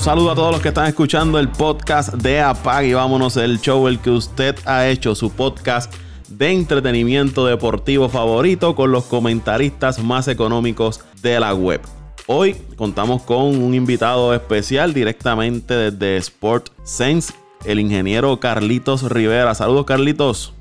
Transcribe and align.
Un 0.00 0.04
saludo 0.04 0.30
a 0.30 0.34
todos 0.34 0.52
los 0.52 0.62
que 0.62 0.68
están 0.68 0.86
escuchando 0.86 1.38
el 1.38 1.50
podcast 1.50 2.14
de 2.14 2.40
Apag 2.40 2.86
y 2.86 2.94
vámonos 2.94 3.36
el 3.36 3.60
show 3.60 3.86
el 3.86 3.98
que 3.98 4.08
usted 4.08 4.56
ha 4.64 4.88
hecho, 4.88 5.14
su 5.14 5.30
podcast 5.30 5.94
de 6.28 6.52
entretenimiento 6.52 7.44
deportivo 7.44 8.08
favorito 8.08 8.74
con 8.74 8.92
los 8.92 9.04
comentaristas 9.04 10.02
más 10.02 10.26
económicos 10.28 11.02
de 11.20 11.38
la 11.38 11.54
web. 11.54 11.82
Hoy 12.26 12.56
contamos 12.76 13.20
con 13.24 13.62
un 13.62 13.74
invitado 13.74 14.32
especial 14.32 14.94
directamente 14.94 15.74
desde 15.74 16.16
Sport 16.16 16.70
Sense, 16.82 17.34
el 17.66 17.78
ingeniero 17.78 18.40
Carlitos 18.40 19.02
Rivera. 19.02 19.54
Saludos 19.54 19.84
Carlitos. 19.84 20.54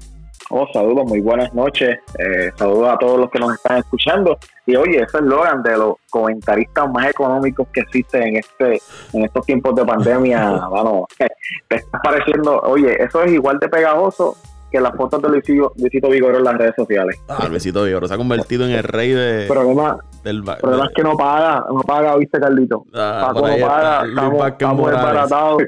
Oh, 0.52 0.68
saludos, 0.74 1.06
muy 1.06 1.22
buenas 1.22 1.54
noches. 1.54 2.00
Eh, 2.18 2.52
saludos 2.56 2.90
a 2.90 2.98
todos 2.98 3.20
los 3.20 3.30
que 3.30 3.38
nos 3.38 3.54
están 3.54 3.78
escuchando. 3.78 4.38
Y 4.66 4.76
oye, 4.76 5.04
ese 5.04 5.18
eslogan 5.18 5.62
de 5.62 5.78
los 5.78 5.98
comentaristas 6.10 6.90
más 6.92 7.08
económicos 7.08 7.68
que 7.72 7.82
existen 7.82 8.24
en 8.24 8.38
este 8.38 8.82
en 9.14 9.26
estos 9.26 9.46
tiempos 9.46 9.76
de 9.76 9.86
pandemia, 9.86 10.66
bueno, 10.70 11.06
te 11.68 11.76
está 11.76 12.00
pareciendo, 12.00 12.60
oye, 12.62 12.96
eso 13.02 13.22
es 13.24 13.32
igual 13.32 13.60
de 13.60 13.70
pegajoso 13.70 14.36
que 14.72 14.80
las 14.80 14.96
fotos 14.96 15.22
de 15.22 15.30
Luisito, 15.30 15.74
Luisito 15.78 16.10
Vigoro 16.10 16.38
en 16.38 16.44
las 16.44 16.58
redes 16.58 16.76
sociales. 16.76 17.20
Ah, 17.28 17.48
Luisito 17.48 17.84
Vigoro 17.84 18.08
se 18.08 18.14
ha 18.16 18.18
convertido 18.18 18.66
en 18.66 18.72
el 18.72 18.84
rey 18.84 19.12
de, 19.12 19.46
problema, 19.48 20.00
del 20.24 20.38
El 20.38 20.58
problema 20.58 20.86
es 20.86 20.92
que 20.96 21.04
no 21.04 21.16
paga, 21.16 21.66
no 21.72 21.82
paga, 21.82 22.16
viste, 22.18 22.40
Carlito. 22.40 22.86
Ah, 22.94 23.28
Paco 23.28 23.48
no 23.48 23.68
paga, 23.68 24.06
estamos, 24.08 24.48
estamos 24.48 24.92
desbaratados. 24.92 25.64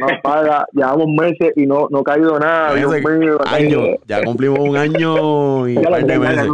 No 0.00 0.06
paga, 0.22 0.66
llevamos 0.72 1.06
meses 1.08 1.52
y 1.54 1.64
no, 1.64 1.86
no 1.90 1.98
ha 2.00 2.02
caído 2.02 2.38
nada. 2.38 2.74
Dios 2.74 2.92
mío, 3.18 3.38
año, 3.46 3.96
ya 4.06 4.22
cumplimos 4.24 4.58
un 4.58 4.76
año 4.76 5.68
y 5.68 5.76
un 5.76 5.82
par 5.84 6.04
de 6.04 6.18
meses. 6.18 6.48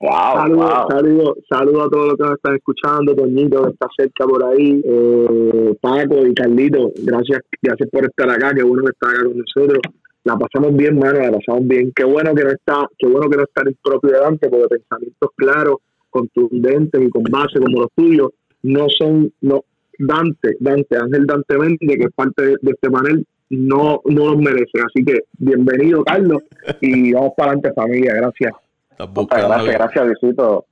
Wow, 0.00 0.34
saludos, 0.34 0.86
saludos, 0.90 1.38
saludos 1.48 1.86
a 1.86 1.90
todos 1.90 2.08
los 2.08 2.16
que 2.16 2.22
nos 2.24 2.34
están 2.34 2.56
escuchando, 2.56 3.14
Toñito 3.14 3.64
que 3.64 3.70
está 3.70 3.86
cerca 3.96 4.26
por 4.26 4.44
ahí, 4.44 4.82
eh, 4.84 5.74
Paco 5.80 6.26
y 6.26 6.34
Carlito, 6.34 6.92
gracias, 7.02 7.40
gracias 7.62 7.88
por 7.90 8.04
estar 8.04 8.28
acá, 8.28 8.52
qué 8.54 8.62
bueno 8.62 8.82
que 8.82 8.90
está 8.90 9.08
acá 9.08 9.24
con 9.24 9.38
nosotros 9.38 9.80
la 10.24 10.38
pasamos 10.38 10.74
bien, 10.74 10.98
mano, 10.98 11.20
la 11.20 11.30
pasamos 11.30 11.68
bien. 11.68 11.92
Qué 11.94 12.04
bueno 12.04 12.34
que 12.34 12.44
no 12.44 12.50
está, 12.50 12.88
qué 12.98 13.06
bueno 13.06 13.28
que 13.28 13.36
no 13.36 13.44
está 13.44 13.62
el 13.66 13.76
propio 13.82 14.10
delante, 14.10 14.48
porque 14.48 14.76
pensamientos 14.76 15.30
claros, 15.36 15.76
contundentes 16.08 17.02
y 17.02 17.10
con 17.10 17.24
base 17.24 17.60
como 17.60 17.82
los 17.82 17.90
tuyos, 17.94 18.30
no 18.62 18.86
son, 18.88 19.30
no, 19.42 19.64
Dante, 19.98 20.56
Dante, 20.60 20.96
Ángel 20.96 21.26
Dante 21.26 21.58
Méndez, 21.58 21.98
que 21.98 22.04
es 22.04 22.12
parte 22.14 22.42
de, 22.42 22.56
este 22.62 22.90
panel, 22.90 23.26
no, 23.50 24.00
no 24.04 24.30
los 24.30 24.36
merece. 24.38 24.80
Así 24.84 25.04
que 25.04 25.20
bienvenido, 25.38 26.04
Carlos, 26.04 26.42
y 26.80 27.12
vamos 27.12 27.32
para 27.36 27.52
adelante, 27.52 27.72
familia. 27.74 28.14
Gracias. 28.14 28.52
Gracias, 28.98 29.74
gracias, 29.74 30.06
Luisito. 30.06 30.66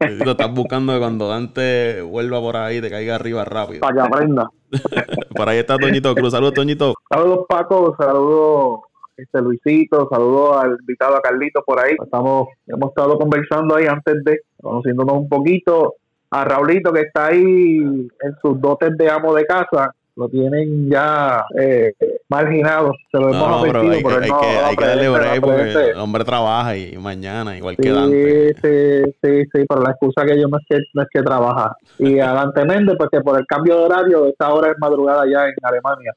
Luisito, 0.00 0.30
estás 0.32 0.52
buscando 0.52 0.92
que 0.92 0.98
cuando 0.98 1.28
Dante 1.28 2.02
vuelva 2.02 2.40
por 2.40 2.56
ahí 2.56 2.80
te 2.80 2.90
caiga 2.90 3.14
arriba 3.14 3.44
rápido. 3.44 3.80
Para 3.80 3.94
que 3.94 4.00
aprenda. 4.00 4.50
por 5.36 5.48
ahí 5.48 5.58
está 5.58 5.78
Toñito 5.78 6.14
Cruz. 6.14 6.32
Saludos, 6.32 6.54
Toñito. 6.54 6.94
Saludos, 7.08 7.46
Paco. 7.48 7.94
Saludos, 7.98 8.80
este 9.16 9.40
Luisito. 9.40 10.08
Saludos 10.10 10.56
al 10.62 10.76
invitado 10.80 11.16
a 11.16 11.20
Carlito 11.20 11.62
por 11.64 11.80
ahí. 11.80 11.94
Estamos, 12.02 12.48
hemos 12.66 12.90
estado 12.90 13.18
conversando 13.18 13.76
ahí 13.76 13.86
antes 13.86 14.22
de, 14.24 14.40
conociéndonos 14.60 15.14
un 15.14 15.28
poquito. 15.28 15.94
A 16.34 16.44
Raulito 16.44 16.92
que 16.92 17.02
está 17.02 17.26
ahí 17.26 17.76
en 17.78 18.36
sus 18.42 18.60
dotes 18.60 18.96
de 18.96 19.08
amo 19.10 19.34
de 19.34 19.44
casa 19.46 19.94
lo 20.16 20.28
tienen 20.28 20.90
ya 20.90 21.44
eh, 21.58 21.92
marginado. 22.28 22.92
Se 23.10 23.18
lo 23.18 23.30
hemos 23.30 23.48
no, 23.48 23.64
hay, 23.64 24.02
que, 24.02 24.06
hay, 24.06 24.76
que, 24.76 24.84
darle 24.84 25.08
break 25.08 25.40
porque 25.40 25.90
el 25.90 25.98
hombre 25.98 26.24
trabaja 26.24 26.76
y 26.76 26.96
mañana, 26.96 27.56
igual 27.56 27.76
que 27.76 27.90
Dante. 27.90 28.54
Sí, 28.54 29.16
sí, 29.22 29.44
sí, 29.52 29.64
pero 29.68 29.82
la 29.82 29.90
excusa 29.90 30.24
que 30.24 30.40
yo 30.40 30.46
no 30.48 30.58
es 30.58 30.64
que, 30.68 30.78
no 30.92 31.02
es 31.02 31.08
que 31.12 31.22
trabaja. 31.22 31.76
Y 31.98 32.20
adelante 32.20 32.64
Méndez, 32.64 32.96
porque 32.98 33.20
por 33.20 33.38
el 33.38 33.46
cambio 33.46 33.78
de 33.78 33.84
horario, 33.84 34.26
esta 34.26 34.52
hora 34.52 34.70
es 34.70 34.78
madrugada 34.78 35.24
ya 35.26 35.46
en 35.46 35.54
Alemania. 35.62 36.12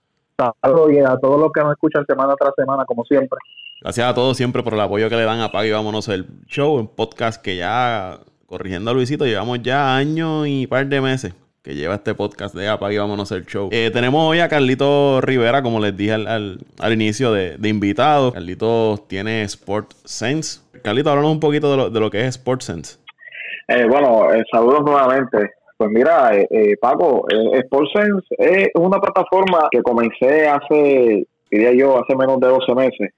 Saludos 0.62 0.92
y 0.94 1.00
a 1.00 1.18
todos 1.18 1.40
los 1.40 1.52
que 1.52 1.62
nos 1.62 1.72
escuchan 1.72 2.06
semana 2.06 2.36
tras 2.40 2.54
semana, 2.56 2.86
como 2.86 3.04
siempre. 3.06 3.40
Gracias 3.82 4.08
a 4.08 4.14
todos 4.14 4.38
siempre 4.38 4.62
por 4.62 4.74
el 4.74 4.80
apoyo 4.80 5.10
que 5.10 5.16
le 5.16 5.24
dan 5.24 5.40
a 5.40 5.52
Pago 5.52 5.66
y 5.66 5.72
Vámonos 5.72 6.08
el 6.10 6.28
Show, 6.48 6.76
un 6.76 6.88
podcast 6.88 7.42
que 7.42 7.58
ya, 7.58 8.20
corrigiendo 8.48 8.90
a 8.90 8.94
Luisito, 8.94 9.26
llevamos 9.26 9.62
ya 9.62 9.96
años 9.96 10.48
y 10.48 10.68
par 10.68 10.88
de 10.88 11.02
meses 11.02 11.34
que 11.62 11.76
lleva 11.76 11.96
este 11.96 12.16
podcast 12.16 12.56
de 12.56 12.70
Apague 12.70 12.96
y 12.96 12.98
Vámonos 12.98 13.30
el 13.34 13.46
Show. 13.46 13.68
Eh, 13.74 13.92
tenemos 13.92 14.24
hoy 14.24 14.40
a 14.40 14.48
Carlito 14.48 15.20
Rivera, 15.20 15.62
como 15.62 15.82
les 15.82 15.98
dije 15.98 16.14
al, 16.14 16.60
inicio, 16.90 17.34
de, 17.34 17.58
de, 17.58 17.68
invitado. 17.68 18.32
Carlito 18.32 19.04
tiene 19.10 19.42
Sport 19.44 19.92
Sense. 20.06 20.62
Carlito, 20.82 21.10
háblanos 21.10 21.34
un 21.34 21.42
poquito 21.42 21.90
de 21.90 22.00
lo, 22.00 22.10
que 22.10 22.22
es 22.22 22.38
Sport 22.38 22.62
Sense. 22.62 22.98
Eh, 23.68 23.86
bueno, 23.86 24.34
eh, 24.34 24.46
saludos 24.50 24.82
nuevamente. 24.86 25.52
Pues 25.76 25.92
mira, 25.92 26.32
Paco, 26.80 27.26
Sport 27.30 27.88
Sense 27.94 28.28
es 28.38 28.70
una 28.76 28.98
plataforma 29.02 29.68
que 29.70 29.82
comencé 29.82 30.48
hace, 30.48 31.28
diría 31.52 31.74
yo, 31.74 32.02
hace 32.02 32.16
menos 32.16 32.40
de 32.40 32.48
12 32.48 32.76
meses. 32.76 33.10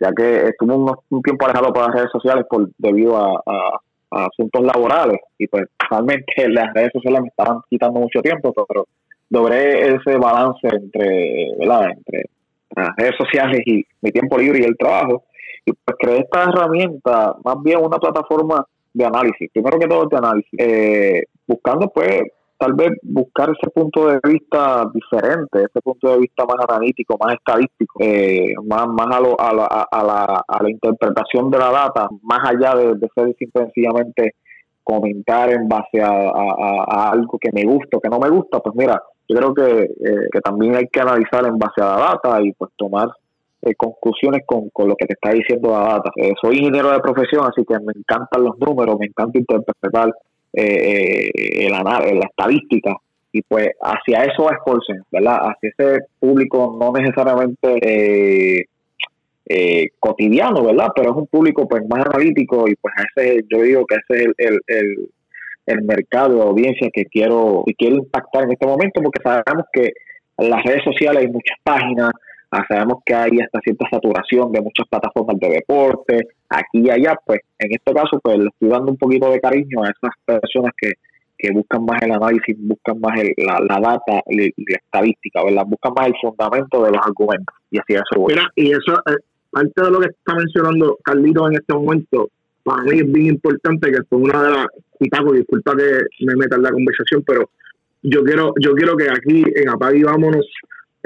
ya 0.00 0.12
que 0.16 0.46
estuve 0.46 0.74
un, 0.74 1.22
tiempo 1.22 1.44
alejado 1.44 1.74
por 1.74 1.86
las 1.86 1.94
redes 1.94 2.10
sociales 2.10 2.46
por 2.48 2.70
debido 2.78 3.18
a 3.18 3.80
asuntos 4.10 4.64
laborales 4.64 5.20
y 5.38 5.46
pues 5.46 5.64
realmente 5.90 6.24
las 6.48 6.72
redes 6.74 6.90
sociales 6.92 7.22
me 7.22 7.28
estaban 7.28 7.60
quitando 7.68 8.00
mucho 8.00 8.20
tiempo, 8.20 8.52
pero 8.68 8.86
logré 9.30 9.94
ese 9.94 10.16
balance 10.16 10.66
entre, 10.68 11.52
¿verdad? 11.58 11.90
entre 11.90 12.24
las 12.74 12.96
redes 12.96 13.14
sociales 13.18 13.60
y 13.66 13.84
mi 14.00 14.10
tiempo 14.10 14.38
libre 14.38 14.60
y 14.60 14.64
el 14.64 14.76
trabajo 14.76 15.24
y 15.64 15.72
pues 15.72 15.96
creé 15.98 16.20
esta 16.20 16.44
herramienta, 16.44 17.34
más 17.44 17.62
bien 17.62 17.78
una 17.82 17.98
plataforma 17.98 18.64
de 18.94 19.04
análisis, 19.04 19.50
primero 19.52 19.78
que 19.78 19.88
todo 19.88 20.06
de 20.06 20.16
análisis, 20.16 20.58
eh, 20.58 21.24
buscando 21.46 21.88
pues 21.88 22.22
tal 22.58 22.72
vez 22.74 22.90
buscar 23.02 23.50
ese 23.50 23.70
punto 23.70 24.08
de 24.08 24.18
vista 24.24 24.90
diferente, 24.92 25.58
ese 25.58 25.80
punto 25.82 26.10
de 26.10 26.18
vista 26.18 26.44
más 26.44 26.64
analítico, 26.68 27.16
más 27.18 27.34
estadístico, 27.34 27.98
eh, 28.00 28.54
más, 28.64 28.86
más 28.88 29.06
a, 29.16 29.20
lo, 29.20 29.40
a, 29.40 29.54
la, 29.54 29.64
a, 29.64 30.04
la, 30.04 30.44
a 30.46 30.62
la 30.62 30.70
interpretación 30.70 31.50
de 31.50 31.58
la 31.58 31.70
data, 31.70 32.08
más 32.22 32.40
allá 32.48 32.74
de, 32.74 32.94
de 32.94 33.08
ser 33.14 33.34
sencillamente 33.52 34.34
comentar 34.82 35.50
en 35.50 35.68
base 35.68 36.00
a, 36.00 37.10
algo 37.10 37.38
que 37.40 37.50
me 37.52 37.64
gusta 37.64 37.96
o 37.96 38.00
que 38.00 38.08
no 38.08 38.20
me 38.20 38.30
gusta, 38.30 38.60
pues 38.60 38.74
mira, 38.76 39.02
yo 39.28 39.36
creo 39.36 39.54
que, 39.54 39.82
eh, 39.82 40.28
que 40.30 40.40
también 40.40 40.76
hay 40.76 40.86
que 40.86 41.00
analizar 41.00 41.44
en 41.44 41.58
base 41.58 41.82
a 41.82 41.96
la 41.96 41.96
data 41.96 42.40
y 42.40 42.52
pues 42.52 42.70
tomar 42.76 43.08
eh, 43.62 43.74
conclusiones 43.74 44.42
con, 44.46 44.70
con, 44.70 44.88
lo 44.88 44.94
que 44.94 45.06
te 45.06 45.14
está 45.14 45.32
diciendo 45.32 45.70
la 45.72 45.98
data. 45.98 46.10
soy 46.40 46.58
ingeniero 46.58 46.92
de 46.92 47.00
profesión, 47.00 47.44
así 47.46 47.64
que 47.64 47.74
me 47.80 47.92
encantan 47.96 48.44
los 48.44 48.56
números, 48.60 48.96
me 49.00 49.06
encanta 49.06 49.38
interpretar 49.38 50.12
eh, 50.56 51.30
eh 51.34 51.70
la, 51.70 51.82
la 51.82 52.26
estadística 52.26 52.96
y 53.36 53.42
pues 53.42 53.68
hacia 53.82 54.24
eso 54.24 54.44
va 54.44 54.56
Sportsen, 54.56 55.02
¿verdad? 55.12 55.38
Hacia 55.42 55.70
ese 55.76 56.06
público 56.18 56.74
no 56.80 56.90
necesariamente 56.92 57.58
eh, 57.82 58.64
eh, 59.46 59.88
cotidiano, 60.00 60.64
¿verdad? 60.64 60.88
Pero 60.96 61.10
es 61.10 61.16
un 61.16 61.26
público 61.26 61.68
pues 61.68 61.82
más 61.86 62.04
analítico 62.06 62.66
y 62.66 62.74
pues 62.76 62.94
ese 63.14 63.44
yo 63.50 63.60
digo 63.60 63.84
que 63.84 63.96
ese 63.96 64.24
es 64.24 64.34
el, 64.38 64.60
el, 64.66 65.08
el, 65.66 65.82
mercado 65.82 66.34
de 66.34 66.42
audiencia 66.42 66.88
que 66.90 67.04
quiero 67.04 67.62
y 67.66 67.74
quiero 67.74 67.96
impactar 67.96 68.44
en 68.44 68.52
este 68.52 68.66
momento 68.66 69.02
porque 69.02 69.22
sabemos 69.22 69.66
que 69.70 69.92
en 70.38 70.50
las 70.50 70.64
redes 70.64 70.84
sociales 70.84 71.24
hay 71.24 71.30
muchas 71.30 71.58
páginas, 71.62 72.12
Ah, 72.56 72.64
sabemos 72.68 73.02
que 73.04 73.14
hay 73.14 73.38
hasta 73.44 73.60
cierta 73.60 73.84
saturación 73.90 74.50
de 74.50 74.62
muchas 74.62 74.88
plataformas 74.88 75.38
de 75.40 75.48
deporte, 75.48 76.28
aquí 76.48 76.80
y 76.80 76.90
allá, 76.90 77.14
pues 77.26 77.40
en 77.58 77.70
este 77.72 77.92
caso, 77.92 78.18
pues 78.22 78.38
le 78.38 78.48
estoy 78.48 78.70
dando 78.70 78.92
un 78.92 78.96
poquito 78.96 79.30
de 79.30 79.40
cariño 79.40 79.82
a 79.82 79.90
esas 79.90 80.14
personas 80.24 80.72
que, 80.80 80.92
que 81.36 81.50
buscan 81.52 81.84
más 81.84 82.00
el 82.00 82.12
análisis, 82.12 82.56
buscan 82.58 82.98
más 83.00 83.12
la, 83.36 83.78
data 83.78 84.22
y, 84.30 84.38
la 84.38 84.76
estadística, 84.76 85.44
¿verdad? 85.44 85.64
Buscan 85.66 85.92
más 85.94 86.06
el 86.06 86.14
fundamento 86.18 86.82
de 86.82 86.92
los 86.92 87.00
argumentos. 87.04 87.54
Y 87.70 87.78
así 87.78 87.92
eso 87.92 88.20
voy. 88.20 88.32
Mira, 88.32 88.50
y 88.56 88.70
eso, 88.70 88.94
eh, 89.06 89.16
parte 89.50 89.82
de 89.82 89.90
lo 89.90 90.00
que 90.00 90.08
está 90.08 90.34
mencionando 90.34 90.98
Carlito 91.04 91.46
en 91.48 91.56
este 91.56 91.74
momento, 91.74 92.30
para 92.62 92.84
mí 92.84 92.98
es 93.00 93.12
bien 93.12 93.26
importante 93.26 93.90
que 93.90 94.02
fue 94.08 94.18
una 94.18 94.42
de 94.42 94.50
las, 94.50 94.66
y 94.98 95.10
Paco, 95.10 95.32
disculpa 95.32 95.76
que 95.76 96.24
me 96.24 96.36
meta 96.36 96.56
en 96.56 96.62
la 96.62 96.70
conversación, 96.70 97.22
pero 97.26 97.50
yo 98.02 98.22
quiero, 98.24 98.54
yo 98.62 98.72
quiero 98.72 98.96
que 98.96 99.10
aquí 99.10 99.44
en 99.54 99.68
Apague 99.68 99.98
y 99.98 100.04
Vámonos 100.04 100.46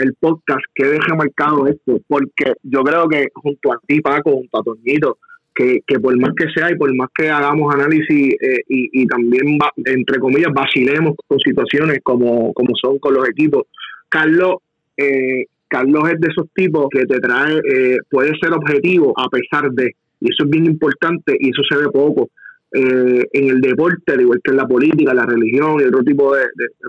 el 0.00 0.14
podcast 0.18 0.64
que 0.74 0.86
deje 0.86 1.14
marcado 1.16 1.66
esto, 1.66 2.00
porque 2.08 2.52
yo 2.62 2.82
creo 2.82 3.08
que 3.08 3.28
junto 3.34 3.72
a 3.72 3.78
ti, 3.86 4.00
Paco, 4.00 4.32
junto 4.32 4.58
a 4.58 4.62
Toñito, 4.62 5.18
que, 5.54 5.80
que 5.86 5.98
por 5.98 6.16
más 6.18 6.30
que 6.36 6.48
sea 6.54 6.70
y 6.70 6.76
por 6.76 6.94
más 6.94 7.08
que 7.14 7.28
hagamos 7.28 7.74
análisis 7.74 8.34
eh, 8.40 8.60
y, 8.68 9.02
y, 9.02 9.06
también, 9.06 9.58
entre 9.84 10.18
comillas, 10.18 10.52
vacilemos 10.54 11.14
con 11.26 11.38
situaciones 11.40 11.98
como, 12.02 12.52
como 12.54 12.70
son 12.80 12.98
con 12.98 13.14
los 13.14 13.28
equipos, 13.28 13.64
Carlos, 14.08 14.56
eh, 14.96 15.46
Carlos 15.68 16.02
es 16.12 16.20
de 16.20 16.28
esos 16.28 16.46
tipos 16.54 16.86
que 16.90 17.04
te 17.06 17.20
trae, 17.20 17.58
eh, 17.58 17.98
puede 18.10 18.32
ser 18.40 18.52
objetivo 18.52 19.12
a 19.16 19.28
pesar 19.28 19.70
de, 19.70 19.94
y 20.20 20.32
eso 20.32 20.44
es 20.44 20.50
bien 20.50 20.66
importante 20.66 21.36
y 21.38 21.50
eso 21.50 21.62
se 21.68 21.76
ve 21.76 21.90
poco. 21.90 22.30
Eh, 22.72 23.26
en 23.32 23.50
el 23.50 23.60
deporte, 23.60 24.14
igual 24.20 24.40
que 24.44 24.52
en 24.52 24.56
la 24.56 24.66
política, 24.66 25.12
la 25.12 25.26
religión 25.26 25.80
y 25.80 25.84
otro 25.84 26.04
tipo 26.04 26.34
de, 26.34 26.42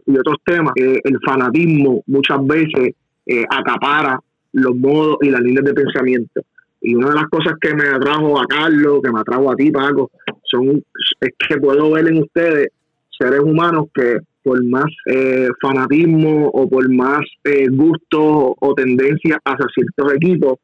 de, 0.05 0.19
otros 0.19 0.37
temas, 0.45 0.73
el 0.75 1.17
fanatismo 1.25 2.03
muchas 2.05 2.45
veces 2.45 2.93
eh, 3.25 3.45
acapara 3.49 4.19
los 4.53 4.75
modos 4.75 5.17
y 5.21 5.29
las 5.29 5.41
líneas 5.41 5.65
de 5.65 5.73
pensamiento. 5.73 6.41
Y 6.81 6.95
una 6.95 7.09
de 7.09 7.15
las 7.15 7.29
cosas 7.29 7.53
que 7.59 7.73
me 7.75 7.87
atrajo 7.87 8.39
a 8.39 8.45
Carlos, 8.45 9.01
que 9.03 9.11
me 9.11 9.19
atrajo 9.19 9.51
a 9.51 9.55
ti, 9.55 9.71
Paco, 9.71 10.11
son, 10.43 10.83
es 11.19 11.29
que 11.47 11.57
puedo 11.57 11.91
ver 11.91 12.07
en 12.07 12.23
ustedes 12.23 12.69
seres 13.17 13.39
humanos 13.39 13.85
que 13.93 14.17
por 14.43 14.63
más 14.65 14.85
eh, 15.05 15.49
fanatismo 15.61 16.47
o 16.47 16.67
por 16.67 16.89
más 16.89 17.21
eh, 17.43 17.67
gusto 17.69 18.55
o 18.59 18.73
tendencia 18.73 19.39
hacia 19.45 19.67
ciertos 19.73 20.13
equipos, 20.13 20.59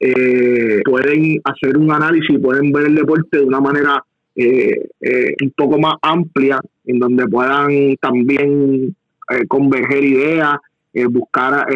eh, 0.00 0.80
pueden 0.84 1.40
hacer 1.44 1.76
un 1.76 1.92
análisis 1.92 2.30
y 2.30 2.38
pueden 2.38 2.72
ver 2.72 2.86
el 2.86 2.94
deporte 2.94 3.38
de 3.38 3.44
una 3.44 3.60
manera 3.60 4.02
un 4.38 5.50
poco 5.56 5.78
más 5.78 5.94
amplia, 6.02 6.60
en 6.86 6.98
donde 6.98 7.26
puedan 7.26 7.96
también 8.00 8.94
converger 9.48 10.04
ideas, 10.04 10.56
buscar 11.10 11.66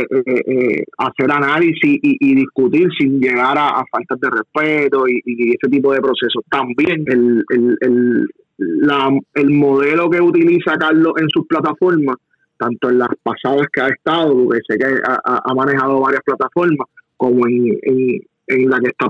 hacer 0.98 1.30
análisis 1.30 1.98
y, 2.02 2.34
discutir 2.34 2.88
sin 2.98 3.20
llegar 3.20 3.56
a, 3.58 3.82
faltas 3.90 4.20
de 4.20 4.30
respeto 4.30 5.04
y, 5.08 5.50
ese 5.50 5.70
tipo 5.70 5.92
de 5.92 6.00
procesos. 6.00 6.44
También 6.50 7.04
el, 7.08 7.44
el, 7.80 8.26
la, 8.58 9.10
el 9.34 9.50
modelo 9.50 10.10
que 10.10 10.20
utiliza 10.20 10.76
Carlos 10.78 11.14
en 11.20 11.28
sus 11.28 11.46
plataformas, 11.46 12.16
tanto 12.58 12.90
en 12.90 12.98
las 12.98 13.08
pasadas 13.22 13.66
que 13.72 13.80
ha 13.80 13.88
estado, 13.88 14.44
porque 14.44 14.60
sé 14.68 14.78
que 14.78 14.84
ha, 14.84 15.54
manejado 15.54 16.00
varias 16.00 16.22
plataformas, 16.24 16.86
como 17.16 17.46
en, 17.46 18.20
la 18.46 18.80
que 18.80 18.88
está 18.88 19.06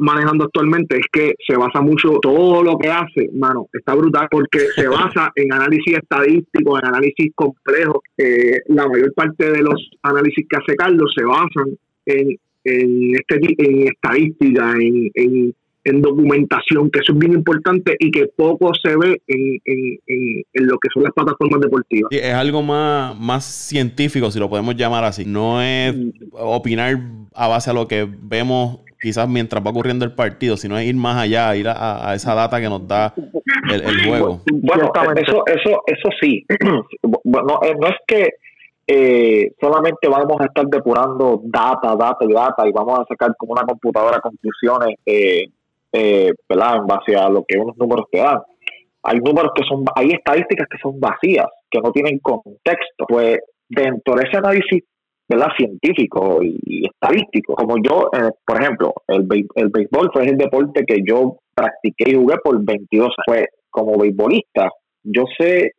manejando 0.00 0.44
actualmente, 0.44 0.96
es 0.96 1.06
que 1.12 1.34
se 1.46 1.56
basa 1.56 1.80
mucho, 1.80 2.18
todo 2.20 2.62
lo 2.62 2.78
que 2.78 2.88
hace, 2.88 3.30
mano, 3.32 3.68
está 3.72 3.94
brutal, 3.94 4.28
porque 4.30 4.60
se 4.74 4.88
basa 4.88 5.32
en 5.34 5.52
análisis 5.52 5.96
estadístico, 5.96 6.78
en 6.78 6.86
análisis 6.86 7.32
complejo. 7.34 8.02
Eh, 8.18 8.60
la 8.68 8.86
mayor 8.88 9.12
parte 9.14 9.50
de 9.50 9.62
los 9.62 9.90
análisis 10.02 10.46
que 10.48 10.56
hace 10.56 10.76
Carlos 10.76 11.12
se 11.16 11.24
basan 11.24 11.76
en, 12.06 12.36
en, 12.64 13.14
este, 13.14 13.40
en 13.58 13.88
estadística, 13.88 14.72
en, 14.72 15.10
en 15.14 15.54
en 15.84 16.00
documentación, 16.00 16.90
que 16.90 17.00
eso 17.00 17.12
es 17.12 17.18
bien 17.18 17.32
importante 17.34 17.96
y 17.98 18.10
que 18.10 18.26
poco 18.36 18.72
se 18.74 18.96
ve 18.96 19.20
en, 19.26 19.58
en, 19.64 20.66
lo 20.66 20.78
que 20.78 20.88
son 20.92 21.02
las 21.02 21.12
plataformas 21.12 21.60
deportivas. 21.60 22.10
es 22.10 22.34
algo 22.34 22.62
más, 22.62 23.18
más 23.18 23.44
científico, 23.44 24.30
si 24.30 24.38
lo 24.38 24.48
podemos 24.48 24.76
llamar 24.76 25.04
así. 25.04 25.24
No 25.26 25.60
es 25.60 25.94
opinar 26.32 26.98
a 27.34 27.48
base 27.48 27.70
a 27.70 27.74
lo 27.74 27.86
que 27.86 28.08
vemos 28.08 28.80
quizás 29.00 29.28
mientras 29.28 29.62
va 29.62 29.70
ocurriendo 29.70 30.06
el 30.06 30.14
partido, 30.14 30.56
sino 30.56 30.78
es 30.78 30.86
ir 30.86 30.96
más 30.96 31.18
allá, 31.18 31.54
ir 31.54 31.68
a, 31.68 32.14
esa 32.14 32.34
data 32.34 32.58
que 32.58 32.68
nos 32.70 32.88
da 32.88 33.12
el, 33.70 34.08
juego. 34.08 34.40
Bueno, 34.50 34.90
eso, 35.16 35.44
eso, 35.46 35.82
eso 35.86 36.08
sí. 36.18 36.46
bueno, 37.24 37.60
eh, 37.62 37.74
no 37.78 37.88
es 37.88 37.96
que 38.06 38.30
eh, 38.86 39.52
solamente 39.60 40.08
vamos 40.08 40.40
a 40.40 40.46
estar 40.46 40.66
depurando 40.66 41.42
data, 41.44 41.94
data 41.96 42.24
y 42.26 42.32
data 42.32 42.66
y 42.66 42.72
vamos 42.72 43.00
a 43.00 43.04
sacar 43.06 43.34
como 43.36 43.52
una 43.52 43.64
computadora 43.64 44.20
conclusiones 44.20 44.96
eh, 45.04 45.44
eh, 45.94 46.32
en 46.48 46.86
base 46.86 47.16
a 47.16 47.28
lo 47.28 47.44
que 47.46 47.58
unos 47.58 47.76
números 47.76 48.06
te 48.10 48.18
dan. 48.18 48.38
Hay 49.04 49.18
números 49.18 49.52
que 49.54 49.62
son, 49.68 49.84
hay 49.94 50.10
estadísticas 50.10 50.66
que 50.68 50.78
son 50.82 50.98
vacías, 50.98 51.46
que 51.70 51.80
no 51.80 51.92
tienen 51.92 52.18
contexto. 52.18 53.04
Pues 53.06 53.38
dentro 53.68 54.14
de 54.14 54.22
ese 54.26 54.38
análisis 54.38 54.82
¿verdad? 55.28 55.48
científico 55.56 56.40
y, 56.42 56.86
estadístico, 56.86 57.54
como 57.54 57.76
yo, 57.82 58.08
eh, 58.12 58.30
por 58.44 58.60
ejemplo, 58.60 58.92
el, 59.08 59.26
el 59.54 59.68
béisbol 59.68 60.10
fue 60.12 60.24
el 60.24 60.36
deporte 60.36 60.84
que 60.86 60.98
yo 61.06 61.36
practiqué 61.54 62.10
y 62.10 62.14
jugué 62.14 62.36
por 62.42 62.62
22 62.64 63.06
años. 63.06 63.14
Pues 63.26 63.46
como 63.70 63.98
beisbolista, 63.98 64.68
yo 65.02 65.24
sé 65.38 65.72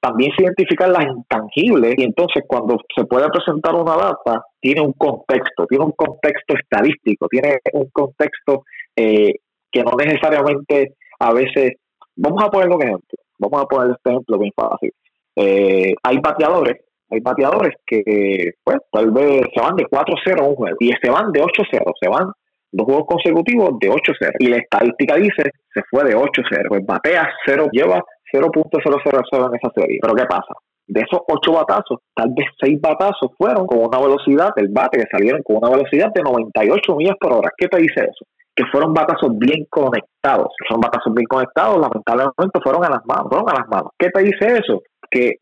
también 0.00 0.30
se 0.36 0.44
identifican 0.44 0.92
las 0.92 1.04
intangibles 1.06 1.94
y 1.96 2.02
entonces 2.02 2.44
cuando 2.46 2.78
se 2.96 3.04
puede 3.04 3.28
presentar 3.28 3.74
una 3.74 3.96
data 3.96 4.44
tiene 4.60 4.80
un 4.80 4.92
contexto, 4.92 5.66
tiene 5.68 5.84
un 5.84 5.92
contexto 5.92 6.54
estadístico, 6.56 7.28
tiene 7.28 7.58
un 7.72 7.88
contexto 7.90 8.64
eh, 8.96 9.34
que 9.70 9.82
no 9.82 9.92
necesariamente 9.96 10.94
a 11.18 11.32
veces, 11.32 11.72
vamos 12.16 12.42
a 12.42 12.50
poner 12.50 12.68
un 12.68 12.82
ejemplo, 12.82 13.18
vamos 13.38 13.62
a 13.62 13.66
poner 13.66 13.90
este 13.90 14.10
ejemplo 14.10 14.38
bien 14.38 14.52
fácil. 14.54 14.92
Eh, 15.36 15.94
hay 16.02 16.18
bateadores, 16.18 16.84
hay 17.10 17.20
bateadores 17.20 17.74
que 17.86 18.52
pues 18.64 18.78
tal 18.90 19.10
vez 19.12 19.42
se 19.54 19.60
van 19.60 19.76
de 19.76 19.84
4-0 19.84 20.48
un 20.48 20.54
juego 20.56 20.76
y 20.80 20.92
se 21.00 21.10
van 21.10 21.32
de 21.32 21.40
8-0, 21.40 21.92
se 22.00 22.08
van 22.08 22.32
dos 22.70 22.84
juegos 22.84 23.06
consecutivos 23.06 23.78
de 23.80 23.88
8-0 23.88 24.32
y 24.40 24.48
la 24.48 24.58
estadística 24.58 25.14
dice 25.16 25.50
se 25.72 25.82
fue 25.90 26.04
de 26.04 26.16
8-0, 26.16 26.68
pues 26.68 26.84
batea 26.84 27.28
0, 27.46 27.68
lleva 27.72 28.02
0.000 28.32 29.48
en 29.48 29.54
esa 29.54 29.70
serie. 29.74 29.98
Pero 30.00 30.14
¿qué 30.14 30.24
pasa? 30.24 30.54
De 30.86 31.00
esos 31.00 31.20
8 31.28 31.52
batazos, 31.52 32.00
tal 32.14 32.32
vez 32.36 32.46
6 32.60 32.80
batazos 32.80 33.30
fueron 33.36 33.66
con 33.66 33.78
una 33.78 34.00
velocidad 34.00 34.50
del 34.56 34.68
bate 34.68 34.98
que 34.98 35.06
salieron 35.10 35.42
con 35.42 35.56
una 35.56 35.70
velocidad 35.70 36.10
de 36.14 36.22
98 36.22 36.96
millas 36.96 37.16
por 37.20 37.32
hora. 37.34 37.50
¿Qué 37.56 37.68
te 37.68 37.78
dice 37.78 38.00
eso? 38.00 38.24
Que 38.58 38.64
fueron 38.72 38.92
batazos 38.92 39.30
bien 39.38 39.64
conectados. 39.70 40.48
Son 40.68 40.80
batazos 40.80 41.14
bien 41.14 41.26
conectados, 41.26 41.78
lamentablemente 41.78 42.58
fueron 42.60 42.84
a 42.84 42.90
las 42.90 43.06
manos, 43.06 43.28
fueron 43.30 43.48
a. 43.48 43.82
¿Qué 43.96 44.08
te 44.10 44.22
dice 44.24 44.58
eso? 44.58 44.82
Que 45.08 45.34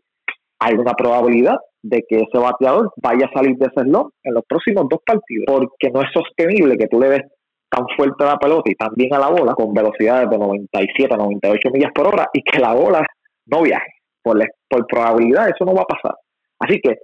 hay 0.60 0.74
una 0.74 0.92
probabilidad 0.92 1.56
de 1.82 2.04
que 2.06 2.16
ese 2.16 2.38
bateador 2.38 2.92
vaya 3.02 3.24
a 3.24 3.32
salir 3.32 3.56
de 3.56 3.68
ese 3.72 3.88
slot 3.88 4.08
en 4.22 4.34
los 4.34 4.44
próximos 4.46 4.84
dos 4.90 5.00
partidos, 5.06 5.46
porque 5.46 5.90
no 5.94 6.02
es 6.02 6.08
sostenible 6.12 6.76
que 6.76 6.88
tú 6.88 7.00
le 7.00 7.08
des 7.08 7.22
tan 7.70 7.86
fuerte 7.96 8.22
a 8.22 8.32
la 8.32 8.36
pelota 8.36 8.70
y 8.70 8.74
tan 8.74 8.90
bien 8.94 9.14
a 9.14 9.18
la 9.18 9.28
bola 9.28 9.54
con 9.54 9.72
velocidades 9.72 10.28
de 10.28 10.38
97 10.38 11.14
a 11.14 11.16
98 11.16 11.70
millas 11.72 11.92
por 11.94 12.08
hora 12.08 12.28
y 12.34 12.42
que 12.42 12.58
la 12.58 12.74
bola 12.74 13.00
no 13.46 13.62
viaje. 13.62 13.92
Por, 14.22 14.38
por 14.68 14.86
probabilidad 14.86 15.48
eso 15.48 15.64
no 15.64 15.74
va 15.74 15.82
a 15.82 15.86
pasar. 15.86 16.16
Así 16.58 16.80
que 16.82 16.96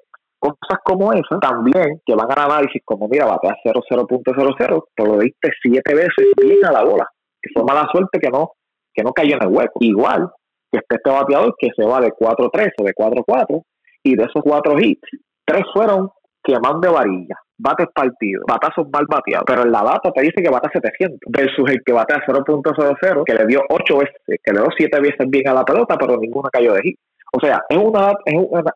cosas 0.43 0.81
como 0.85 1.13
esas 1.13 1.39
también 1.41 2.01
que 2.05 2.15
van 2.15 2.27
a 2.31 2.45
análisis 2.45 2.83
como 2.85 3.09
mira 3.09 3.27
batea 3.27 3.55
0.00 3.65 4.85
te 4.95 5.05
lo 5.05 5.19
diste 5.19 5.51
siete 5.63 5.95
veces 5.95 6.27
bien 6.37 6.65
a 6.65 6.73
la 6.73 6.85
bola. 6.85 7.07
Que 7.41 7.51
fue 7.55 7.65
mala 7.65 7.89
suerte 7.93 8.19
que 8.19 8.29
no 8.29 8.53
que 8.95 9.03
no 9.03 9.13
cayó 9.13 9.37
en 9.37 9.43
el 9.43 9.49
hueco. 9.49 9.79
Igual 9.81 10.29
que 10.71 10.79
este, 10.79 11.11
bateador 11.11 11.55
que 11.59 11.69
se 11.77 11.85
va 11.85 12.01
de 12.01 12.13
4-3 12.13 12.73
o 12.79 12.85
de 12.85 12.93
4-4 12.93 13.63
y 14.03 14.17
de 14.17 14.25
esos 14.25 14.43
cuatro 14.43 14.79
hits 14.79 15.09
tres 15.45 15.63
fueron 15.73 16.11
quemando 16.43 16.81
de 16.81 16.89
varilla 16.89 17.37
bates 17.63 17.87
partidos, 17.95 18.45
batazos 18.49 18.89
mal 18.93 19.07
bateados, 19.09 19.45
pero 19.47 19.63
en 19.63 19.71
la 19.71 19.83
data 19.83 20.11
te 20.13 20.23
dice 20.23 20.43
que 20.43 20.51
bata 20.51 20.69
700 20.73 21.19
versus 21.29 21.71
el 21.71 21.81
que 21.85 21.93
batea 21.93 22.25
0.00 22.27 23.23
que 23.25 23.35
le 23.35 23.47
dio 23.47 23.61
8 23.69 23.99
veces, 23.99 24.41
que 24.43 24.53
le 24.53 24.61
dio 24.61 24.69
7 24.77 25.01
veces 25.01 25.31
bien 25.31 25.49
a 25.49 25.55
la 25.55 25.65
pelota, 25.65 25.97
pero 25.97 26.17
ninguna 26.17 26.51
cayó 26.51 26.73
de 26.75 26.83
hit. 26.83 26.99
O 27.35 27.41
sea, 27.41 27.63
es, 27.71 27.79
una, 27.79 28.13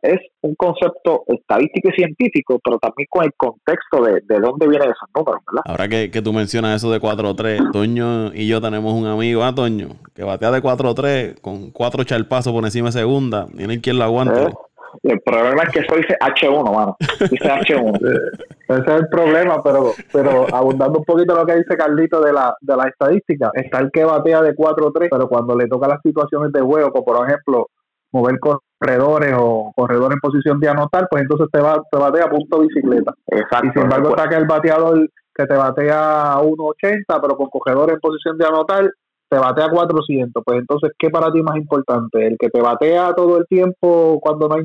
es, 0.01 0.19
un 0.41 0.55
concepto 0.55 1.25
estadístico 1.27 1.91
y 1.91 1.93
científico, 1.93 2.59
pero 2.65 2.79
también 2.79 3.07
con 3.11 3.25
el 3.25 3.33
contexto 3.37 4.03
de, 4.03 4.23
de 4.25 4.41
dónde 4.41 4.67
vienen 4.67 4.89
esos 4.89 5.09
números, 5.15 5.43
¿verdad? 5.47 5.63
Ahora 5.67 5.89
que, 5.89 6.11
que 6.11 6.23
tú 6.23 6.33
mencionas 6.33 6.77
eso 6.77 6.91
de 6.91 6.99
4-3, 6.99 7.71
Toño 7.71 8.33
y 8.33 8.49
yo 8.49 8.63
tenemos 8.63 8.95
un 8.95 9.07
amigo, 9.07 9.45
ah, 9.45 9.55
Toño, 9.55 9.89
que 10.15 10.25
batea 10.25 10.51
de 10.53 10.63
4-3 10.63 11.39
con 11.43 11.71
4 11.71 12.05
charpazos 12.05 12.51
por 12.51 12.65
encima 12.65 12.89
de 12.89 12.93
segunda, 12.93 13.47
tiene 13.55 13.79
quien 13.83 13.99
lo 13.99 14.05
aguante. 14.05 14.43
¿Eh? 14.43 14.55
El 15.03 15.21
problema 15.21 15.63
es 15.65 15.69
que 15.71 15.81
eso 15.81 15.95
dice 15.95 16.17
H1, 16.19 16.75
mano. 16.75 16.97
Dice 17.31 17.49
H1. 17.49 17.99
Ese 18.69 18.81
es 18.81 19.01
el 19.01 19.09
problema, 19.09 19.63
pero 19.63 19.93
pero 20.13 20.47
abundando 20.53 20.99
un 20.99 21.05
poquito 21.05 21.37
lo 21.37 21.47
que 21.47 21.57
dice 21.57 21.77
Carlito 21.77 22.21
de 22.21 22.33
la, 22.33 22.57
de 22.61 22.77
la 22.77 22.89
estadística, 22.89 23.51
está 23.55 23.79
el 23.79 23.91
que 23.93 24.05
batea 24.05 24.43
de 24.43 24.55
4-3, 24.55 25.09
pero 25.11 25.29
cuando 25.29 25.55
le 25.57 25.69
toca 25.69 25.87
las 25.87 26.01
situaciones 26.03 26.53
de 26.53 26.63
juego, 26.63 26.91
como 26.91 27.05
por 27.05 27.29
ejemplo 27.29 27.69
mover 28.17 28.39
corredores 28.39 29.35
o 29.39 29.73
corredores 29.75 30.17
en 30.17 30.21
posición 30.21 30.61
de 30.61 30.69
anotar, 30.69 31.07
pues 31.11 31.23
entonces 31.23 31.49
te, 31.53 31.61
va, 31.61 31.83
te 31.91 31.99
batea 31.99 32.25
a 32.25 32.31
punto 32.31 32.61
bicicleta. 32.61 33.13
Exacto. 33.27 33.67
Y 33.67 33.71
sin 33.73 33.83
embargo 33.83 34.11
está 34.11 34.29
que 34.29 34.37
el 34.37 34.47
bateador 34.47 35.11
que 35.35 35.47
te 35.47 35.55
batea 35.55 36.33
a 36.33 36.43
1.80, 36.43 37.05
pero 37.21 37.37
con 37.37 37.49
corredores 37.51 37.95
en 37.95 38.01
posición 38.01 38.39
de 38.39 38.47
anotar, 38.47 38.91
te 39.29 39.39
batea 39.39 39.69
400. 39.69 40.43
Pues 40.45 40.59
entonces, 40.59 40.93
¿qué 40.99 41.11
para 41.11 41.31
ti 41.31 41.43
más 41.43 41.57
importante? 41.57 42.27
¿El 42.27 42.37
que 42.39 42.49
te 42.49 42.61
batea 42.61 43.13
todo 43.15 43.39
el 43.39 43.47
tiempo 43.47 44.19
cuando 44.21 44.49
no 44.49 44.55
hay 44.55 44.65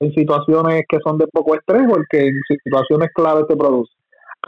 en 0.00 0.12
situaciones 0.12 0.84
que 0.88 0.98
son 1.04 1.18
de 1.18 1.26
poco 1.26 1.54
estrés 1.54 1.82
o 1.90 1.96
el 1.96 2.04
que 2.08 2.26
en 2.26 2.34
situaciones 2.48 3.08
claves 3.14 3.46
te 3.48 3.56
produce? 3.56 3.92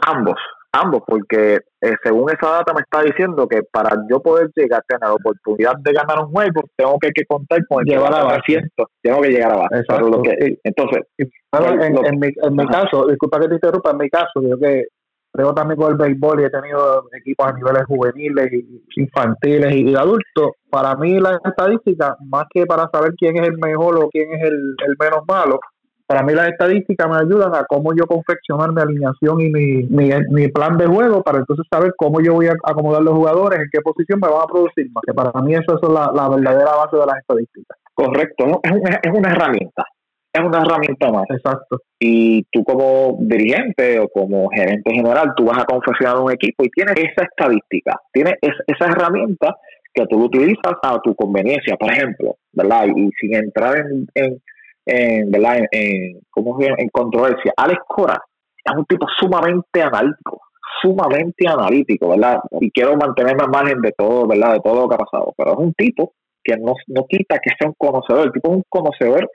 Ambos, 0.07 0.37
ambos, 0.71 1.03
porque 1.05 1.59
eh, 1.81 1.95
según 2.03 2.29
esa 2.29 2.51
data 2.51 2.73
me 2.73 2.81
está 2.81 3.01
diciendo 3.01 3.47
que 3.47 3.61
para 3.71 3.89
yo 4.09 4.21
poder 4.21 4.49
llegar 4.55 4.81
a 4.81 4.83
tener 4.87 5.09
la 5.09 5.15
oportunidad 5.15 5.73
de 5.79 5.93
ganar 5.93 6.19
un 6.19 6.31
juego, 6.31 6.61
tengo 6.75 6.97
que, 6.99 7.11
contar 7.27 7.59
con 7.67 7.81
el 7.81 7.93
llevar 7.93 8.13
a 8.13 8.23
base. 8.23 8.61
Tengo 9.01 9.21
que 9.21 9.29
llegar 9.29 9.53
a 9.53 9.57
base. 9.57 9.83
entonces, 10.63 11.03
en, 11.17 12.19
mi, 12.19 12.27
en 12.27 12.55
mi 12.55 12.67
caso, 12.67 13.07
disculpa 13.07 13.39
que 13.39 13.47
te 13.47 13.55
interrumpa, 13.55 13.91
en 13.91 13.97
mi 13.97 14.09
caso, 14.09 14.41
yo 14.41 14.57
que 14.59 14.85
creo 15.31 15.53
también 15.53 15.79
con 15.79 15.91
el 15.91 15.97
béisbol 15.97 16.41
y 16.41 16.43
he 16.45 16.49
tenido 16.49 17.03
equipos 17.17 17.47
a 17.47 17.53
niveles 17.53 17.83
juveniles, 17.87 18.49
infantiles 18.95 19.73
y 19.73 19.95
adultos. 19.95 20.51
Para 20.69 20.95
mí 20.95 21.19
la 21.19 21.39
estadística, 21.43 22.15
más 22.25 22.45
que 22.49 22.65
para 22.65 22.89
saber 22.91 23.13
quién 23.17 23.37
es 23.37 23.47
el 23.47 23.57
mejor 23.57 23.97
o 24.03 24.09
quién 24.09 24.31
es 24.33 24.43
el, 24.43 24.75
el 24.85 24.95
menos 24.99 25.23
malo, 25.27 25.59
para 26.09 26.23
mí 26.23 26.33
las 26.33 26.47
estadísticas 26.47 27.07
me 27.07 27.17
ayudan 27.17 27.53
a 27.53 27.65
cómo 27.69 27.91
yo 27.95 28.07
confeccionar 28.07 28.73
mi 28.73 28.81
alineación 28.81 29.41
y 29.41 29.49
mi, 29.49 29.83
mi, 29.83 30.47
plan 30.47 30.75
de 30.75 30.87
juego 30.87 31.21
para 31.21 31.37
entonces 31.37 31.67
saber 31.71 31.93
cómo 31.95 32.19
yo 32.19 32.33
voy 32.33 32.47
a 32.47 32.53
acomodar 32.63 33.03
los 33.03 33.13
jugadores, 33.13 33.59
en 33.59 33.69
qué 33.71 33.79
posición 33.81 34.19
me 34.19 34.27
van 34.27 34.41
a 34.41 34.47
producir 34.47 34.89
más. 34.91 35.03
Que 35.05 35.13
para 35.13 35.31
mí 35.43 35.53
eso, 35.53 35.75
es 35.75 35.87
la, 35.87 36.11
la 36.11 36.27
verdadera 36.27 36.71
base 36.77 36.97
de 36.97 37.05
las 37.05 37.19
estadísticas. 37.19 37.77
Correcto, 37.93 38.47
es, 38.63 38.71
una, 38.71 38.99
es 39.03 39.11
una 39.13 39.29
herramienta 39.29 39.85
es 40.33 40.41
una 40.41 40.61
herramienta 40.61 41.11
más. 41.11 41.25
Exacto. 41.29 41.77
Y 41.99 42.43
tú 42.51 42.63
como 42.63 43.17
dirigente 43.21 43.99
o 43.99 44.07
como 44.07 44.49
gerente 44.49 44.91
general, 44.91 45.33
tú 45.35 45.45
vas 45.45 45.59
a 45.59 45.65
confeccionar 45.65 46.17
un 46.17 46.31
equipo 46.31 46.63
y 46.63 46.69
tienes 46.69 46.95
esa 46.95 47.25
estadística, 47.25 47.99
tienes 48.11 48.33
esa 48.41 48.85
herramienta 48.85 49.55
que 49.93 50.07
tú 50.07 50.17
lo 50.17 50.25
utilizas 50.25 50.73
a 50.81 50.99
tu 51.03 51.13
conveniencia, 51.15 51.75
por 51.77 51.91
ejemplo, 51.91 52.35
¿verdad? 52.53 52.87
Y, 52.95 53.09
sin 53.19 53.35
entrar 53.35 53.77
en, 53.77 54.07
en, 54.15 54.41
en 54.89 55.31
¿verdad? 55.31 55.59
En, 55.71 56.19
¿cómo 56.29 56.57
en 56.61 56.89
controversia. 56.89 57.53
Alex 57.55 57.81
Cora 57.87 58.21
es 58.63 58.75
un 58.75 58.85
tipo 58.85 59.07
sumamente 59.19 59.81
analítico, 59.81 60.41
sumamente 60.81 61.47
analítico, 61.47 62.09
¿verdad? 62.09 62.39
Y 62.59 62.71
quiero 62.71 62.95
mantenerme 62.95 63.43
al 63.43 63.49
margen 63.49 63.81
de 63.81 63.91
todo, 63.97 64.27
¿verdad? 64.27 64.53
De 64.53 64.59
todo 64.59 64.81
lo 64.81 64.89
que 64.89 64.95
ha 64.95 64.99
pasado, 64.99 65.33
pero 65.37 65.53
es 65.53 65.57
un 65.59 65.73
tipo 65.73 66.13
que 66.43 66.55
no, 66.57 66.73
no 66.87 67.05
quita 67.07 67.39
que 67.39 67.51
sea 67.57 67.69
un 67.69 67.75
conocedor, 67.77 68.27
el 68.27 68.31
tipo 68.31 68.49
es 68.49 68.57
un 68.57 68.63
conocedor 68.69 69.29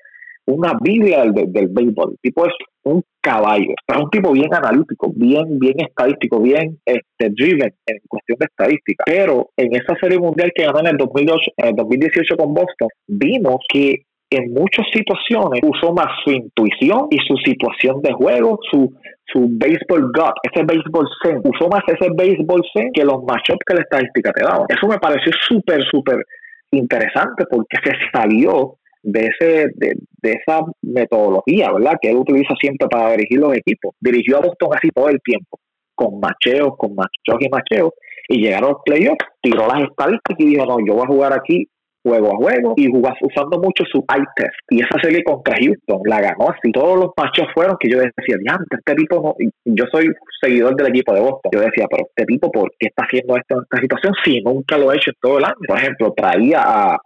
una 0.46 0.72
biblia 0.80 1.22
del, 1.22 1.52
del, 1.52 1.68
béisbol. 1.68 2.12
El 2.12 2.18
tipo 2.20 2.46
es 2.46 2.52
un 2.84 3.02
caballo, 3.20 3.74
es 3.86 3.96
un 3.96 4.10
tipo 4.10 4.32
bien 4.32 4.52
analítico, 4.52 5.10
bien, 5.14 5.58
bien 5.58 5.80
estadístico, 5.80 6.40
bien 6.40 6.78
este, 6.84 7.30
driven 7.30 7.74
en 7.86 7.98
cuestión 8.08 8.38
de 8.38 8.46
estadística. 8.46 9.04
Pero 9.06 9.50
en 9.56 9.74
esa 9.74 9.94
serie 10.00 10.18
mundial 10.18 10.52
que 10.54 10.64
ganó 10.64 10.80
en 10.80 10.88
el, 10.88 10.96
2008, 10.96 11.50
en 11.56 11.68
el 11.68 11.76
2018 11.76 12.36
con 12.36 12.54
Boston, 12.54 12.88
vimos 13.06 13.56
que 13.72 14.04
en 14.30 14.52
muchas 14.52 14.86
situaciones 14.92 15.60
usó 15.62 15.92
más 15.92 16.08
su 16.24 16.30
intuición 16.30 17.06
y 17.10 17.18
su 17.26 17.36
situación 17.44 18.00
de 18.02 18.12
juego, 18.12 18.58
su, 18.70 18.92
su 19.26 19.48
baseball 19.50 20.10
gut, 20.12 20.34
ese 20.42 20.64
baseball 20.64 21.08
zen, 21.22 21.40
usó 21.44 21.68
más 21.68 21.82
ese 21.86 22.08
baseball 22.16 22.62
zen 22.72 22.90
que 22.92 23.04
los 23.04 23.22
matchups 23.24 23.64
que 23.66 23.74
la 23.74 23.82
estadística 23.82 24.32
te 24.32 24.44
daba. 24.44 24.66
Eso 24.68 24.86
me 24.88 24.98
pareció 24.98 25.32
súper, 25.46 25.82
súper 25.84 26.24
interesante 26.72 27.44
porque 27.50 27.76
se 27.84 27.92
salió 28.12 28.76
de, 29.02 29.26
ese, 29.26 29.68
de, 29.76 29.96
esa 30.22 30.60
metodología, 30.82 31.70
¿verdad? 31.72 31.94
Que 32.00 32.10
él 32.10 32.16
utiliza 32.16 32.54
siempre 32.58 32.88
para 32.88 33.10
dirigir 33.12 33.38
los 33.38 33.54
equipos. 33.54 33.94
Dirigió 34.00 34.38
a 34.38 34.40
Boston 34.40 34.70
así 34.74 34.88
todo 34.94 35.08
el 35.08 35.20
tiempo, 35.22 35.58
con 35.94 36.18
macheos, 36.18 36.72
con 36.78 36.94
macheos 36.94 37.38
y 37.40 37.48
macheos, 37.50 37.92
y 38.28 38.40
llegaron 38.40 38.70
los 38.70 38.78
playoffs, 38.84 39.26
tiró 39.42 39.66
las 39.66 39.82
estadísticas 39.82 40.36
y 40.38 40.46
dijo, 40.46 40.64
no, 40.64 40.78
yo 40.84 40.94
voy 40.94 41.04
a 41.04 41.06
jugar 41.06 41.32
aquí 41.34 41.68
juego 42.04 42.34
a 42.34 42.36
juego 42.36 42.74
y 42.76 42.90
jugó 42.90 43.10
usando 43.22 43.58
mucho 43.58 43.84
su 43.90 44.04
eye 44.14 44.26
test. 44.36 44.54
Y 44.68 44.80
esa 44.80 44.98
serie 45.02 45.24
contra 45.24 45.56
Houston 45.56 46.00
la 46.04 46.20
ganó 46.20 46.50
así. 46.50 46.70
Todos 46.70 46.98
los 46.98 47.10
machos 47.16 47.46
fueron 47.54 47.76
que 47.80 47.90
yo 47.90 47.98
decía, 47.98 48.36
diante, 48.38 48.76
este 48.76 48.94
tipo 48.94 49.20
no. 49.20 49.34
yo 49.64 49.84
soy 49.90 50.08
seguidor 50.40 50.76
del 50.76 50.88
equipo 50.88 51.14
de 51.14 51.20
Boston. 51.20 51.50
Yo 51.52 51.60
decía, 51.60 51.86
pero 51.90 52.06
este 52.06 52.24
tipo, 52.26 52.52
¿por 52.52 52.70
qué 52.78 52.88
está 52.88 53.04
haciendo 53.04 53.36
esto 53.36 53.56
en 53.56 53.62
esta 53.62 53.80
situación 53.80 54.14
si 54.24 54.40
nunca 54.42 54.76
lo 54.78 54.90
ha 54.90 54.96
hecho 54.96 55.10
en 55.10 55.16
todo 55.20 55.38
el 55.38 55.44
año? 55.44 55.56
Por 55.66 55.78
ejemplo, 55.78 56.12
traía 56.14 56.62
a, 56.62 56.98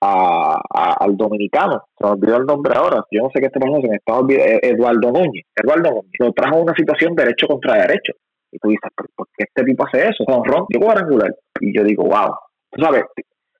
al 0.00 1.16
dominicano, 1.16 1.82
se 1.98 2.04
me 2.04 2.12
olvidó 2.12 2.36
el 2.36 2.44
nombre 2.44 2.74
ahora, 2.76 3.02
yo 3.10 3.22
no 3.22 3.30
sé 3.32 3.40
qué 3.40 3.46
está 3.46 3.58
pasando, 3.58 3.80
se 3.80 3.88
me 3.88 3.96
está 3.96 4.14
olvidando, 4.14 4.58
Eduardo 4.62 5.12
Núñez, 5.12 5.44
Eduardo 5.54 5.90
Núñez, 5.90 6.12
lo 6.18 6.32
trajo 6.32 6.60
una 6.60 6.74
situación 6.74 7.14
derecho 7.14 7.46
contra 7.46 7.74
derecho. 7.74 8.12
Y 8.52 8.58
tú 8.58 8.68
dices, 8.68 8.90
¿por 9.16 9.26
qué 9.36 9.44
este 9.44 9.64
tipo 9.64 9.84
hace 9.86 10.08
eso? 10.08 10.24
Con 10.24 10.44
Ron, 10.44 10.66
yo 10.68 10.80
cuadrangular. 10.80 11.30
Y 11.60 11.76
yo 11.76 11.82
digo, 11.82 12.04
wow, 12.04 12.30
tú 12.70 12.82
sabes, 12.82 13.02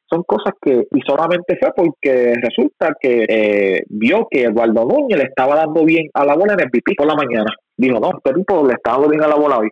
son 0.09 0.23
cosas 0.23 0.55
que, 0.61 0.87
y 0.91 1.01
solamente 1.07 1.59
fue 1.59 1.71
porque 1.75 2.35
resulta 2.41 2.95
que 3.01 3.25
eh, 3.29 3.83
vio 3.89 4.29
que 4.31 4.45
Eduardo 4.45 4.85
Núñez 4.85 5.19
le 5.19 5.25
estaba 5.25 5.57
dando 5.57 5.85
bien 5.85 6.09
a 6.15 6.25
la 6.25 6.37
bola 6.37 6.55
en 6.55 6.61
el 6.61 6.71
pipí 6.71 6.95
por 6.95 7.07
la 7.07 7.15
mañana. 7.15 7.51
Dijo, 7.77 7.99
no, 7.99 8.11
este 8.17 8.35
tipo 8.35 8.67
le 8.67 8.75
está 8.75 8.93
dando 8.93 9.09
bien 9.09 9.23
a 9.23 9.29
la 9.29 9.37
bola 9.37 9.59
hoy. 9.59 9.69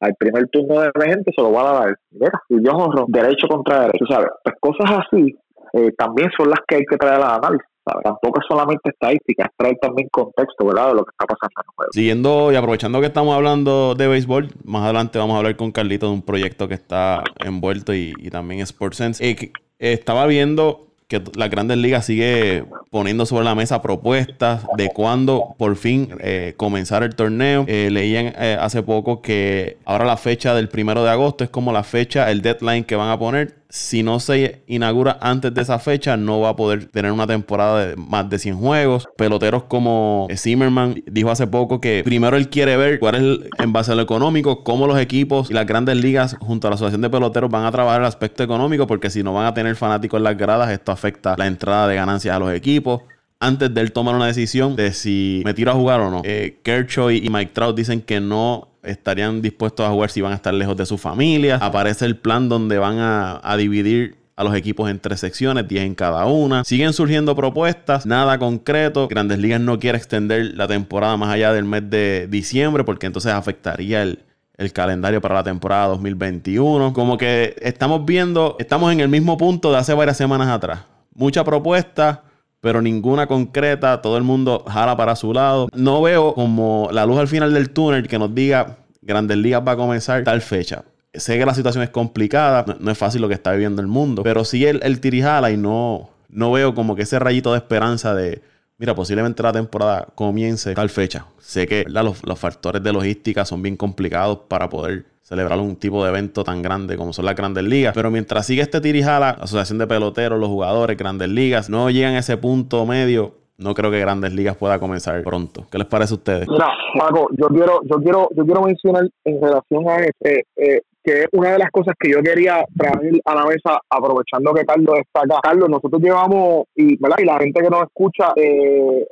Al 0.00 0.14
primer 0.16 0.46
turno 0.48 0.80
de 0.80 0.90
gente 1.04 1.32
se 1.34 1.42
lo 1.42 1.52
va 1.52 1.70
a 1.70 1.80
dar. 1.80 1.96
Mira, 2.10 2.40
y 2.48 2.64
yo 2.64 2.72
derecho 3.08 3.48
contra 3.48 3.80
derecho, 3.80 4.04
¿sabes? 4.08 4.28
Pues 4.44 4.54
cosas 4.60 5.00
así 5.00 5.34
eh, 5.72 5.92
también 5.96 6.30
son 6.36 6.50
las 6.50 6.60
que 6.66 6.76
hay 6.76 6.84
que 6.84 6.96
traer 6.96 7.16
al 7.16 7.38
análisis. 7.38 7.66
Tampoco 8.04 8.40
es 8.40 8.46
solamente 8.46 8.90
estadística, 8.90 9.44
es 9.44 9.50
traer 9.56 9.76
también 9.80 10.08
contexto, 10.10 10.66
¿verdad? 10.66 10.88
De 10.88 10.94
lo 10.94 11.04
que 11.04 11.10
está 11.10 11.24
pasando 11.24 11.52
en 11.56 11.64
el 11.64 11.74
juego. 11.74 11.92
Siguiendo 11.92 12.52
y 12.52 12.56
aprovechando 12.56 13.00
que 13.00 13.06
estamos 13.06 13.34
hablando 13.34 13.94
de 13.94 14.08
béisbol, 14.08 14.48
más 14.64 14.84
adelante 14.84 15.18
vamos 15.18 15.34
a 15.34 15.38
hablar 15.38 15.56
con 15.56 15.72
Carlito 15.72 16.06
de 16.06 16.12
un 16.12 16.22
proyecto 16.22 16.68
que 16.68 16.74
está 16.74 17.24
envuelto 17.42 17.94
y, 17.94 18.12
también 18.30 18.66
SportsSense. 18.66 19.26
Eh, 19.26 19.52
estaba 19.78 20.26
viendo 20.26 20.87
que 21.08 21.22
la 21.34 21.48
Grandes 21.48 21.78
Ligas 21.78 22.04
sigue 22.06 22.64
poniendo 22.90 23.26
sobre 23.26 23.44
la 23.44 23.54
mesa 23.54 23.80
propuestas 23.82 24.62
de 24.76 24.90
cuándo 24.90 25.54
por 25.58 25.76
fin 25.76 26.10
eh, 26.20 26.54
comenzar 26.56 27.02
el 27.02 27.14
torneo. 27.14 27.64
Eh, 27.66 27.88
leían 27.90 28.34
hace 28.60 28.82
poco 28.82 29.22
que 29.22 29.78
ahora 29.84 30.04
la 30.04 30.16
fecha 30.16 30.54
del 30.54 30.68
primero 30.68 31.02
de 31.02 31.10
agosto 31.10 31.44
es 31.44 31.50
como 31.50 31.72
la 31.72 31.82
fecha, 31.82 32.30
el 32.30 32.42
deadline 32.42 32.84
que 32.84 32.96
van 32.96 33.10
a 33.10 33.18
poner 33.18 33.58
si 33.70 34.02
no 34.02 34.18
se 34.18 34.62
inaugura 34.66 35.18
antes 35.20 35.52
de 35.52 35.60
esa 35.60 35.78
fecha, 35.78 36.16
no 36.16 36.40
va 36.40 36.50
a 36.50 36.56
poder 36.56 36.86
tener 36.86 37.12
una 37.12 37.26
temporada 37.26 37.86
de 37.86 37.96
más 37.96 38.28
de 38.30 38.38
100 38.38 38.56
juegos. 38.56 39.08
Peloteros 39.16 39.64
como 39.64 40.26
Zimmerman 40.34 41.02
dijo 41.06 41.30
hace 41.30 41.46
poco 41.46 41.80
que 41.80 42.02
primero 42.04 42.36
él 42.36 42.48
quiere 42.48 42.76
ver 42.76 42.98
cuál 42.98 43.14
es, 43.16 43.50
en 43.58 43.72
base 43.72 43.92
a 43.92 43.94
lo 43.94 44.02
económico, 44.02 44.64
cómo 44.64 44.86
los 44.86 44.98
equipos 44.98 45.50
y 45.50 45.54
las 45.54 45.66
grandes 45.66 45.96
ligas 45.96 46.36
junto 46.40 46.66
a 46.66 46.70
la 46.70 46.76
Asociación 46.76 47.02
de 47.02 47.10
Peloteros 47.10 47.50
van 47.50 47.64
a 47.64 47.72
trabajar 47.72 48.00
el 48.00 48.06
aspecto 48.06 48.42
económico, 48.42 48.86
porque 48.86 49.10
si 49.10 49.22
no 49.22 49.34
van 49.34 49.46
a 49.46 49.54
tener 49.54 49.76
fanáticos 49.76 50.18
en 50.18 50.24
las 50.24 50.36
gradas, 50.38 50.70
esto 50.70 50.92
afecta 50.98 51.34
la 51.38 51.46
entrada 51.46 51.88
de 51.88 51.94
ganancias 51.94 52.34
a 52.34 52.38
los 52.38 52.52
equipos 52.52 53.02
antes 53.40 53.72
de 53.72 53.80
él 53.80 53.92
tomar 53.92 54.14
una 54.14 54.26
decisión 54.26 54.74
de 54.76 54.92
si 54.92 55.42
me 55.44 55.54
tiro 55.54 55.70
a 55.70 55.74
jugar 55.74 56.00
o 56.00 56.10
no. 56.10 56.22
Eh, 56.24 56.58
Kershaw 56.62 57.10
y 57.10 57.28
Mike 57.30 57.52
Trout 57.54 57.76
dicen 57.76 58.00
que 58.00 58.20
no 58.20 58.68
estarían 58.82 59.42
dispuestos 59.42 59.86
a 59.86 59.90
jugar 59.90 60.10
si 60.10 60.20
van 60.20 60.32
a 60.32 60.36
estar 60.36 60.52
lejos 60.54 60.76
de 60.76 60.86
su 60.86 60.98
familia. 60.98 61.56
Aparece 61.56 62.04
el 62.04 62.16
plan 62.16 62.48
donde 62.48 62.78
van 62.78 62.98
a, 62.98 63.56
dividir 63.56 64.16
a 64.36 64.44
los 64.44 64.54
equipos 64.54 64.88
en 64.88 65.00
tres 65.00 65.20
secciones, 65.20 65.66
10 65.66 65.84
en 65.84 65.94
cada 65.94 66.26
una. 66.26 66.64
Siguen 66.64 66.92
surgiendo 66.92 67.34
propuestas, 67.34 68.06
nada 68.06 68.38
concreto. 68.38 69.08
Grandes 69.08 69.38
Ligas 69.38 69.60
no 69.60 69.78
quiere 69.78 69.98
extender 69.98 70.54
la 70.54 70.66
temporada 70.68 71.16
más 71.16 71.30
allá 71.30 71.52
del 71.52 71.64
mes 71.64 71.88
de 71.90 72.28
diciembre 72.28 72.84
porque 72.84 73.06
entonces 73.06 73.32
afectaría 73.32 74.02
el, 74.02 74.20
el 74.58 74.72
calendario 74.72 75.20
para 75.20 75.36
la 75.36 75.44
temporada 75.44 75.86
2021. 75.86 76.92
Como 76.92 77.16
que 77.16 77.56
estamos 77.62 78.04
viendo, 78.04 78.56
estamos 78.58 78.92
en 78.92 79.00
el 79.00 79.08
mismo 79.08 79.38
punto 79.38 79.70
de 79.70 79.78
hace 79.78 79.94
varias 79.94 80.16
semanas 80.16 80.48
atrás. 80.48 80.80
Mucha 81.14 81.44
propuesta, 81.44 82.24
pero 82.60 82.82
ninguna 82.82 83.26
concreta, 83.26 84.02
todo 84.02 84.18
el 84.18 84.24
mundo 84.24 84.64
jala 84.68 84.96
para 84.96 85.16
su 85.16 85.32
lado. 85.32 85.68
No 85.72 86.02
veo 86.02 86.34
como 86.34 86.88
la 86.92 87.06
luz 87.06 87.18
al 87.18 87.28
final 87.28 87.54
del 87.54 87.70
túnel 87.70 88.08
que 88.08 88.18
nos 88.18 88.34
diga 88.34 88.78
Grandes 89.00 89.38
Ligas 89.38 89.62
va 89.66 89.72
a 89.72 89.76
comenzar 89.76 90.24
tal 90.24 90.42
fecha. 90.42 90.84
Sé 91.14 91.38
que 91.38 91.46
la 91.46 91.54
situación 91.54 91.82
es 91.84 91.90
complicada, 91.90 92.64
no, 92.80 92.90
es 92.90 92.98
fácil 92.98 93.22
lo 93.22 93.28
que 93.28 93.34
está 93.34 93.52
viviendo 93.52 93.80
el 93.80 93.88
mundo, 93.88 94.22
pero 94.22 94.44
sí 94.44 94.66
el, 94.66 94.80
el 94.82 95.00
tirijala 95.00 95.50
y 95.50 95.56
no, 95.56 96.10
no 96.28 96.52
veo 96.52 96.74
como 96.74 96.94
que 96.96 97.02
ese 97.02 97.18
rayito 97.18 97.52
de 97.52 97.58
esperanza 97.58 98.14
de, 98.14 98.42
mira, 98.78 98.94
posiblemente 98.94 99.42
la 99.42 99.52
temporada 99.52 100.06
comience 100.14 100.74
tal 100.74 100.88
fecha. 100.88 101.26
Sé 101.38 101.66
que 101.66 101.84
los, 101.88 102.38
factores 102.38 102.82
de 102.82 102.92
logística 102.92 103.44
son 103.44 103.62
bien 103.62 103.76
complicados 103.76 104.40
para 104.48 104.68
poder 104.68 105.04
celebrar 105.22 105.58
un 105.58 105.76
tipo 105.76 106.02
de 106.02 106.10
evento 106.10 106.42
tan 106.42 106.62
grande 106.62 106.96
como 106.96 107.12
son 107.12 107.26
las 107.26 107.34
grandes 107.34 107.64
ligas. 107.64 107.92
Pero 107.94 108.10
mientras 108.10 108.46
sigue 108.46 108.62
este 108.62 108.80
tirijala, 108.80 109.36
la 109.38 109.44
asociación 109.44 109.78
de 109.78 109.86
peloteros, 109.86 110.38
los 110.38 110.48
jugadores, 110.48 110.96
grandes 110.96 111.28
ligas, 111.28 111.68
no 111.68 111.90
llegan 111.90 112.14
a 112.14 112.20
ese 112.20 112.36
punto 112.36 112.86
medio. 112.86 113.34
No 113.58 113.74
creo 113.74 113.90
que 113.90 113.98
Grandes 113.98 114.32
Ligas 114.32 114.56
pueda 114.56 114.78
comenzar 114.78 115.20
pronto. 115.24 115.66
¿Qué 115.68 115.78
les 115.78 115.88
parece 115.88 116.14
a 116.14 116.16
ustedes? 116.16 116.46
No, 116.46 116.64
Paco, 116.96 117.26
yo 117.36 117.48
quiero, 117.48 117.80
yo 117.90 117.96
quiero, 117.96 118.28
yo 118.36 118.44
quiero 118.44 118.62
mencionar 118.62 119.08
en 119.24 119.42
relación 119.42 119.88
a 119.88 119.96
este, 119.96 120.46
eh, 120.54 120.82
que 121.08 121.20
es 121.20 121.28
una 121.32 121.52
de 121.52 121.58
las 121.58 121.70
cosas 121.70 121.94
que 121.98 122.10
yo 122.10 122.22
quería 122.22 122.62
traer 122.76 123.18
a 123.24 123.34
la 123.34 123.46
mesa, 123.46 123.80
aprovechando 123.88 124.52
que 124.52 124.66
Carlos 124.66 124.98
está 124.98 125.20
acá. 125.20 125.40
Carlos, 125.42 125.70
nosotros 125.70 126.02
llevamos, 126.02 126.66
y, 126.74 127.00
¿verdad? 127.00 127.16
y 127.20 127.24
la 127.24 127.38
gente 127.38 127.62
que 127.62 127.70
nos 127.70 127.84
escucha 127.84 128.32
eh, 128.36 129.06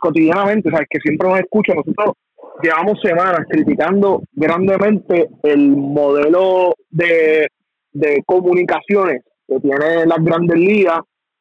cotidianamente, 0.00 0.70
¿sabes? 0.70 0.86
que 0.88 1.00
siempre 1.00 1.28
nos 1.28 1.40
escucha, 1.40 1.74
nosotros 1.74 2.14
llevamos 2.62 2.98
semanas 3.02 3.40
criticando 3.50 4.22
grandemente 4.32 5.28
el 5.42 5.76
modelo 5.76 6.72
de, 6.88 7.48
de 7.92 8.22
comunicaciones 8.24 9.22
que 9.46 9.60
tiene 9.60 10.06
las 10.06 10.24
grandes 10.24 10.58
ligas 10.58 11.00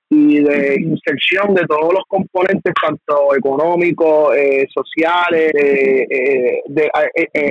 y 0.10 0.40
de 0.40 0.76
inserción 0.80 1.56
de 1.56 1.66
todos 1.66 1.94
los 1.94 2.04
componentes, 2.08 2.74
tanto 2.82 3.36
económicos, 3.36 4.36
eh, 4.36 4.68
sociales, 4.72 5.52
eh, 5.56 6.06
eh, 6.10 6.62
de 6.68 6.92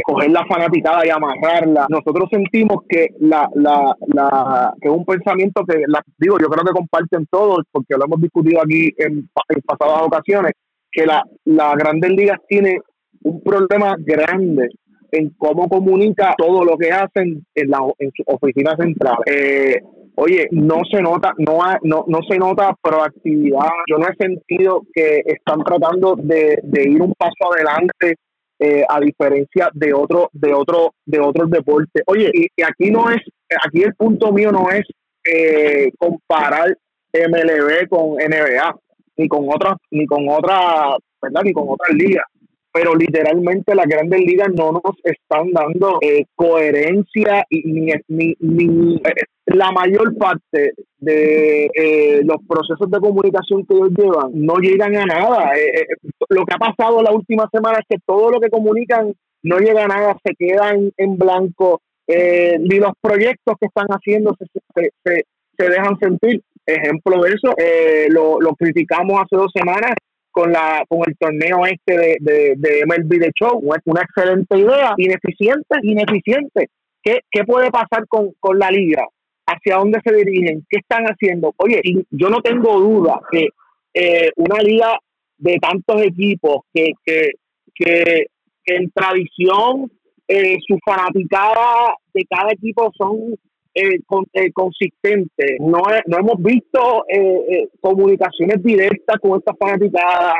coger 0.04 0.30
la 0.30 0.44
fanaticada 0.46 1.04
y 1.06 1.10
amarrarla. 1.10 1.86
Nosotros 1.88 2.28
sentimos 2.30 2.84
que 2.88 3.08
la, 3.20 3.48
la, 3.54 3.96
la 4.08 4.74
que 4.80 4.88
es 4.88 4.94
un 4.94 5.04
pensamiento 5.04 5.64
que, 5.66 5.82
la, 5.86 6.02
digo, 6.18 6.38
yo 6.38 6.46
creo 6.46 6.64
que 6.64 6.72
comparten 6.72 7.26
todos, 7.30 7.64
porque 7.72 7.94
lo 7.96 8.04
hemos 8.04 8.20
discutido 8.20 8.60
aquí 8.62 8.92
en, 8.96 9.28
pasadas 9.66 10.02
ocasiones, 10.02 10.52
que 10.90 11.06
la, 11.06 11.24
la 11.44 11.74
Grandes 11.74 12.10
Ligas 12.12 12.38
tiene 12.48 12.78
un 13.24 13.42
problema 13.42 13.96
grande 13.98 14.68
en 15.10 15.30
cómo 15.36 15.68
comunica 15.68 16.34
todo 16.38 16.64
lo 16.64 16.76
que 16.76 16.90
hacen 16.90 17.44
en, 17.54 17.70
la, 17.70 17.80
en 17.98 18.10
su 18.16 18.22
oficina 18.26 18.74
central. 18.76 19.16
Eh, 19.26 19.80
oye, 20.16 20.48
no 20.50 20.80
se 20.90 21.00
nota, 21.02 21.32
no, 21.38 21.58
no, 21.82 22.04
no 22.06 22.20
se 22.28 22.38
nota 22.38 22.74
proactividad. 22.80 23.70
Yo 23.88 23.98
no 23.98 24.06
he 24.08 24.16
sentido 24.16 24.82
que 24.92 25.22
están 25.24 25.62
tratando 25.64 26.16
de, 26.16 26.60
ir 26.84 27.00
un 27.00 27.14
paso 27.14 27.52
adelante 27.52 28.16
eh, 28.58 28.84
a 28.88 29.00
diferencia 29.00 29.70
de 29.72 29.92
otro, 29.92 30.30
de 30.32 30.52
otro, 30.52 30.94
de 31.04 31.20
otros 31.20 31.50
deportes. 31.50 32.02
Oye, 32.06 32.30
y, 32.32 32.62
aquí 32.62 32.90
no 32.90 33.10
es, 33.10 33.20
aquí 33.66 33.82
el 33.82 33.94
punto 33.94 34.32
mío 34.32 34.52
no 34.52 34.70
es 34.70 34.84
eh, 35.24 35.90
comparar 35.98 36.76
MLB 37.12 37.88
con 37.88 38.16
NBA, 38.16 38.74
ni 39.16 39.28
con 39.28 39.48
otras, 39.48 39.74
ni 39.90 40.06
con 40.06 40.28
otra, 40.28 40.96
¿verdad? 41.20 41.42
Ni 41.44 41.52
con 41.52 41.68
otras 41.68 41.94
ligas 41.94 42.24
pero 42.72 42.94
literalmente 42.94 43.74
las 43.74 43.86
grandes 43.86 44.20
ligas 44.20 44.48
no 44.54 44.72
nos 44.72 44.96
están 45.04 45.52
dando 45.52 45.98
eh, 46.00 46.24
coherencia 46.34 47.44
y 47.50 47.62
ni, 47.70 48.34
ni, 48.40 48.96
eh, 48.96 49.24
la 49.46 49.70
mayor 49.72 50.16
parte 50.16 50.72
de 50.98 51.66
eh, 51.74 52.22
los 52.24 52.38
procesos 52.48 52.90
de 52.90 52.98
comunicación 52.98 53.66
que 53.66 53.74
ellos 53.74 53.90
llevan 53.90 54.30
no 54.34 54.56
llegan 54.56 54.96
a 54.96 55.04
nada. 55.04 55.52
lo 56.30 56.44
que 56.46 56.54
ha 56.54 56.58
pasado 56.58 57.02
la 57.02 57.12
última 57.12 57.46
semana 57.52 57.78
es 57.78 57.86
que 57.88 58.02
todo 58.06 58.30
lo 58.30 58.40
que 58.40 58.48
comunican 58.48 59.12
no 59.42 59.58
llega 59.58 59.84
a 59.84 59.88
nada, 59.88 60.16
se 60.24 60.34
quedan 60.34 60.92
en 60.96 61.18
blanco, 61.18 61.82
ni 62.08 62.78
los 62.78 62.92
proyectos 63.00 63.56
que 63.60 63.66
están 63.66 63.88
haciendo 63.88 64.34
se, 64.38 64.46
se, 65.04 65.24
se, 65.58 65.68
dejan 65.68 65.98
sentir. 65.98 66.42
Ejemplo 66.64 67.20
de 67.22 67.30
eso, 67.30 67.52
lo, 68.10 68.40
lo 68.40 68.54
criticamos 68.54 69.20
hace 69.20 69.34
dos 69.34 69.50
semanas 69.52 69.94
con 70.32 70.50
la 70.50 70.84
con 70.88 71.00
el 71.06 71.16
torneo 71.16 71.64
este 71.66 71.96
de, 71.96 72.16
de, 72.20 72.54
de 72.56 72.84
MLB 72.86 73.20
de 73.20 73.30
Show. 73.38 73.62
Una 73.62 74.02
excelente 74.02 74.58
idea, 74.58 74.94
ineficiente, 74.96 75.78
ineficiente. 75.82 76.70
¿Qué, 77.02 77.20
qué 77.30 77.44
puede 77.44 77.70
pasar 77.70 78.06
con, 78.08 78.32
con 78.40 78.58
la 78.58 78.70
liga? 78.70 79.06
¿Hacia 79.46 79.76
dónde 79.76 80.00
se 80.04 80.14
dirigen? 80.14 80.64
¿Qué 80.68 80.78
están 80.78 81.04
haciendo? 81.04 81.52
Oye, 81.56 81.80
yo 82.10 82.28
no 82.28 82.40
tengo 82.40 82.80
duda 82.80 83.20
que 83.30 83.48
eh, 83.94 84.30
una 84.36 84.60
liga 84.62 84.98
de 85.36 85.58
tantos 85.58 86.00
equipos 86.02 86.62
que, 86.72 86.92
que, 87.04 87.32
que, 87.74 88.26
en 88.64 88.90
tradición 88.92 89.90
eh, 90.28 90.56
su 90.66 90.78
fanaticada 90.84 91.96
de 92.14 92.24
cada 92.30 92.52
equipo 92.52 92.92
son 92.96 93.34
eh, 93.74 93.98
eh, 94.32 94.52
consistente. 94.52 95.56
No, 95.60 95.82
no 96.06 96.18
hemos 96.18 96.42
visto 96.42 97.04
eh, 97.08 97.40
eh, 97.48 97.68
comunicaciones 97.80 98.62
directas 98.62 99.16
con 99.20 99.38
estas 99.38 99.56
fanaticadas. 99.58 100.34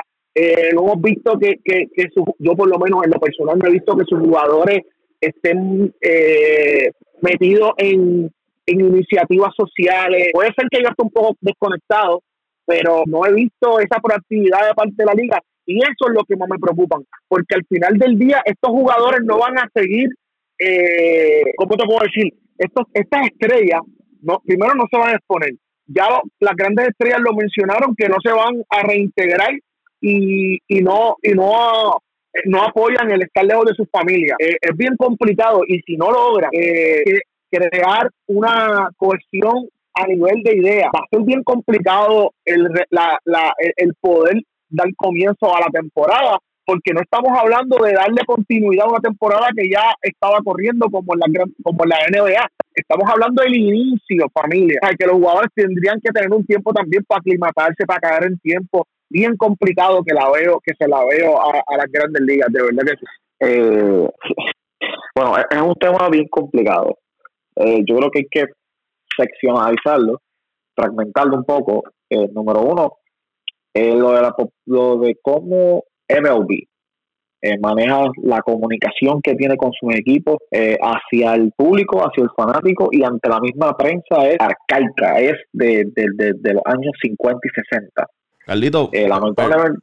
no 0.74 0.82
hemos 0.82 1.02
visto 1.02 1.38
que, 1.38 1.56
que, 1.64 1.86
que 1.94 2.08
yo 2.38 2.52
por 2.54 2.68
lo 2.68 2.78
menos 2.78 3.04
en 3.04 3.10
lo 3.10 3.20
personal 3.20 3.58
no 3.58 3.68
he 3.68 3.72
visto 3.72 3.96
que 3.96 4.04
sus 4.06 4.20
jugadores 4.20 4.80
estén 5.20 5.94
metidos 7.20 7.72
en, 7.76 8.30
en 8.66 8.80
iniciativas 8.80 9.52
sociales. 9.56 10.28
Puede 10.32 10.52
ser 10.56 10.66
que 10.70 10.82
yo 10.82 10.88
esté 10.88 11.02
un 11.02 11.10
poco 11.10 11.36
desconectado, 11.40 12.22
pero 12.64 13.02
no 13.06 13.24
he 13.26 13.32
visto 13.32 13.78
esa 13.80 14.00
proactividad 14.00 14.66
de 14.68 14.74
parte 14.74 14.94
de 14.96 15.04
la 15.04 15.14
liga. 15.14 15.40
Y 15.66 15.78
eso 15.78 16.08
es 16.08 16.14
lo 16.14 16.24
que 16.24 16.36
más 16.36 16.48
me 16.48 16.58
preocupa, 16.58 16.98
porque 17.28 17.54
al 17.54 17.64
final 17.66 17.96
del 17.96 18.18
día 18.18 18.42
estos 18.44 18.70
jugadores 18.70 19.20
no 19.24 19.38
van 19.38 19.58
a 19.58 19.68
seguir, 19.72 20.08
eh, 20.58 21.44
¿cómo 21.56 21.76
te 21.76 21.84
puedo 21.84 22.00
decir? 22.00 22.32
Estos, 22.58 22.86
estas 22.94 23.28
estrellas, 23.28 23.80
no, 24.22 24.40
primero 24.44 24.74
no 24.74 24.84
se 24.90 24.98
van 24.98 25.10
a 25.10 25.16
exponer. 25.16 25.52
Ya 25.86 26.06
las 26.40 26.54
grandes 26.56 26.88
estrellas 26.88 27.20
lo 27.20 27.34
mencionaron 27.34 27.94
que 27.96 28.08
no 28.08 28.16
se 28.22 28.32
van 28.32 28.62
a 28.70 28.82
reintegrar 28.82 29.52
y, 30.00 30.58
y 30.68 30.80
no 30.80 31.16
y 31.22 31.32
no 31.32 31.98
no 32.46 32.62
apoyan 32.62 33.10
el 33.10 33.22
estar 33.22 33.44
lejos 33.44 33.66
de 33.66 33.74
sus 33.74 33.88
familias. 33.90 34.36
Eh, 34.40 34.56
es 34.60 34.76
bien 34.76 34.96
complicado 34.96 35.60
y 35.66 35.80
si 35.80 35.96
no 35.96 36.10
logran 36.10 36.50
eh, 36.52 37.20
crear 37.50 38.08
una 38.26 38.88
cohesión 38.96 39.68
a 39.94 40.06
nivel 40.06 40.42
de 40.42 40.56
ideas, 40.56 40.88
va 40.94 41.00
a 41.00 41.08
ser 41.10 41.22
bien 41.24 41.42
complicado 41.42 42.32
el, 42.46 42.68
la, 42.88 43.18
la, 43.24 43.52
el 43.76 43.92
poder 44.00 44.40
dar 44.70 44.88
comienzo 44.96 45.54
a 45.54 45.60
la 45.60 45.66
temporada 45.66 46.38
porque 46.64 46.92
no 46.92 47.00
estamos 47.00 47.36
hablando 47.36 47.76
de 47.84 47.92
darle 47.92 48.24
continuidad 48.24 48.86
a 48.86 48.90
una 48.90 49.00
temporada 49.00 49.48
que 49.56 49.68
ya 49.68 49.94
estaba 50.00 50.38
corriendo 50.44 50.86
como 50.90 51.14
en 51.14 51.20
la, 51.20 51.44
como 51.62 51.84
en 51.84 51.88
la 51.88 51.96
NBA. 52.08 52.48
Estamos 52.74 53.10
hablando 53.10 53.42
del 53.42 53.54
inicio, 53.54 54.26
familia. 54.32 54.78
O 54.82 54.86
sea, 54.86 54.96
que 54.96 55.06
los 55.06 55.16
jugadores 55.16 55.50
tendrían 55.54 56.00
que 56.00 56.12
tener 56.12 56.30
un 56.32 56.46
tiempo 56.46 56.72
también 56.72 57.04
para 57.04 57.18
aclimatarse, 57.18 57.84
para 57.84 58.00
caer 58.00 58.24
en 58.24 58.38
tiempo. 58.38 58.86
Bien 59.10 59.36
complicado 59.36 60.02
que 60.04 60.14
la 60.14 60.30
veo, 60.30 60.60
que 60.64 60.74
se 60.78 60.88
la 60.88 61.04
veo 61.04 61.40
a, 61.40 61.76
las 61.76 61.86
grandes 61.90 62.22
ligas, 62.22 62.48
de 62.50 62.62
verdad 62.62 62.82
que 62.84 62.96
sí. 62.96 63.06
Eh, 63.40 64.08
bueno, 65.14 65.36
es 65.36 65.60
un 65.60 65.74
tema 65.74 66.08
bien 66.08 66.28
complicado. 66.28 66.98
Eh, 67.56 67.82
yo 67.84 67.96
creo 67.96 68.10
que 68.10 68.20
hay 68.20 68.28
que 68.30 68.46
seccionalizarlo, 69.16 70.20
fragmentarlo 70.74 71.36
un 71.36 71.44
poco. 71.44 71.82
Eh, 72.08 72.28
número 72.32 72.60
uno, 72.60 72.98
lo, 73.74 74.12
de 74.12 74.22
la, 74.22 74.34
lo 74.66 74.98
de 74.98 75.16
cómo 75.22 75.84
MLB 76.08 76.66
eh, 77.44 77.58
maneja 77.58 78.04
la 78.22 78.40
comunicación 78.40 79.20
que 79.20 79.34
tiene 79.34 79.56
con 79.56 79.72
sus 79.72 79.92
equipos 79.96 80.36
eh, 80.52 80.78
hacia 80.80 81.34
el 81.34 81.50
público, 81.56 81.98
hacia 81.98 82.22
el 82.22 82.30
fanático 82.36 82.88
y 82.92 83.02
ante 83.02 83.28
la 83.28 83.40
misma 83.40 83.76
prensa 83.76 84.28
es 84.28 84.36
arcaica, 84.38 85.18
es 85.18 85.34
de, 85.52 85.84
los 86.44 86.62
años 86.66 86.92
50 87.02 87.40
y 87.42 87.50
60. 87.50 88.06
Carlito, 88.46 88.90
eh, 88.92 89.08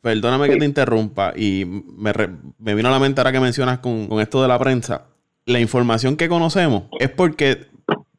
perdóname 0.02 0.48
que 0.48 0.56
te 0.56 0.64
interrumpa 0.64 1.34
y 1.36 1.66
me, 1.66 2.14
me, 2.60 2.76
vino 2.76 2.88
a 2.88 2.92
la 2.92 3.00
mente 3.00 3.20
ahora 3.20 3.34
que 3.34 3.42
mencionas 3.42 3.80
con, 3.80 4.08
con, 4.08 4.22
esto 4.22 4.42
de 4.42 4.48
la 4.48 4.58
prensa. 4.58 5.08
La 5.46 5.60
información 5.60 6.16
que 6.16 6.30
conocemos 6.30 6.84
es 6.98 7.10
porque 7.10 7.68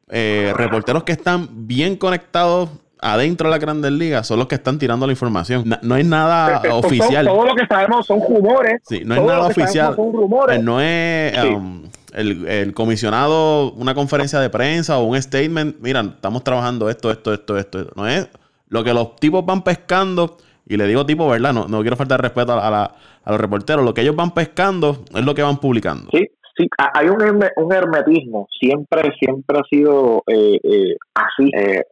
reporteros 0.07 1.03
que 1.03 1.13
están 1.13 1.47
bien 1.65 1.95
conectados 1.95 2.69
adentro 3.01 3.49
de 3.49 3.51
la 3.51 3.57
Grandes 3.57 3.91
Ligas 3.91 4.27
son 4.27 4.39
los 4.39 4.47
que 4.47 4.55
están 4.55 4.77
tirando 4.77 5.07
la 5.07 5.11
información. 5.11 5.63
No, 5.81 5.95
es 5.95 6.05
nada 6.05 6.61
oficial. 6.71 7.25
todo 7.25 7.45
lo 7.45 7.55
que 7.55 7.65
sabemos 7.65 8.05
son 8.05 8.21
rumores. 8.21 8.81
Sí, 8.87 9.01
no 9.03 9.15
es 9.15 9.23
nada 9.23 9.47
oficial. 9.47 9.95
Son 9.95 10.13
rumores. 10.13 10.59
Eh, 10.59 10.61
no 10.61 10.79
es 10.79 11.43
um, 11.55 11.83
el, 12.13 12.73
comisionado, 12.73 13.73
una 13.73 13.95
conferencia 13.95 14.39
de 14.39 14.49
prensa 14.49 14.99
o 14.99 15.03
un 15.03 15.21
statement. 15.21 15.77
Mira, 15.81 16.01
estamos 16.01 16.43
trabajando 16.43 16.89
esto, 16.89 17.11
esto, 17.11 17.33
esto, 17.33 17.57
esto. 17.57 17.87
No 17.95 18.07
es 18.07 18.29
lo 18.69 18.83
que 18.83 18.93
los 18.93 19.15
tipos 19.15 19.45
van 19.45 19.63
pescando. 19.63 20.37
Y 20.67 20.77
le 20.77 20.87
digo 20.87 21.05
tipo, 21.05 21.27
¿verdad? 21.27 21.53
No, 21.53 21.67
no 21.67 21.81
quiero 21.81 21.97
faltar 21.97 22.21
respeto 22.21 22.53
a, 22.53 22.69
la, 22.69 22.95
a 23.23 23.31
los 23.31 23.41
reporteros. 23.41 23.83
Lo 23.83 23.93
que 23.93 24.01
ellos 24.01 24.15
van 24.15 24.31
pescando 24.31 25.03
es 25.13 25.25
lo 25.25 25.33
que 25.33 25.41
van 25.41 25.57
publicando. 25.57 26.09
Sí, 26.11 26.29
Hay 26.93 27.07
un, 27.07 27.21
un 27.55 27.73
hermetismo, 27.73 28.47
siempre 28.59 29.11
siempre 29.19 29.59
ha 29.59 29.63
sido 29.69 30.23
eh, 30.27 30.59
eh, 30.63 30.95
así. 31.13 31.49
Eh, 31.55 31.83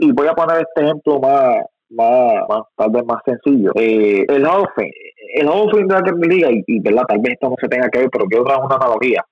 y 0.00 0.12
voy 0.12 0.26
a 0.26 0.34
poner 0.34 0.58
este 0.58 0.84
ejemplo 0.84 1.20
más, 1.20 1.56
más, 1.90 2.62
tal 2.76 2.90
vez 2.90 3.04
más 3.04 3.22
sencillo. 3.24 3.72
el 3.74 4.46
Fame, 4.46 4.92
el 5.34 5.48
Hall 5.48 5.66
of 5.66 5.72
Fame 5.72 5.86
de 5.86 5.94
la 5.94 6.34
Liga, 6.34 6.48
y, 6.50 6.80
¿verdad? 6.80 7.04
tal 7.08 7.18
vez 7.18 7.32
esto 7.34 7.48
no 7.48 7.56
se 7.60 7.68
tenga 7.68 7.88
que 7.88 8.00
ver, 8.00 8.08
pero 8.10 8.26
quiero 8.26 8.44
traer 8.44 8.60
una 8.60 8.76
analogía. 8.76 9.24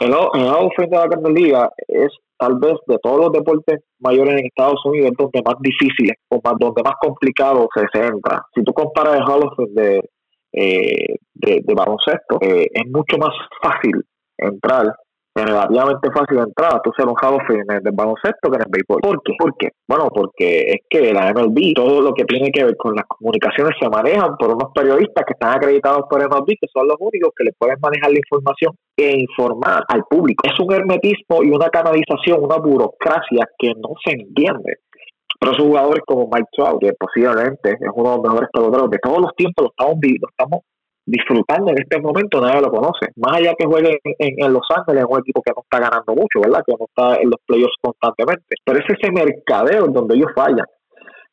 El, 0.00 0.10
el 0.10 0.70
Fame 0.76 0.88
de 0.88 0.96
la 0.96 1.06
Grandes 1.06 1.32
Liga 1.32 1.70
es 1.88 2.08
tal 2.38 2.58
vez 2.58 2.74
de 2.86 2.98
todos 2.98 3.18
los 3.18 3.32
deportes 3.32 3.80
mayores 4.00 4.34
en 4.34 4.46
Estados 4.46 4.84
Unidos, 4.84 5.12
donde 5.16 5.42
más 5.44 5.54
difíciles 5.60 6.16
o 6.28 6.40
más, 6.42 6.54
donde 6.58 6.82
más 6.82 6.94
complicado 7.00 7.68
se, 7.74 7.84
se 7.92 8.06
entra. 8.06 8.44
Si 8.54 8.62
tú 8.64 8.72
comparas 8.72 9.16
el 9.16 9.22
Hall 9.22 9.44
of 9.44 9.54
Fame 9.56 9.70
de, 9.72 10.00
eh, 10.54 11.16
de, 11.34 11.74
baloncesto, 11.74 12.38
eh, 12.40 12.66
es 12.72 12.90
mucho 12.90 13.18
más 13.18 13.34
fácil 13.60 14.02
entrar, 14.38 14.94
relativamente 15.34 16.08
fácil 16.12 16.38
entrar 16.38 16.80
tu 16.82 16.92
ser 16.96 17.06
un 17.08 17.14
Hall 17.20 17.42
en 17.48 17.86
el 17.86 17.92
baloncesto 17.92 18.50
que 18.50 18.56
en 18.56 18.62
el 18.62 18.70
béisbol. 18.70 19.00
¿Por 19.00 19.22
qué? 19.22 19.32
¿Por 19.36 19.56
qué? 19.58 19.68
Bueno, 19.88 20.08
porque 20.14 20.60
es 20.60 20.80
que 20.88 21.12
la 21.12 21.32
MLB, 21.32 21.74
todo 21.74 22.00
lo 22.00 22.14
que 22.14 22.24
tiene 22.24 22.52
que 22.52 22.64
ver 22.64 22.76
con 22.76 22.94
las 22.94 23.04
comunicaciones 23.06 23.74
se 23.80 23.88
manejan 23.88 24.36
por 24.38 24.54
unos 24.54 24.70
periodistas 24.72 25.24
que 25.26 25.32
están 25.32 25.56
acreditados 25.56 26.04
por 26.08 26.22
MLB, 26.22 26.46
que 26.46 26.68
son 26.72 26.86
los 26.86 26.96
únicos 27.00 27.32
que 27.36 27.44
le 27.44 27.52
pueden 27.58 27.76
manejar 27.82 28.12
la 28.12 28.18
información 28.18 28.72
e 28.96 29.18
informar 29.18 29.82
al 29.88 30.04
público. 30.08 30.44
Es 30.46 30.58
un 30.60 30.72
hermetismo 30.72 31.42
y 31.42 31.50
una 31.50 31.68
canalización, 31.68 32.44
una 32.44 32.58
burocracia 32.58 33.48
que 33.58 33.72
no 33.74 33.90
se 34.04 34.12
entiende. 34.12 34.78
Esos 35.44 35.58
jugadores 35.58 36.02
como 36.06 36.28
Mike 36.32 36.48
Trout, 36.52 36.80
que 36.80 36.92
posiblemente 36.98 37.70
es 37.70 37.90
uno 37.94 38.10
de 38.10 38.16
los 38.16 38.22
mejores 38.22 38.50
peloteros 38.52 38.90
de 38.90 38.98
todos 38.98 39.20
los 39.20 39.34
tiempos, 39.36 39.64
lo 39.64 39.70
estamos, 39.70 39.98
lo 40.02 40.28
estamos 40.28 40.60
disfrutando 41.06 41.70
en 41.70 41.78
este 41.82 42.00
momento, 42.00 42.40
nadie 42.40 42.60
lo 42.60 42.70
conoce. 42.70 43.06
Más 43.16 43.36
allá 43.36 43.54
que 43.58 43.66
juegue 43.66 43.98
en, 44.02 44.52
Los 44.52 44.66
Ángeles, 44.74 45.02
es 45.02 45.08
un 45.08 45.20
equipo 45.20 45.42
que 45.42 45.52
no 45.54 45.62
está 45.62 45.78
ganando 45.78 46.14
mucho, 46.14 46.40
¿verdad? 46.40 46.62
Que 46.66 46.72
no 46.78 46.86
está 46.86 47.20
en 47.20 47.30
los 47.30 47.40
playoffs 47.46 47.76
constantemente. 47.80 48.56
Pero 48.64 48.78
es 48.78 48.84
ese 48.88 49.12
mercadeo 49.12 49.86
en 49.86 49.92
donde 49.92 50.16
ellos 50.16 50.32
fallan. 50.34 50.66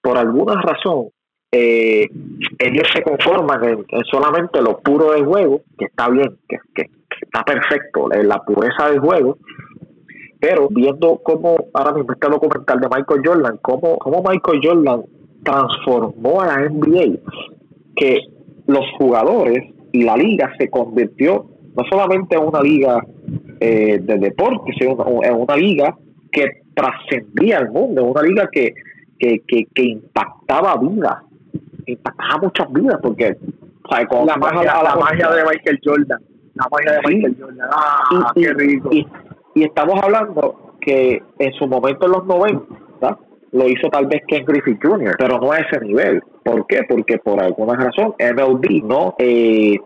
Por 0.01 0.17
alguna 0.17 0.61
razón, 0.61 1.09
eh, 1.51 2.07
ellos 2.59 2.87
se 2.93 3.03
conforman 3.03 3.63
en, 3.63 3.85
solamente 4.09 4.61
lo 4.61 4.79
puro 4.79 5.11
del 5.11 5.25
juego, 5.25 5.61
que 5.77 5.85
está 5.85 6.09
bien, 6.09 6.37
que, 6.47 6.85
está 7.21 7.43
perfecto, 7.43 8.11
en 8.11 8.27
la 8.27 8.39
pureza 8.39 8.89
del 8.89 8.99
juego, 8.99 9.37
pero 10.41 10.67
viendo 10.69 11.21
cómo 11.23 11.67
ahora 11.71 11.93
mismo 11.93 12.13
este 12.13 12.27
documental 12.27 12.79
de 12.79 12.87
Michael 12.87 13.21
Jordan, 13.23 13.59
cómo, 13.61 13.97
cómo 13.99 14.23
Michael 14.27 14.59
Jordan 14.61 15.03
transformó 15.43 16.41
a 16.41 16.47
la 16.47 16.67
NBA, 16.67 17.19
que 17.95 18.21
los 18.65 18.83
jugadores 18.97 19.71
y 19.91 20.03
la 20.03 20.17
liga 20.17 20.51
se 20.57 20.67
convirtió 20.69 21.45
no 21.77 21.83
solamente 21.89 22.35
en 22.35 22.43
una 22.43 22.59
liga 22.61 23.05
eh, 23.59 23.99
de 24.01 24.17
deporte, 24.17 24.71
sino 24.79 24.97
en 25.21 25.35
una 25.35 25.55
liga 25.55 25.95
que 26.31 26.63
trascendía 26.73 27.59
el 27.59 27.69
mundo, 27.69 28.03
una 28.05 28.23
liga 28.23 28.49
que, 28.51 28.73
que, 29.19 29.43
que, 29.47 29.83
impactaba 29.83 30.75
vidas, 30.77 31.19
impactaba 31.85 32.41
muchas 32.41 32.73
vidas, 32.73 32.99
porque 33.01 33.37
Con 34.09 34.25
la, 34.25 34.37
magia, 34.37 34.81
la, 34.81 34.95
magia 34.95 35.29
de 35.29 35.43
Michael 35.43 35.79
Jordan, 35.83 36.19
la 36.55 36.67
magia 36.71 36.93
de 36.93 36.99
Michael 37.07 37.37
Jordan, 37.39 37.69
ah, 37.71 38.31
qué 38.33 38.53
rico. 38.53 38.89
Y 38.91 39.05
estamos 39.55 39.99
hablando 40.01 40.75
que 40.79 41.21
en 41.39 41.53
su 41.53 41.67
momento 41.67 42.05
en 42.05 42.11
los 42.11 42.25
90 42.25 43.17
lo 43.53 43.67
hizo 43.67 43.89
tal 43.89 44.07
vez 44.07 44.21
Ken 44.27 44.45
Griffith 44.45 44.79
Jr., 44.81 45.15
pero 45.17 45.39
no 45.39 45.51
a 45.51 45.57
ese 45.57 45.79
nivel. 45.81 46.21
¿Por 46.43 46.65
qué? 46.67 46.81
Porque 46.87 47.17
por 47.17 47.41
alguna 47.41 47.75
razón 47.75 48.15
MLB 48.17 48.83
no, 48.83 49.15
eh, 49.19 49.77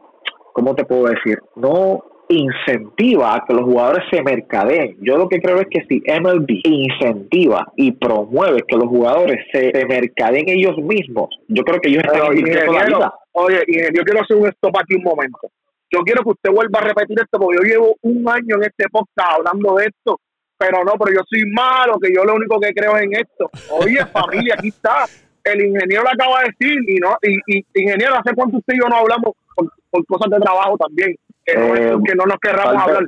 ¿cómo 0.53 0.75
te 0.75 0.85
puedo 0.85 1.05
decir? 1.05 1.39
No 1.55 2.03
incentiva 2.27 3.35
a 3.35 3.45
que 3.47 3.53
los 3.53 3.65
jugadores 3.65 4.03
se 4.11 4.21
mercadeen. 4.23 4.97
Yo 5.01 5.17
lo 5.17 5.27
que 5.29 5.39
creo 5.39 5.59
es 5.59 5.67
que 5.69 5.85
si 5.87 6.01
MLB 6.07 6.61
incentiva 6.63 7.71
y 7.75 7.91
promueve 7.91 8.63
que 8.67 8.77
los 8.77 8.87
jugadores 8.87 9.45
se, 9.51 9.71
mercadeen 9.87 10.49
ellos 10.49 10.77
mismos, 10.77 11.29
yo 11.47 11.63
creo 11.63 11.79
que 11.79 11.89
ellos 11.89 12.03
están 12.03 12.37
invirtiendo 12.37 12.73
la 12.73 12.85
vida. 12.85 13.13
Oye, 13.33 13.63
yo 13.93 14.03
quiero 14.03 14.21
hacer 14.21 14.37
un 14.37 14.47
stop 14.47 14.75
aquí 14.77 14.95
un 14.95 15.03
momento. 15.03 15.49
Yo 15.91 15.99
quiero 16.01 16.23
que 16.23 16.31
usted 16.31 16.51
vuelva 16.51 16.79
a 16.79 16.83
repetir 16.83 17.19
esto 17.19 17.39
porque 17.39 17.57
yo 17.57 17.63
llevo 17.63 17.95
un 18.01 18.27
año 18.27 18.55
en 18.57 18.63
este 18.63 18.85
podcast 18.89 19.33
hablando 19.37 19.75
de 19.75 19.85
esto, 19.85 20.19
pero 20.57 20.83
no, 20.83 20.93
pero 20.93 21.15
yo 21.15 21.21
soy 21.29 21.45
malo, 21.51 21.99
que 22.01 22.13
yo 22.13 22.23
lo 22.23 22.35
único 22.35 22.59
que 22.59 22.73
creo 22.73 22.97
es 22.97 23.03
en 23.03 23.13
esto. 23.13 23.49
Oye, 23.71 24.05
familia, 24.13 24.55
aquí 24.57 24.69
está. 24.69 25.05
El 25.43 25.61
ingeniero 25.61 26.03
lo 26.03 26.09
acaba 26.09 26.41
de 26.41 26.49
decir 26.57 26.77
y 26.89 26.95
no 26.95 27.15
y, 27.21 27.57
y 27.57 27.65
ingeniero, 27.75 28.15
¿hace 28.15 28.33
cuánto 28.33 28.57
usted 28.57 28.73
y 28.73 28.79
yo 28.79 28.89
no 28.89 28.97
hablamos 28.97 29.33
por, 29.55 29.71
por 29.91 30.05
cosas 30.07 30.31
de 30.31 30.43
trabajo 30.43 30.75
también? 30.77 31.15
Eh, 31.45 31.95
que, 32.03 32.15
no, 32.15 32.25
nos 32.25 32.37
querramos 32.41 32.81
hablar. 32.81 33.03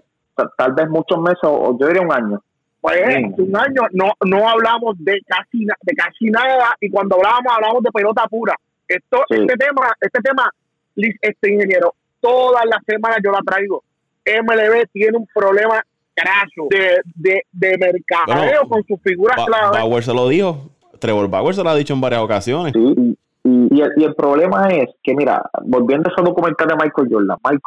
tal 0.55 0.73
vez 0.73 0.87
muchos 0.89 1.19
meses 1.19 1.39
o 1.43 1.75
yo 1.79 1.87
diría 1.87 2.03
un 2.03 2.13
año. 2.13 2.41
Pues 2.79 3.01
un 3.37 3.57
año 3.57 3.81
no 3.91 4.11
no 4.23 4.47
hablamos 4.47 4.95
de 4.99 5.19
casi 5.25 5.65
de 5.65 5.93
casi 5.95 6.25
nada 6.25 6.75
y 6.79 6.89
cuando 6.91 7.15
hablábamos 7.15 7.53
hablamos 7.55 7.83
de 7.83 7.91
pelota 7.91 8.23
pura. 8.29 8.55
Esto 8.87 9.23
este 9.29 9.55
tema 9.57 9.91
este 9.99 10.21
tema 10.21 10.49
este 10.95 11.51
ingeniero 11.51 11.95
todas 12.27 12.65
las 12.65 12.79
semanas 12.85 13.19
yo 13.23 13.31
la 13.31 13.39
traigo. 13.45 13.83
MLB 14.25 14.87
tiene 14.91 15.17
un 15.17 15.27
problema 15.33 15.81
graso 16.15 16.67
de, 16.69 16.99
de, 17.15 17.41
de 17.51 17.77
mercadeo 17.77 18.67
con 18.67 18.83
sus 18.83 18.99
figuras 19.01 19.37
clave. 19.45 19.77
Bauer 19.77 20.03
se 20.03 20.13
lo 20.13 20.27
dijo. 20.27 20.69
Trevor 20.99 21.29
Bauer 21.29 21.53
se 21.53 21.63
lo 21.63 21.69
ha 21.69 21.75
dicho 21.75 21.93
en 21.93 22.01
varias 22.01 22.21
ocasiones. 22.21 22.73
Sí, 22.73 23.15
y, 23.43 23.79
y, 23.79 24.03
el, 24.03 24.15
problema 24.15 24.67
es 24.69 24.87
que, 25.03 25.13
mira, 25.13 25.41
volviendo 25.63 26.09
a 26.09 26.13
ese 26.13 26.23
documental 26.23 26.67
de 26.67 26.75
Michael 26.75 27.07
Jordan, 27.09 27.37
Michael, 27.43 27.61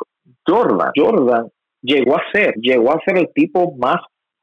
Jordan, 0.47 0.91
Jordan 0.95 1.47
llegó 1.81 2.17
a 2.17 2.23
ser, 2.33 2.55
llegó 2.57 2.91
a 2.91 3.01
ser 3.05 3.19
el 3.19 3.29
tipo 3.33 3.75
más 3.79 4.01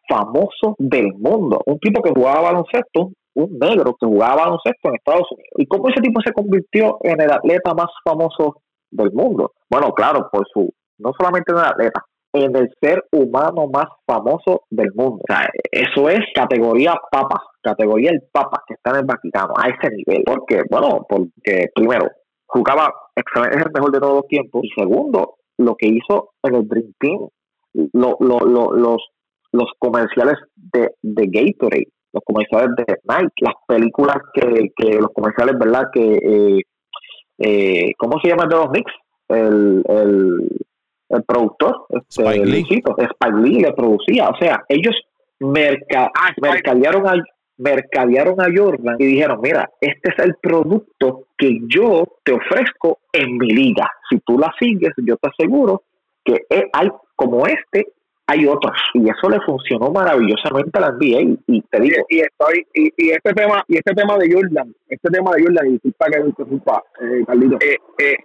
famoso 0.08 0.76
del 0.80 1.14
mundo. 1.14 1.62
Un 1.66 1.80
tipo 1.80 2.02
que 2.02 2.12
jugaba 2.16 2.42
baloncesto, 2.42 3.12
un 3.36 3.60
negro 3.60 3.96
que 4.00 4.08
jugaba 4.08 4.46
baloncesto 4.46 4.90
en 4.90 4.96
Estados 4.96 5.28
Unidos. 5.32 5.52
¿Y 5.58 5.68
cómo 5.68 5.90
ese 5.90 6.02
tipo 6.02 6.22
se 6.22 6.32
convirtió 6.32 6.98
en 7.04 7.22
el 7.22 7.32
atleta 7.32 7.74
más 7.74 7.90
famoso 8.04 8.62
del 8.92 9.12
mundo? 9.12 9.54
Bueno, 9.70 9.92
claro, 9.94 10.30
por 10.32 10.46
su, 10.54 10.70
no 10.98 11.12
solamente 11.18 11.52
en 11.52 11.58
el 11.58 11.66
atleta, 11.66 12.06
en 12.34 12.56
el 12.56 12.70
ser 12.82 13.04
humano 13.12 13.68
más 13.68 13.88
famoso 14.06 14.64
del 14.70 14.92
mundo. 14.94 15.22
O 15.28 15.34
sea, 15.34 15.48
eso 15.72 16.10
es 16.10 16.20
categoría 16.34 16.96
papa, 17.12 17.42
categoría 17.62 18.12
el 18.12 18.22
papa 18.32 18.64
que 18.68 18.76
está 18.76 18.92
en 18.92 18.98
el 18.98 19.06
Vaticano, 19.06 19.54
a 19.58 19.70
ese 19.70 19.94
nivel. 19.96 20.24
Porque, 20.26 20.64
bueno, 20.70 21.06
porque 21.08 21.68
primero, 21.74 22.08
jugaba 22.46 22.94
es 23.16 23.26
el 23.36 23.72
mejor 23.74 23.92
de 23.92 24.00
todos 24.00 24.16
los 24.16 24.28
tiempos. 24.28 24.62
Y 24.64 24.70
segundo, 24.80 25.36
lo 25.58 25.76
que 25.76 25.88
hizo 25.88 26.32
en 26.44 26.56
el 26.56 26.68
Dream 26.68 26.94
Team, 27.00 27.28
lo, 27.94 28.18
lo, 28.20 28.40
los, 28.72 29.10
los 29.52 29.72
comerciales 29.80 30.36
de, 30.56 30.92
de 31.02 31.28
Gatorade, 31.28 31.92
los 32.14 32.24
comerciales 32.24 32.70
de 32.78 32.98
Nike, 33.04 33.34
las 33.42 33.56
películas 33.68 34.18
que, 34.34 34.72
que 34.76 35.00
los 35.00 35.12
comerciales, 35.14 35.58
¿verdad? 35.58 35.86
Que, 35.94 36.16
eh, 36.16 36.62
eh, 37.40 37.94
¿cómo 37.98 38.20
se 38.20 38.30
llama 38.30 38.46
de 38.48 38.56
los 38.56 38.70
Knicks? 38.70 38.94
El, 39.30 39.84
el, 39.88 40.66
el 41.10 41.24
productor, 41.24 41.86
este, 41.90 42.24
Spike, 42.24 42.46
Lee. 42.46 42.62
Spike 42.62 43.38
Lee 43.42 43.60
le 43.62 43.74
producía, 43.74 44.30
o 44.30 44.38
sea, 44.38 44.64
ellos 44.70 44.96
merca, 45.40 46.12
ah, 46.16 46.34
mercadearon 46.42 47.08
a 47.08 47.14
mercadearon 47.58 48.40
a 48.40 48.48
Jordan 48.56 48.98
y 49.00 49.06
dijeron, 49.06 49.40
mira, 49.42 49.70
este 49.82 50.12
es 50.12 50.20
el 50.20 50.36
producto 50.36 51.28
que 51.38 51.60
yo 51.68 52.04
te 52.24 52.34
ofrezco 52.34 53.00
en 53.12 53.38
mi 53.38 53.48
liga. 53.48 53.90
Si 54.10 54.20
tú 54.20 54.38
la 54.38 54.54
sigues, 54.60 54.94
yo 54.98 55.18
te 55.18 55.30
aseguro 55.30 55.84
que 56.24 56.46
hay 56.72 56.88
como 57.16 57.48
este, 57.48 57.88
hay 58.28 58.46
otros. 58.46 58.78
Y 58.94 59.10
eso 59.10 59.30
le 59.30 59.40
funcionó 59.42 59.92
maravillosamente 59.92 60.78
a 60.78 60.82
la 60.82 60.92
NBA. 60.92 61.38
Y, 61.48 61.62
te 61.62 61.80
digo... 61.80 62.06
Y, 62.10 62.20
estoy, 62.20 62.66
y, 62.74 63.10
este 63.10 63.34
tema 63.34 63.64
y 63.68 63.78
este 63.78 63.94
tema 63.94 64.18
de 64.18 64.32
Jordan, 64.32 64.74
este 64.88 65.10
tema 65.10 65.32
de 65.32 65.44
Jordan, 65.44 65.68
y 65.68 65.72
disculpa 65.72 66.06
que 66.08 66.20
interrumpa, 66.20 66.84
eh, 67.02 67.24
Carlito, 67.26 67.58
eh, 67.62 67.78
eh, 68.00 68.18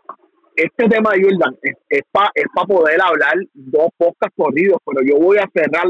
este 0.57 0.89
tema 0.89 1.11
de 1.13 1.23
Jordan 1.23 1.57
es, 1.63 1.77
es 1.89 2.03
para 2.11 2.31
es 2.35 2.45
poder 2.69 2.99
hablar 3.01 3.35
dos 3.55 3.89
podcasts 3.97 4.37
corridos, 4.37 4.79
pero 4.85 5.01
yo 5.03 5.19
voy 5.19 5.39
a 5.39 5.49
cerrar 5.55 5.87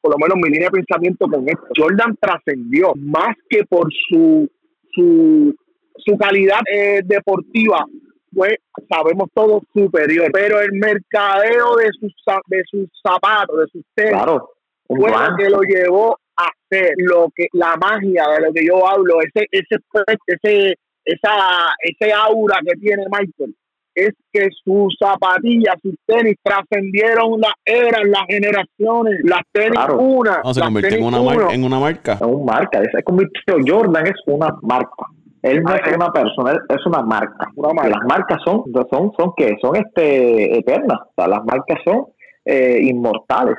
por 0.00 0.12
lo 0.12 0.18
menos 0.18 0.36
mi 0.36 0.48
línea 0.50 0.68
de 0.70 0.80
pensamiento 0.80 1.26
con 1.26 1.48
esto. 1.48 1.66
Jordan 1.76 2.16
trascendió 2.20 2.92
más 2.94 3.34
que 3.50 3.64
por 3.64 3.88
su 4.08 4.48
su, 4.92 5.54
su 5.96 6.18
calidad 6.18 6.60
eh, 6.72 7.00
deportiva 7.04 7.84
fue, 8.34 8.58
sabemos 8.90 9.28
todo, 9.34 9.62
superior. 9.72 10.30
Pero 10.32 10.60
el 10.60 10.72
mercadeo 10.72 11.76
de 11.76 11.88
sus, 11.98 12.12
de 12.46 12.62
sus 12.70 12.88
zapatos, 13.02 13.58
de 13.58 13.66
sus 13.72 13.84
tenis, 13.94 14.12
claro, 14.12 14.50
fue 14.86 15.10
lo 15.10 15.36
que 15.36 15.50
lo 15.50 15.60
llevó 15.62 16.18
a 16.36 16.46
hacer 16.46 16.92
lo 16.98 17.28
que 17.34 17.48
la 17.52 17.76
magia 17.76 18.24
de 18.36 18.46
lo 18.46 18.52
que 18.52 18.64
yo 18.66 18.86
hablo, 18.86 19.20
ese 19.20 19.46
ese 19.50 19.76
ese 20.26 20.74
esa 21.04 21.74
ese 21.82 22.12
aura 22.12 22.58
que 22.64 22.76
tiene 22.78 23.04
Michael 23.10 23.54
es 23.98 24.14
que 24.32 24.48
sus 24.64 24.96
zapatillas, 24.98 25.74
sus 25.82 25.94
tenis 26.06 26.36
trascendieron 26.42 27.40
las 27.40 27.54
eras, 27.64 28.02
las 28.06 28.22
generaciones, 28.28 29.20
las 29.24 29.40
tenis 29.52 29.78
una. 29.98 30.40
No, 30.44 30.54
se 30.54 30.60
convirtió 30.60 30.98
en 30.98 31.04
una, 31.04 31.22
marca, 31.22 31.54
en 31.54 31.64
una 31.64 31.80
marca. 31.80 32.12
Es 32.12 32.20
una 32.20 32.52
marca, 32.52 32.82
se 32.92 33.02
convirtió, 33.02 33.56
Jordan 33.66 34.06
es 34.06 34.14
una 34.26 34.56
marca. 34.62 35.04
Él 35.42 35.62
no 35.62 35.74
es 35.74 35.96
una 35.96 36.12
persona, 36.12 36.52
es 36.68 36.86
una 36.86 37.02
marca. 37.02 37.50
Las 37.56 38.04
marcas 38.08 38.38
son, 38.44 38.64
son, 38.90 39.12
son 39.16 39.32
¿qué? 39.36 39.56
Son 39.60 39.76
este, 39.76 40.58
eternas. 40.58 41.00
O 41.00 41.12
sea, 41.16 41.28
las 41.28 41.44
marcas 41.44 41.78
son 41.84 42.06
eh, 42.44 42.80
inmortales. 42.82 43.56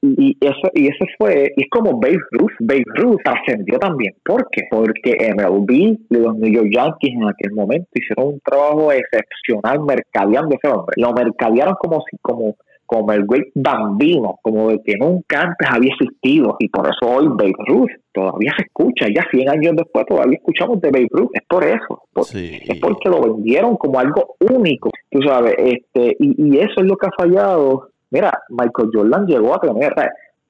Y, 0.00 0.36
eso 0.40 0.70
y 0.74 0.86
eso 0.86 1.04
fue, 1.18 1.52
y 1.56 1.62
es 1.62 1.68
como 1.70 1.98
Babe 1.98 2.18
Ruth, 2.32 2.52
Babe 2.60 2.84
Ruth 2.94 3.20
trascendió 3.24 3.78
también. 3.78 4.14
¿Por 4.24 4.48
qué? 4.50 4.62
Porque 4.70 5.32
MLB 5.34 5.70
y 5.70 5.98
los 6.10 6.36
New 6.36 6.52
York 6.52 6.68
Yankees 6.72 7.14
en 7.14 7.28
aquel 7.28 7.52
momento 7.52 7.88
hicieron 7.94 8.34
un 8.34 8.40
trabajo 8.40 8.92
excepcional 8.92 9.80
mercadeando 9.80 10.54
ese 10.54 10.72
hombre. 10.72 10.94
Lo 10.96 11.12
mercadearon 11.12 11.74
como 11.74 12.02
si, 12.08 12.16
como, 12.18 12.56
como 12.86 13.12
el 13.12 13.26
great 13.26 13.48
bambino, 13.54 14.38
como 14.42 14.70
de 14.70 14.80
que 14.84 14.96
nunca 14.96 15.42
antes 15.42 15.68
había 15.70 15.92
existido. 15.92 16.56
Y 16.58 16.68
por 16.68 16.86
eso 16.86 17.10
hoy 17.10 17.28
Babe 17.28 17.54
Ruth 17.66 17.90
todavía 18.12 18.52
se 18.56 18.64
escucha, 18.64 19.06
ya 19.14 19.24
100 19.30 19.48
años 19.48 19.74
después 19.76 20.06
todavía 20.06 20.36
escuchamos 20.36 20.80
de 20.80 20.90
Babe 20.90 21.08
Ruth. 21.10 21.30
Es 21.32 21.42
por 21.48 21.64
eso, 21.64 22.02
es 22.32 22.80
porque 22.80 23.08
lo 23.08 23.20
vendieron 23.20 23.76
como 23.76 23.98
algo 23.98 24.36
único, 24.40 24.90
tú 25.10 25.20
sabes, 25.26 25.54
este, 25.58 26.16
y, 26.18 26.56
y 26.56 26.58
eso 26.58 26.74
es 26.76 26.84
lo 26.84 26.96
que 26.96 27.06
ha 27.06 27.10
fallado 27.16 27.88
Mira, 28.14 28.30
Michael 28.48 28.90
Jordan 28.92 29.26
llegó 29.26 29.56
a 29.56 29.60
tener, 29.60 29.92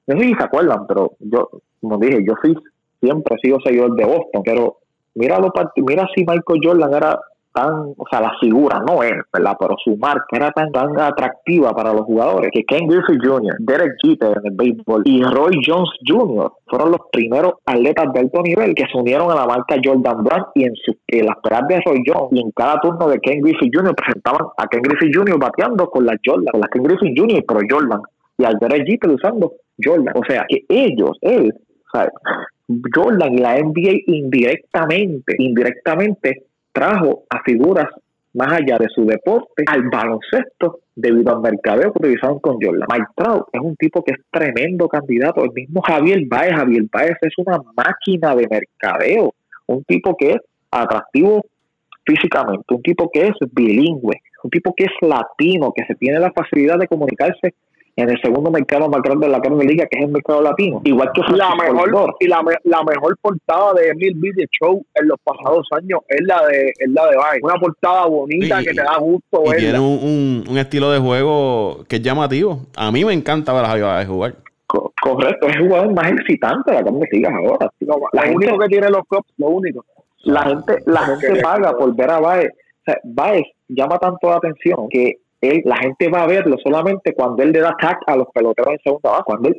no 0.05 0.19
sé 0.19 0.23
si 0.23 0.35
se 0.35 0.43
acuerdan, 0.43 0.85
pero 0.85 1.13
yo, 1.19 1.49
como 1.81 1.97
dije, 1.97 2.23
yo 2.23 2.35
fui, 2.39 2.55
siempre 3.01 3.35
he 3.35 3.39
sido 3.39 3.57
seguidor 3.65 3.95
de 3.95 4.05
Boston, 4.05 4.43
pero 4.45 4.77
mira, 5.15 5.39
lo, 5.39 5.51
mira 5.77 6.07
si 6.13 6.21
Michael 6.21 6.59
Jordan 6.63 6.93
era 6.93 7.19
tan, 7.55 7.93
o 7.97 8.05
sea, 8.11 8.19
la 8.19 8.33
figura, 8.41 8.83
no 8.85 9.01
él, 9.01 9.15
¿verdad? 9.31 9.55
Pero 9.57 9.75
su 9.81 9.95
marca 9.95 10.25
era 10.33 10.51
tan, 10.51 10.71
tan 10.73 10.99
atractiva 10.99 11.73
para 11.73 11.93
los 11.93 12.01
jugadores 12.01 12.51
que 12.53 12.65
Ken 12.65 12.87
Griffey 12.87 13.17
Jr., 13.23 13.55
Derek 13.59 13.93
Jeter 14.03 14.37
en 14.37 14.51
el 14.51 14.55
béisbol 14.55 15.03
y 15.05 15.23
Roy 15.23 15.61
Jones 15.65 15.89
Jr. 16.05 16.51
fueron 16.67 16.91
los 16.91 16.99
primeros 17.13 17.53
atletas 17.65 18.11
de 18.13 18.19
alto 18.19 18.41
nivel 18.41 18.75
que 18.75 18.83
se 18.91 18.97
unieron 18.97 19.31
a 19.31 19.35
la 19.35 19.45
marca 19.45 19.77
Jordan 19.81 20.23
Brand 20.23 20.45
y 20.55 20.65
en, 20.65 20.75
su, 20.75 20.93
en 21.07 21.25
las 21.25 21.37
peleas 21.41 21.67
de 21.69 21.81
Roy 21.85 22.03
Jones 22.05 22.33
y 22.33 22.41
en 22.41 22.51
cada 22.51 22.79
turno 22.81 23.07
de 23.07 23.19
Ken 23.19 23.41
Griffey 23.41 23.69
Jr. 23.73 23.95
presentaban 23.95 24.47
a 24.57 24.67
Ken 24.67 24.81
Griffey 24.81 25.11
Jr. 25.13 25.39
bateando 25.39 25.89
con 25.89 26.05
la 26.05 26.17
Jordan, 26.25 26.51
con 26.51 26.59
la 26.59 26.67
Ken 26.67 26.83
Griffey 26.83 27.15
Jr. 27.15 27.43
pero 27.47 27.61
Jordan 27.69 28.01
y 28.37 28.43
al 28.43 28.57
Derek 28.59 28.85
Jeter 28.85 29.11
usando 29.11 29.53
Jordan. 29.81 30.13
O 30.17 30.25
sea, 30.27 30.45
que 30.49 30.65
ellos, 30.67 31.17
él, 31.21 31.53
¿sabes? 31.91 32.11
Jordan 32.93 33.33
y 33.33 33.37
la 33.37 33.55
NBA 33.59 34.01
indirectamente, 34.07 35.35
indirectamente 35.37 36.43
trajo 36.75 37.23
a 37.29 37.41
figuras 37.43 37.87
más 38.33 38.51
allá 38.51 38.77
de 38.77 38.87
su 38.93 39.05
deporte 39.05 39.63
al 39.65 39.83
baloncesto 39.89 40.79
debido 40.93 41.33
al 41.33 41.41
mercadeo 41.41 41.93
que 41.93 41.99
utilizaron 41.99 42.39
con 42.39 42.57
Jordan. 42.61 42.87
Mike 42.91 43.11
Trout 43.15 43.47
es 43.53 43.61
un 43.61 43.75
tipo 43.77 44.03
que 44.03 44.13
es 44.13 44.19
tremendo 44.29 44.89
candidato. 44.89 45.43
El 45.43 45.53
mismo 45.53 45.81
Javier 45.81 46.21
Baez, 46.27 46.53
Javier 46.53 46.83
Baez 46.91 47.17
es 47.21 47.33
una 47.37 47.59
máquina 47.75 48.35
de 48.35 48.47
mercadeo. 48.49 49.33
Un 49.67 49.83
tipo 49.85 50.15
que 50.17 50.31
es 50.31 50.37
atractivo 50.69 51.45
físicamente, 52.05 52.65
un 52.73 52.81
tipo 52.83 53.09
que 53.11 53.27
es 53.27 53.33
bilingüe, 53.51 54.21
un 54.43 54.49
tipo 54.51 54.73
que 54.75 54.83
es 54.83 54.91
latino, 55.01 55.71
que 55.75 55.85
se 55.85 55.95
tiene 55.95 56.19
la 56.19 56.31
facilidad 56.31 56.77
de 56.77 56.87
comunicarse 56.87 57.55
en 57.97 58.09
el 58.09 58.21
segundo 58.21 58.51
mercado 58.51 58.89
más 58.89 59.01
grande 59.01 59.27
de 59.27 59.31
la 59.31 59.39
Carne 59.39 59.63
Liga, 59.63 59.85
que 59.89 59.97
es 59.97 60.05
el 60.05 60.11
mercado 60.11 60.41
latino. 60.41 60.81
Igual 60.83 61.11
que 61.13 61.21
la 61.33 61.55
mejor 61.55 62.15
y 62.19 62.27
la, 62.27 62.43
la, 62.63 62.83
mejor 62.83 63.17
portada 63.21 63.73
de 63.73 63.89
Emil 63.89 64.15
Video 64.15 64.47
Show 64.59 64.85
en 64.95 65.07
los 65.07 65.17
pasados 65.23 65.67
años 65.71 66.01
es 66.09 66.21
la 66.25 66.45
de 66.47 66.73
es 66.77 66.89
la 66.89 67.09
de 67.09 67.17
Una 67.41 67.55
portada 67.55 68.05
bonita 68.07 68.59
que 68.59 68.73
te 68.73 68.83
da 68.83 68.97
gusto 68.99 69.43
y 69.45 69.59
Tiene 69.59 69.79
un, 69.79 70.43
un, 70.49 70.57
estilo 70.57 70.91
de 70.91 70.99
juego 70.99 71.85
que 71.87 71.97
es 71.97 72.01
llamativo. 72.01 72.65
A 72.75 72.91
mí 72.91 73.05
me 73.05 73.13
encanta 73.13 73.53
ver 73.53 73.63
a 73.63 73.69
Javier 73.69 74.07
jugar. 74.07 74.35
correcto, 74.67 75.47
es 75.47 75.55
el 75.55 75.67
jugador 75.67 75.93
más 75.93 76.11
excitante 76.11 76.71
de 76.71 76.77
la 76.77 76.83
Carne 76.83 77.07
Liga 77.11 77.29
ahora. 77.33 77.71
lo 77.79 78.35
único 78.35 78.57
que 78.57 78.67
tiene 78.67 78.89
los 78.89 79.03
cops, 79.07 79.31
lo 79.37 79.47
único. 79.47 79.85
La 80.23 80.43
gente, 80.43 80.79
la 80.85 81.01
gente 81.01 81.41
paga 81.41 81.71
por 81.77 81.95
ver 81.95 82.09
a 82.09 82.19
Baez. 82.19 82.51
O 82.51 82.91
sea, 82.91 82.99
Baez 83.03 83.45
llama 83.67 83.97
tanto 83.99 84.29
la 84.29 84.35
atención 84.35 84.87
que 84.89 85.19
él, 85.49 85.61
la 85.65 85.77
gente 85.77 86.09
va 86.09 86.23
a 86.23 86.27
verlo 86.27 86.57
solamente 86.63 87.13
cuando 87.13 87.43
él 87.43 87.51
le 87.51 87.59
da 87.59 87.75
tag 87.79 87.97
a 88.07 88.15
los 88.15 88.27
peloteros 88.33 88.73
en 88.73 88.79
segunda 88.79 89.11
base. 89.11 89.23
Cuando 89.25 89.49
él, 89.49 89.55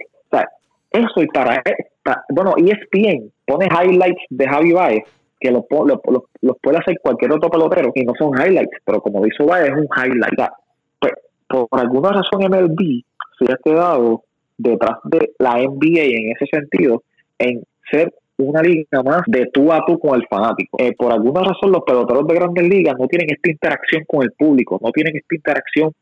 eso 0.91 1.23
y 1.23 1.27
para, 1.27 1.63
para 2.03 2.25
bueno, 2.31 2.55
ESPN 2.57 3.31
pone 3.47 3.67
highlights 3.67 4.23
de 4.31 4.49
Javi 4.49 4.73
Baez 4.73 5.05
que 5.39 5.51
los 5.51 5.65
lo, 5.71 6.55
puede 6.63 6.79
hacer 6.79 6.99
cualquier 7.03 7.33
otro 7.33 7.51
pelotero 7.51 7.93
y 7.95 8.05
no 8.05 8.15
son 8.19 8.31
highlights, 8.35 8.79
pero 8.85 9.01
como 9.01 9.23
dice 9.23 9.45
Baez 9.45 9.69
es 9.69 9.75
un 9.75 9.89
highlight. 9.95 10.51
Pues, 10.99 11.13
por 11.49 11.81
alguna 11.81 12.11
razón 12.11 12.41
MLB 12.41 13.03
se 13.39 13.53
ha 13.53 13.57
quedado 13.63 14.23
detrás 14.57 14.99
de 15.05 15.33
la 15.39 15.59
NBA 15.59 16.05
en 16.05 16.33
ese 16.33 16.47
sentido, 16.51 17.03
en 17.39 17.63
ser 17.91 18.13
una 18.39 18.63
liga 18.63 19.03
más 19.03 19.23
de 19.27 19.47
tú 19.53 19.73
a 19.73 19.83
tú 19.87 19.99
con 19.99 20.15
el 20.21 20.27
fanático. 20.29 20.77
Eh, 20.81 20.93
por 20.97 21.13
alguna 21.13 21.41
razón 21.41 21.73
los 21.73 21.83
peloteros 21.87 22.27
de 22.27 22.35
grandes 22.35 22.69
ligas 22.69 22.95
no 22.99 23.07
tienen 23.07 23.29
esta 23.31 23.51
interacción 23.51 24.05
con 24.07 24.23
el 24.23 24.33
público, 24.33 24.79
no 24.83 24.91
tienen 24.91 25.17
esta 25.17 25.35
interacción, 25.35 25.93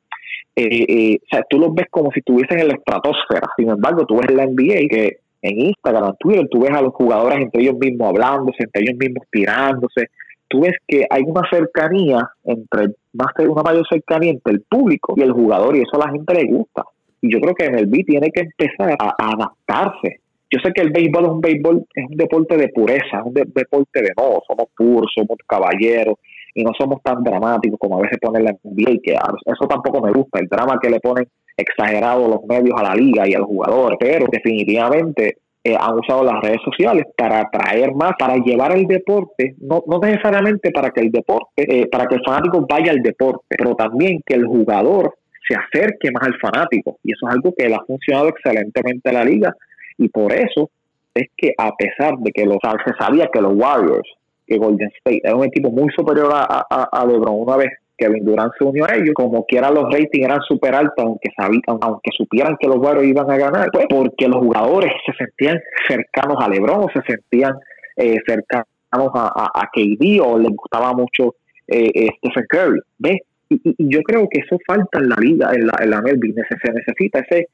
eh, 0.57 0.85
eh, 0.89 1.19
o 1.23 1.27
sea, 1.31 1.45
tú 1.49 1.59
los 1.59 1.75
ves 1.75 1.87
como 1.91 2.11
si 2.13 2.21
estuviesen 2.21 2.61
en 2.61 2.69
la 2.69 2.75
estratosfera. 2.75 3.47
Sin 3.57 3.71
embargo, 3.71 4.05
tú 4.07 4.17
ves 4.17 4.35
la 4.35 4.47
NBA 4.47 4.89
que 4.89 5.19
en 5.43 5.61
Instagram, 5.61 6.05
en 6.07 6.17
Twitter, 6.19 6.49
tú 6.51 6.61
ves 6.61 6.71
a 6.71 6.83
los 6.83 6.95
jugadores 6.95 7.39
entre 7.39 7.63
ellos 7.63 7.77
mismos 7.79 8.09
hablándose, 8.09 8.65
entre 8.65 8.83
ellos 8.83 8.97
mismos 8.99 9.27
tirándose. 9.31 10.09
Tú 10.49 10.61
ves 10.61 10.75
que 10.87 11.07
hay 11.11 11.23
una 11.27 11.43
cercanía 11.51 12.31
entre, 12.45 12.95
más 13.13 13.29
una 13.39 13.63
mayor 13.63 13.87
cercanía 13.89 14.31
entre 14.31 14.55
el 14.55 14.63
público 14.63 15.15
y 15.17 15.23
el 15.23 15.33
jugador, 15.33 15.77
y 15.77 15.81
eso 15.81 16.01
a 16.01 16.07
la 16.07 16.13
gente 16.13 16.35
le 16.35 16.45
gusta. 16.45 16.85
Y 17.21 17.33
yo 17.33 17.41
creo 17.41 17.55
que 17.55 17.71
MLB 17.71 18.05
tiene 18.07 18.31
que 18.31 18.43
empezar 18.43 18.97
a, 18.99 19.15
adaptarse. 19.19 20.21
Yo 20.55 20.61
sé 20.63 20.73
que 20.73 20.83
el 20.83 20.91
béisbol 20.91 21.25
es 21.25 21.31
un 21.31 21.41
béisbol, 21.41 21.85
es 21.95 22.05
un 22.09 22.17
deporte 22.17 22.57
de 22.57 22.69
pureza, 22.69 23.19
es 23.19 23.25
un 23.25 23.35
deporte 23.35 24.03
de 24.03 24.11
no, 24.17 24.39
somos 24.47 24.69
puros, 24.77 25.11
somos 25.13 25.37
caballeros 25.49 26.15
y 26.55 26.63
no 26.63 26.71
somos 26.79 27.03
tan 27.03 27.25
dramáticos 27.25 27.77
como 27.81 27.99
a 27.99 28.03
veces 28.03 28.19
ponen 28.23 28.45
la 28.45 28.53
NBA, 28.63 29.01
que 29.03 29.15
eso 29.15 29.67
tampoco 29.69 30.01
me 30.01 30.13
gusta, 30.13 30.39
el 30.39 30.47
drama 30.47 30.79
que 30.81 30.91
le 30.91 31.01
ponen 31.01 31.27
exagerado 31.57 32.29
los 32.29 32.45
medios 32.45 32.79
a 32.79 32.85
la 32.85 32.95
liga 32.95 33.29
y 33.29 33.35
a 33.35 33.41
los 33.41 33.49
jugadores, 33.49 33.99
pero 33.99 34.27
definitivamente 34.31 35.39
eh, 35.65 35.75
han 35.77 35.99
usado 35.99 36.23
las 36.23 36.41
redes 36.41 36.61
sociales 36.65 37.05
para 37.17 37.41
atraer 37.41 37.93
más, 37.95 38.13
para 38.17 38.37
llevar 38.37 38.77
el 38.77 38.87
deporte, 38.87 39.57
no, 39.59 39.83
no 39.89 39.99
necesariamente 39.99 40.71
para 40.71 40.91
que 40.91 41.01
el 41.01 41.11
deporte, 41.11 41.49
eh, 41.57 41.89
para 41.91 42.07
que 42.07 42.15
el 42.15 42.23
fanático 42.25 42.65
vaya 42.69 42.93
al 42.93 43.03
deporte, 43.03 43.57
pero 43.59 43.75
también 43.75 44.21
que 44.25 44.35
el 44.35 44.47
jugador 44.47 45.17
se 45.49 45.57
acerque 45.57 46.11
más 46.13 46.29
al 46.29 46.39
fanático. 46.41 46.99
Y 47.03 47.13
eso 47.13 47.29
es 47.29 47.35
algo 47.35 47.55
que 47.57 47.69
le 47.69 47.75
ha 47.75 47.85
funcionado 47.87 48.29
excelentemente 48.29 49.11
a 49.11 49.13
la 49.13 49.25
liga. 49.25 49.55
Y 49.99 50.09
por 50.09 50.33
eso 50.33 50.71
es 51.15 51.29
que 51.37 51.53
a 51.57 51.75
pesar 51.77 52.19
de 52.19 52.33
que 52.33 52.45
los, 52.45 52.59
se 52.85 52.93
sabía 52.99 53.29
que 53.33 53.41
los 53.41 53.53
Warriors, 53.55 54.09
que 54.47 54.59
Golden 54.59 54.91
State 54.99 55.21
era 55.23 55.37
un 55.37 55.45
equipo 55.45 55.71
muy 55.71 55.91
superior 55.95 56.31
a, 56.33 56.67
a, 56.69 57.07
LeBron 57.07 57.41
una 57.41 57.57
vez 57.57 57.71
Kevin 57.97 58.25
Durant 58.25 58.53
se 58.59 58.65
unió 58.65 58.85
a 58.85 58.95
ellos, 58.95 59.15
como 59.15 59.45
quiera 59.47 59.71
los 59.71 59.85
ratings 59.85 60.27
eran 60.27 60.41
súper 60.43 60.75
altos, 60.75 61.05
aunque 61.05 61.31
sabían, 61.37 61.63
aunque 61.81 62.11
supieran 62.17 62.57
que 62.59 62.67
los 62.67 62.79
Warriors 62.79 63.07
iban 63.07 63.31
a 63.31 63.37
ganar, 63.37 63.69
pues 63.73 63.87
porque 63.89 64.27
los 64.27 64.39
jugadores 64.39 64.93
se 65.07 65.13
sentían 65.13 65.61
cercanos 65.89 66.37
a 66.41 66.49
LeBron, 66.49 66.89
se 66.93 67.01
sentían 67.03 67.55
eh, 67.97 68.19
cercanos 68.27 68.69
a, 69.15 69.51
a, 69.55 69.71
KD 69.73 70.21
o 70.21 70.39
les 70.39 70.51
gustaba 70.51 70.93
mucho 70.93 71.37
eh, 71.69 71.91
eh, 71.95 72.09
Stephen 72.19 72.47
Curry. 72.49 72.81
¿Ves? 72.99 73.19
Y, 73.49 73.61
yo 73.79 74.03
creo 74.03 74.29
que 74.29 74.41
eso 74.41 74.59
falta 74.67 74.99
en 74.99 75.09
la 75.09 75.17
liga, 75.17 75.53
en 75.55 75.67
la, 75.67 75.75
en 75.81 75.91
la 75.91 76.03
Melvin. 76.03 76.35
Se 76.35 76.73
necesita 76.73 77.21
ese, 77.21 77.49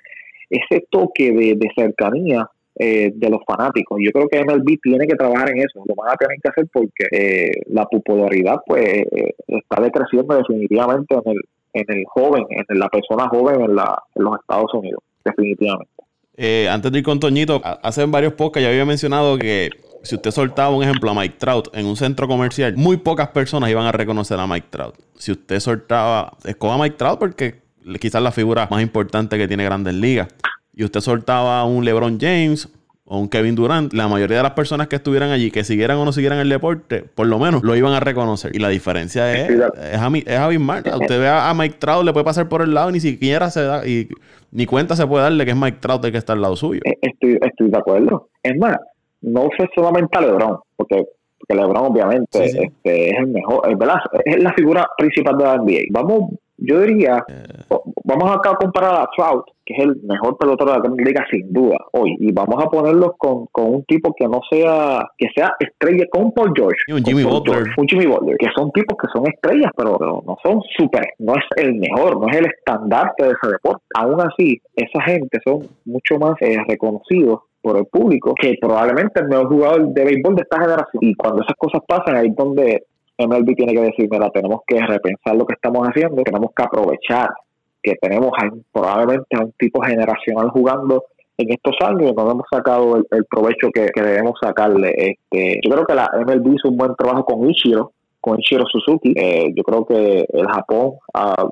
ese 0.51 0.87
toque 0.91 1.33
de, 1.33 1.71
cercanía 1.77 2.49
eh, 2.75 3.13
de 3.15 3.31
los 3.31 3.41
fanáticos. 3.47 3.99
Yo 4.05 4.11
creo 4.11 4.29
que 4.29 4.45
MLB 4.45 4.79
tiene 4.83 5.07
que 5.07 5.15
trabajar 5.15 5.51
en 5.51 5.59
eso. 5.59 5.83
Lo 5.87 5.95
van 5.95 6.11
a 6.13 6.17
tener 6.17 6.37
que 6.43 6.49
hacer 6.49 6.67
porque 6.73 7.07
eh, 7.13 7.63
la 7.69 7.87
popularidad 7.87 8.57
pues 8.67 8.85
eh, 8.85 9.35
está 9.47 9.81
decreciendo 9.81 10.37
definitivamente 10.37 11.15
en 11.15 11.33
el, 11.33 11.41
en 11.73 11.99
el 11.99 12.05
joven, 12.07 12.45
en 12.51 12.79
la 12.79 12.89
persona 12.89 13.29
joven 13.29 13.61
en, 13.63 13.77
la, 13.77 14.03
en 14.15 14.25
los 14.25 14.39
Estados 14.41 14.75
Unidos. 14.75 15.03
Definitivamente. 15.25 15.91
antes 16.71 16.91
de 16.91 16.99
ir 16.99 17.05
con 17.05 17.21
Toñito, 17.21 17.61
hace 17.63 18.05
varios 18.07 18.33
podcasts 18.33 18.65
ya 18.65 18.71
había 18.71 18.87
mencionado 18.87 19.39
que 19.39 19.69
si 20.03 20.15
usted 20.15 20.31
soltaba 20.31 20.75
un 20.75 20.83
ejemplo 20.83 21.11
a 21.11 21.15
Mike 21.15 21.37
Trout 21.39 21.69
en 21.75 21.87
un 21.87 21.97
centro 21.97 22.27
comercial, 22.27 22.75
muy 22.77 22.97
pocas 22.97 23.29
personas 23.29 23.71
iban 23.71 23.87
a 23.87 23.93
reconocer 23.93 24.39
a 24.41 24.47
Mike 24.47 24.69
Trout. 24.71 24.95
Si 25.19 25.33
usted 25.33 25.61
soltaba, 25.61 26.33
escoja 26.45 26.75
a 26.75 26.79
Mike 26.79 26.97
Trout 26.97 27.19
porque 27.19 27.61
quizás 28.01 28.23
la 28.23 28.33
figura 28.33 28.69
más 28.71 28.83
importante 28.83 29.39
que 29.39 29.49
tiene 29.49 29.65
Grandes 29.65 29.95
Ligas. 29.95 30.29
Y 30.75 30.85
usted 30.85 31.01
soltaba 31.01 31.61
a 31.61 31.65
un 31.65 31.85
LeBron 31.85 32.19
James 32.21 32.69
o 33.13 33.19
un 33.19 33.29
Kevin 33.29 33.57
Durant, 33.57 33.93
la 33.93 34.07
mayoría 34.07 34.37
de 34.37 34.43
las 34.45 34.53
personas 34.53 34.87
que 34.87 34.95
estuvieran 34.97 35.31
allí, 35.31 35.51
que 35.51 35.65
siguieran 35.65 35.97
o 35.97 36.05
no 36.05 36.13
siguieran 36.13 36.39
el 36.39 36.49
deporte, 36.49 37.03
por 37.03 37.27
lo 37.27 37.41
menos 37.41 37.65
lo 37.65 37.75
iban 37.75 37.93
a 37.93 37.99
reconocer. 37.99 38.55
Y 38.55 38.61
la 38.61 38.69
diferencia 38.69 39.33
es, 39.33 39.51
es, 39.51 40.27
es 40.27 40.39
abismal. 40.39 40.85
Usted 41.01 41.19
ve 41.19 41.29
a 41.29 41.53
Mike 41.53 41.77
Trout, 41.81 42.05
le 42.05 42.13
puede 42.13 42.25
pasar 42.25 42.49
por 42.49 42.63
el 42.63 42.73
lado 42.73 42.91
y 42.91 42.93
ni 42.93 43.01
siquiera 43.01 43.51
se 43.51 43.65
da, 43.65 43.85
y 43.85 44.09
ni 44.53 44.65
cuenta 44.65 44.95
se 44.95 45.09
puede 45.09 45.25
darle 45.25 45.45
que 45.45 45.51
es 45.51 45.57
Mike 45.57 45.79
Trout 45.81 46.05
el 46.05 46.13
que 46.13 46.19
está 46.19 46.35
al 46.35 46.41
lado 46.41 46.55
suyo. 46.55 46.81
Eh, 46.85 46.99
estoy, 47.03 47.37
estoy 47.43 47.71
de 47.71 47.79
acuerdo. 47.79 48.29
Es 48.45 48.57
más, 48.57 48.77
no 49.23 49.49
fue 49.57 49.69
solamente 49.75 50.17
a 50.17 50.21
LeBron, 50.21 50.59
porque, 50.77 51.05
porque 51.39 51.55
LeBron 51.61 51.87
obviamente 51.87 52.45
Este, 52.45 53.11
es 53.11 53.19
el 53.19 53.27
mejor, 53.27 53.69
es, 53.69 53.77
¿verdad? 53.77 53.97
es 54.25 54.41
la 54.41 54.53
figura 54.55 54.87
principal 54.97 55.37
de 55.37 55.45
la 55.45 55.57
NBA. 55.57 55.81
Vamos, 55.91 56.31
yo 56.61 56.81
diría, 56.81 57.25
eh. 57.29 57.45
vamos 58.05 58.31
acá 58.31 58.51
a 58.51 58.57
comparar 58.57 58.95
a 59.03 59.09
Trout, 59.17 59.47
que 59.65 59.75
es 59.75 59.85
el 59.85 60.01
mejor 60.03 60.37
pelotero 60.37 60.73
de 60.73 60.89
la 60.89 60.95
liga 60.97 61.27
sin 61.31 61.53
duda 61.53 61.77
hoy, 61.93 62.17
y 62.19 62.33
vamos 62.33 62.63
a 62.63 62.69
ponerlos 62.69 63.13
con, 63.19 63.47
con 63.53 63.75
un 63.75 63.85
tipo 63.85 64.15
que 64.19 64.27
no 64.27 64.41
sea, 64.51 65.03
que 65.17 65.29
sea 65.35 65.55
estrella 65.59 66.07
con 66.11 66.33
Paul 66.33 66.53
George. 66.55 66.93
un 66.93 67.03
Jimmy 67.03 67.25
Butler. 67.25 67.65
un 67.77 67.87
Jimmy 67.87 68.07
Butler, 68.07 68.37
que 68.37 68.49
son 68.55 68.71
tipos 68.73 68.99
que 69.01 69.09
son 69.13 69.27
estrellas, 69.27 69.71
pero, 69.77 69.99
no 69.99 70.37
son 70.43 70.61
súper, 70.77 71.05
no 71.19 71.35
es 71.35 71.45
el 71.57 71.75
mejor, 71.75 72.21
no 72.21 72.29
es 72.29 72.37
el 72.37 72.47
estandarte 72.47 73.25
de 73.25 73.31
ese 73.31 73.53
deporte. 73.53 73.83
Aún 73.95 74.21
así, 74.21 74.61
esa 74.75 75.03
gente 75.03 75.39
son 75.45 75.61
mucho 75.85 76.19
más 76.19 76.35
eh, 76.41 76.59
reconocidos 76.69 77.41
por 77.63 77.77
el 77.77 77.87
público 77.87 78.35
que 78.41 78.55
probablemente 78.61 79.21
el 79.21 79.29
mejor 79.29 79.49
jugador 79.49 79.89
de 79.89 80.05
béisbol 80.05 80.35
de 80.35 80.43
esta 80.43 80.61
generación. 80.61 81.01
Y 81.03 81.15
cuando 81.15 81.43
esas 81.43 81.57
cosas 81.57 81.83
pasan, 81.87 82.17
ahí 82.17 82.29
es 82.29 82.37
donde 82.37 82.85
MLB 83.27 83.55
tiene 83.57 83.75
que 83.75 83.81
decir, 83.81 84.09
mira, 84.11 84.31
tenemos 84.31 84.61
que 84.67 84.81
repensar 84.81 85.37
lo 85.37 85.47
que 85.47 85.55
estamos 85.55 85.87
haciendo, 85.87 86.23
tenemos 86.23 86.51
que 86.55 86.63
aprovechar 86.63 87.29
que 87.83 87.95
tenemos 88.01 88.31
probablemente 88.73 89.37
a 89.37 89.45
un 89.45 89.53
tipo 89.53 89.83
generacional 89.83 90.51
jugando 90.51 91.05
en 91.39 91.53
estos 91.53 91.75
años 91.81 92.13
no 92.15 92.31
hemos 92.31 92.45
sacado 92.51 92.97
el, 92.97 93.25
provecho 93.25 93.71
que, 93.73 93.89
debemos 93.95 94.35
sacarle. 94.39 94.93
Este, 94.95 95.59
yo 95.63 95.71
creo 95.71 95.87
que 95.87 95.95
la 95.95 96.11
MLB 96.15 96.55
hizo 96.55 96.69
un 96.69 96.77
buen 96.77 96.95
trabajo 96.97 97.25
con 97.25 97.49
Ichiro, 97.49 97.93
con 98.21 98.39
Ichiro 98.39 98.67
Suzuki. 98.67 99.15
Eh, 99.17 99.51
yo 99.57 99.63
creo 99.63 99.87
que 99.87 100.27
el 100.29 100.47
Japón, 100.47 100.93
uh, 101.15 101.51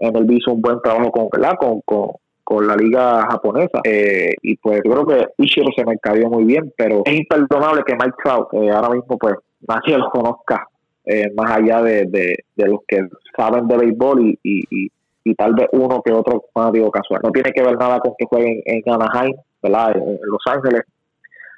MLB 0.00 0.32
hizo 0.32 0.54
un 0.54 0.62
buen 0.62 0.80
trabajo 0.80 1.10
con, 1.10 1.28
con, 1.28 1.80
con 1.82 2.10
con 2.50 2.66
la 2.66 2.74
liga 2.74 3.28
japonesa. 3.30 3.78
Eh, 3.84 4.34
y 4.42 4.56
pues 4.56 4.80
yo 4.84 4.90
creo 4.90 5.06
que 5.06 5.26
Ichiro 5.38 5.68
se 5.76 5.84
mercadeó 5.84 6.28
muy 6.28 6.42
bien, 6.42 6.72
pero 6.76 7.02
es 7.04 7.14
imperdonable 7.14 7.84
que 7.86 7.94
Mike 7.94 8.16
Trout 8.24 8.52
eh, 8.54 8.70
ahora 8.70 8.88
mismo 8.90 9.16
pues 9.18 9.36
nadie 9.66 9.98
lo 9.98 10.10
conozca 10.10 10.66
eh, 11.04 11.32
más 11.34 11.50
allá 11.50 11.82
de, 11.82 12.04
de, 12.06 12.66
los 12.66 12.80
que 12.86 13.00
saben 13.36 13.66
de 13.66 13.76
béisbol 13.76 14.20
y, 14.20 14.38
y, 14.42 14.88
y, 15.24 15.34
tal 15.34 15.54
vez 15.54 15.68
uno 15.72 16.02
que 16.02 16.12
otro 16.12 16.44
fanático 16.52 16.90
casual. 16.90 17.20
No 17.24 17.30
tiene 17.30 17.52
que 17.52 17.62
ver 17.62 17.76
nada 17.76 18.00
con 18.00 18.14
que 18.18 18.26
jueguen 18.26 18.60
en 18.64 18.82
Anaheim, 18.86 19.34
¿verdad? 19.62 19.96
En, 19.96 20.18
Los 20.22 20.42
Ángeles. 20.46 20.82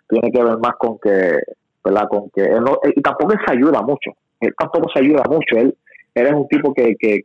Tiene 0.09 0.31
que 0.31 0.43
ver 0.43 0.59
más 0.59 0.77
con 0.79 0.99
que, 0.99 1.39
¿verdad? 1.85 2.09
Con 2.09 2.31
que 2.31 2.43
él 2.43 2.63
no, 2.63 2.79
y 2.85 3.01
tampoco 3.01 3.35
se 3.45 3.53
ayuda 3.53 3.83
mucho. 3.83 4.13
Él 4.41 4.55
tampoco 4.59 4.91
se 4.93 5.01
ayuda 5.01 5.25
mucho. 5.29 5.57
Él, 5.57 5.77
él 6.15 6.27
es 6.27 6.33
un 6.33 6.49
tipo 6.49 6.73
que, 6.73 6.95
que 6.99 7.25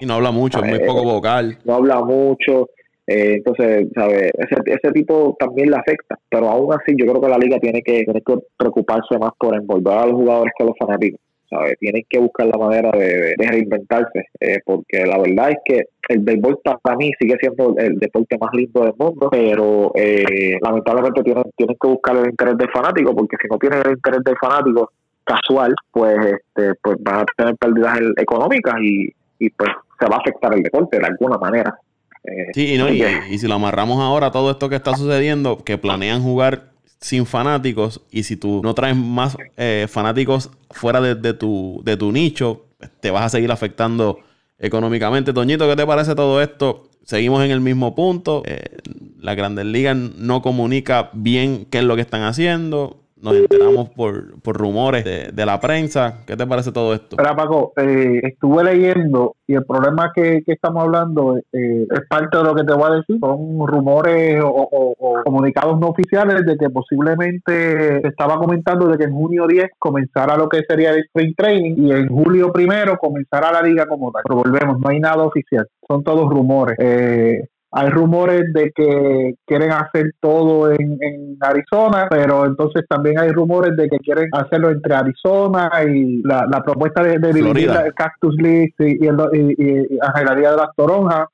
y 0.00 0.06
no 0.06 0.14
habla 0.14 0.30
mucho, 0.30 0.64
es 0.64 0.70
muy 0.70 0.78
poco 0.86 1.04
vocal. 1.04 1.58
No 1.64 1.74
habla 1.74 2.00
mucho, 2.00 2.68
eh, 3.06 3.34
entonces, 3.36 3.86
¿sabe? 3.94 4.30
Ese, 4.36 4.56
ese 4.66 4.92
tipo 4.92 5.36
también 5.38 5.70
le 5.70 5.76
afecta, 5.76 6.18
pero 6.28 6.48
aún 6.48 6.72
así 6.72 6.94
yo 6.96 7.06
creo 7.06 7.20
que 7.20 7.28
la 7.28 7.38
liga 7.38 7.58
tiene 7.58 7.82
que, 7.82 8.04
tiene 8.04 8.20
que 8.20 8.34
preocuparse 8.56 9.18
más 9.18 9.32
por 9.38 9.54
envolver 9.54 9.96
a 9.96 10.06
los 10.06 10.14
jugadores 10.14 10.52
que 10.56 10.64
a 10.64 10.66
los 10.66 10.78
fanáticos. 10.78 11.20
¿sabe? 11.48 11.76
Tienen 11.78 12.04
que 12.08 12.18
buscar 12.18 12.46
la 12.46 12.58
manera 12.58 12.90
de, 12.90 13.34
reinventarse, 13.38 14.24
eh, 14.40 14.58
porque 14.64 15.06
la 15.06 15.18
verdad 15.18 15.50
es 15.50 15.58
que 15.64 15.84
el 16.08 16.18
béisbol 16.18 16.58
para 16.82 16.96
mí 16.96 17.12
sigue 17.20 17.36
siendo 17.40 17.76
el 17.78 17.98
deporte 17.98 18.36
más 18.38 18.50
lindo 18.52 18.82
del 18.82 18.94
mundo, 18.98 19.28
pero 19.30 19.92
eh, 19.94 20.58
lamentablemente 20.60 21.22
tienen, 21.22 21.44
tienen 21.56 21.76
que 21.80 21.88
buscar 21.88 22.16
el 22.16 22.30
interés 22.30 22.58
del 22.58 22.70
fanático, 22.70 23.14
porque 23.14 23.36
si 23.40 23.48
no 23.48 23.58
tienen 23.58 23.82
el 23.84 23.92
interés 23.92 24.24
del 24.24 24.36
fanático 24.36 24.90
casual, 25.22 25.74
pues 25.90 26.16
este 26.18 26.74
pues 26.82 26.96
van 27.00 27.20
a 27.20 27.24
tener 27.36 27.56
pérdidas 27.56 27.98
económicas 28.16 28.74
y, 28.80 29.12
y 29.38 29.50
pues 29.50 29.70
se 29.98 30.06
va 30.06 30.16
a 30.16 30.20
afectar 30.20 30.54
el 30.54 30.62
deporte 30.62 30.98
de 30.98 31.06
alguna 31.06 31.38
manera. 31.38 31.78
Eh, 32.26 32.46
sí, 32.54 32.74
y, 32.74 32.78
no, 32.78 32.88
y, 32.88 33.38
si 33.38 33.46
lo 33.46 33.54
amarramos 33.54 34.00
ahora, 34.00 34.30
todo 34.30 34.50
esto 34.50 34.68
que 34.68 34.76
está 34.76 34.96
sucediendo, 34.96 35.58
que 35.64 35.78
planean 35.78 36.22
jugar 36.22 36.72
sin 37.00 37.26
fanáticos, 37.26 38.02
y 38.10 38.24
si 38.24 38.36
tú 38.36 38.60
no 38.62 38.74
traes 38.74 38.96
más 38.96 39.36
eh, 39.56 39.86
fanáticos 39.88 40.50
fuera 40.70 41.00
de, 41.00 41.34
tu, 41.34 41.82
de 41.84 41.96
tu 41.96 42.10
nicho, 42.10 42.66
te 43.00 43.10
vas 43.10 43.24
a 43.24 43.28
seguir 43.28 43.52
afectando 43.52 44.18
económicamente. 44.58 45.32
Toñito, 45.32 45.68
¿qué 45.68 45.76
te 45.76 45.86
parece 45.86 46.14
todo 46.14 46.42
esto? 46.42 46.88
Seguimos 47.04 47.44
en 47.44 47.50
el 47.50 47.60
mismo 47.60 47.94
punto. 47.94 48.42
Eh, 48.46 48.78
la 49.20 49.34
Grandes 49.34 49.66
Ligas 49.66 49.96
no 49.96 50.42
comunica 50.42 51.10
bien 51.12 51.66
qué 51.70 51.78
es 51.78 51.84
lo 51.84 51.94
que 51.94 52.02
están 52.02 52.22
haciendo. 52.22 53.05
Nos 53.20 53.34
enteramos 53.34 53.88
por, 53.90 54.40
por 54.40 54.56
rumores 54.56 55.04
de, 55.04 55.46
la 55.46 55.60
prensa. 55.60 56.20
¿Qué 56.26 56.36
te 56.36 56.46
parece 56.46 56.72
todo 56.72 56.94
esto? 56.94 57.16
Pero 57.16 57.36
Paco, 57.36 57.72
eh, 57.76 58.20
estuve 58.22 58.64
leyendo 58.64 59.36
y 59.46 59.54
el 59.54 59.64
problema 59.64 60.12
que, 60.14 60.42
estamos 60.46 60.82
hablando 60.84 61.36
eh, 61.36 61.86
es 61.90 62.00
parte 62.08 62.36
de 62.36 62.44
lo 62.44 62.54
que 62.54 62.64
te 62.64 62.74
voy 62.74 62.90
a 62.90 62.96
decir. 62.96 63.18
Son 63.20 63.66
rumores 63.66 64.42
o, 64.44 64.94
comunicados 65.24 65.78
no 65.78 65.88
oficiales 65.88 66.44
de 66.44 66.56
que 66.56 66.68
posiblemente 66.68 68.06
estaba 68.06 68.38
comentando 68.38 68.88
de 68.88 68.98
que 68.98 69.04
en 69.04 69.12
junio 69.12 69.46
10 69.46 69.70
comenzara 69.78 70.36
lo 70.36 70.48
que 70.48 70.62
sería 70.68 70.90
el 70.90 71.00
spring 71.04 71.34
training 71.36 71.74
y 71.78 71.92
en 71.92 72.08
julio 72.08 72.52
primero 72.52 72.98
comenzara 72.98 73.52
la 73.52 73.62
liga 73.62 73.86
como 73.86 74.10
tal. 74.12 74.22
Pero 74.24 74.42
volvemos, 74.42 74.78
no 74.80 74.88
hay 74.88 75.00
nada 75.00 75.22
oficial. 75.22 75.66
Son 75.88 76.02
todos 76.02 76.28
rumores. 76.28 76.76
Eh, 76.78 77.48
hay 77.76 77.90
rumores 77.90 78.52
de 78.54 78.72
que 78.74 79.34
quieren 79.44 79.70
hacer 79.70 80.12
todo 80.20 80.72
en, 80.72 80.96
Arizona, 81.40 82.06
pero 82.08 82.46
entonces 82.46 82.84
también 82.88 83.18
hay 83.18 83.30
rumores 83.30 83.76
de 83.76 83.88
que 83.90 83.98
quieren 83.98 84.28
hacerlo 84.32 84.70
entre 84.70 84.94
Arizona 84.94 85.70
y 85.86 86.22
la, 86.22 86.62
propuesta 86.64 87.02
de, 87.02 87.18
de 87.18 87.32
dividir 87.34 87.70
el 87.70 87.92
Cactus 87.92 88.34
League 88.36 88.72
y, 88.78 89.06
el, 89.06 89.16
y, 89.32 89.98
de 89.98 90.56
las 90.56 90.74
Toronjas 90.74 91.28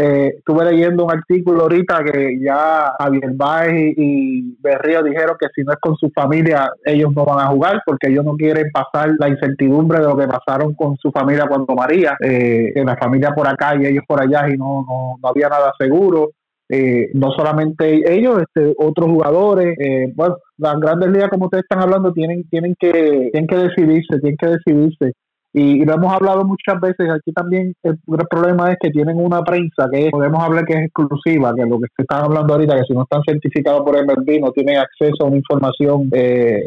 eh, 0.00 0.34
estuve 0.38 0.64
leyendo 0.64 1.06
un 1.06 1.10
artículo 1.10 1.62
ahorita 1.62 2.04
que 2.04 2.38
ya 2.40 2.92
Javier 3.00 3.32
Baez 3.34 3.94
y, 3.96 4.56
Berrío 4.60 5.02
dijeron 5.02 5.36
que 5.40 5.48
si 5.52 5.64
no 5.64 5.72
es 5.72 5.78
con 5.80 5.96
su 5.96 6.08
familia, 6.10 6.70
ellos 6.84 7.12
no 7.16 7.24
van 7.24 7.40
a 7.40 7.48
jugar 7.48 7.82
porque 7.84 8.06
ellos 8.06 8.24
no 8.24 8.36
quieren 8.36 8.70
pasar 8.72 9.10
la 9.18 9.28
incertidumbre 9.28 9.98
de 9.98 10.04
lo 10.04 10.16
que 10.16 10.28
pasaron 10.28 10.74
con 10.74 10.96
su 10.98 11.10
familia 11.10 11.46
cuando 11.48 11.74
María, 11.74 12.16
eh, 12.20 12.72
la 12.76 12.96
familia 12.96 13.34
por 13.34 13.48
acá 13.48 13.74
y 13.74 13.86
ellos 13.86 14.04
por 14.06 14.22
allá 14.22 14.48
y 14.48 14.56
no, 14.56 14.84
no, 14.86 15.16
no 15.20 15.28
había 15.28 15.48
nada 15.48 15.72
seguro. 15.76 16.30
Eh, 16.68 17.10
no 17.14 17.32
solamente 17.32 18.02
ellos, 18.14 18.40
este, 18.40 18.74
otros 18.78 19.08
jugadores, 19.08 19.76
eh, 19.80 20.12
bueno, 20.14 20.36
las 20.58 20.78
grandes 20.78 21.10
ligas 21.10 21.30
como 21.30 21.46
ustedes 21.46 21.64
están 21.64 21.82
hablando 21.82 22.12
tienen, 22.12 22.48
tienen 22.50 22.76
que, 22.78 23.30
tienen 23.32 23.48
que 23.48 23.56
decidirse, 23.56 24.20
tienen 24.20 24.36
que 24.36 24.46
decidirse 24.46 25.12
y, 25.52 25.84
lo 25.84 25.94
hemos 25.94 26.12
hablado 26.12 26.44
muchas 26.44 26.80
veces, 26.80 27.08
aquí 27.10 27.32
también 27.32 27.74
el, 27.82 27.98
problema 28.28 28.70
es 28.70 28.78
que 28.80 28.90
tienen 28.90 29.18
una 29.18 29.42
prensa 29.42 29.88
que 29.90 30.10
podemos 30.10 30.42
hablar 30.42 30.64
que 30.64 30.74
es 30.74 30.84
exclusiva, 30.84 31.54
que 31.54 31.62
lo 31.62 31.78
que 31.78 31.86
se 31.96 32.02
están 32.02 32.24
hablando 32.24 32.54
ahorita, 32.54 32.76
que 32.76 32.84
si 32.84 32.92
no 32.92 33.02
están 33.02 33.22
certificados 33.26 33.82
por 33.82 33.96
MLB 33.96 34.40
no 34.40 34.52
tienen 34.52 34.76
acceso 34.76 35.24
a 35.24 35.26
una 35.26 35.36
información 35.38 36.10
eh, 36.12 36.62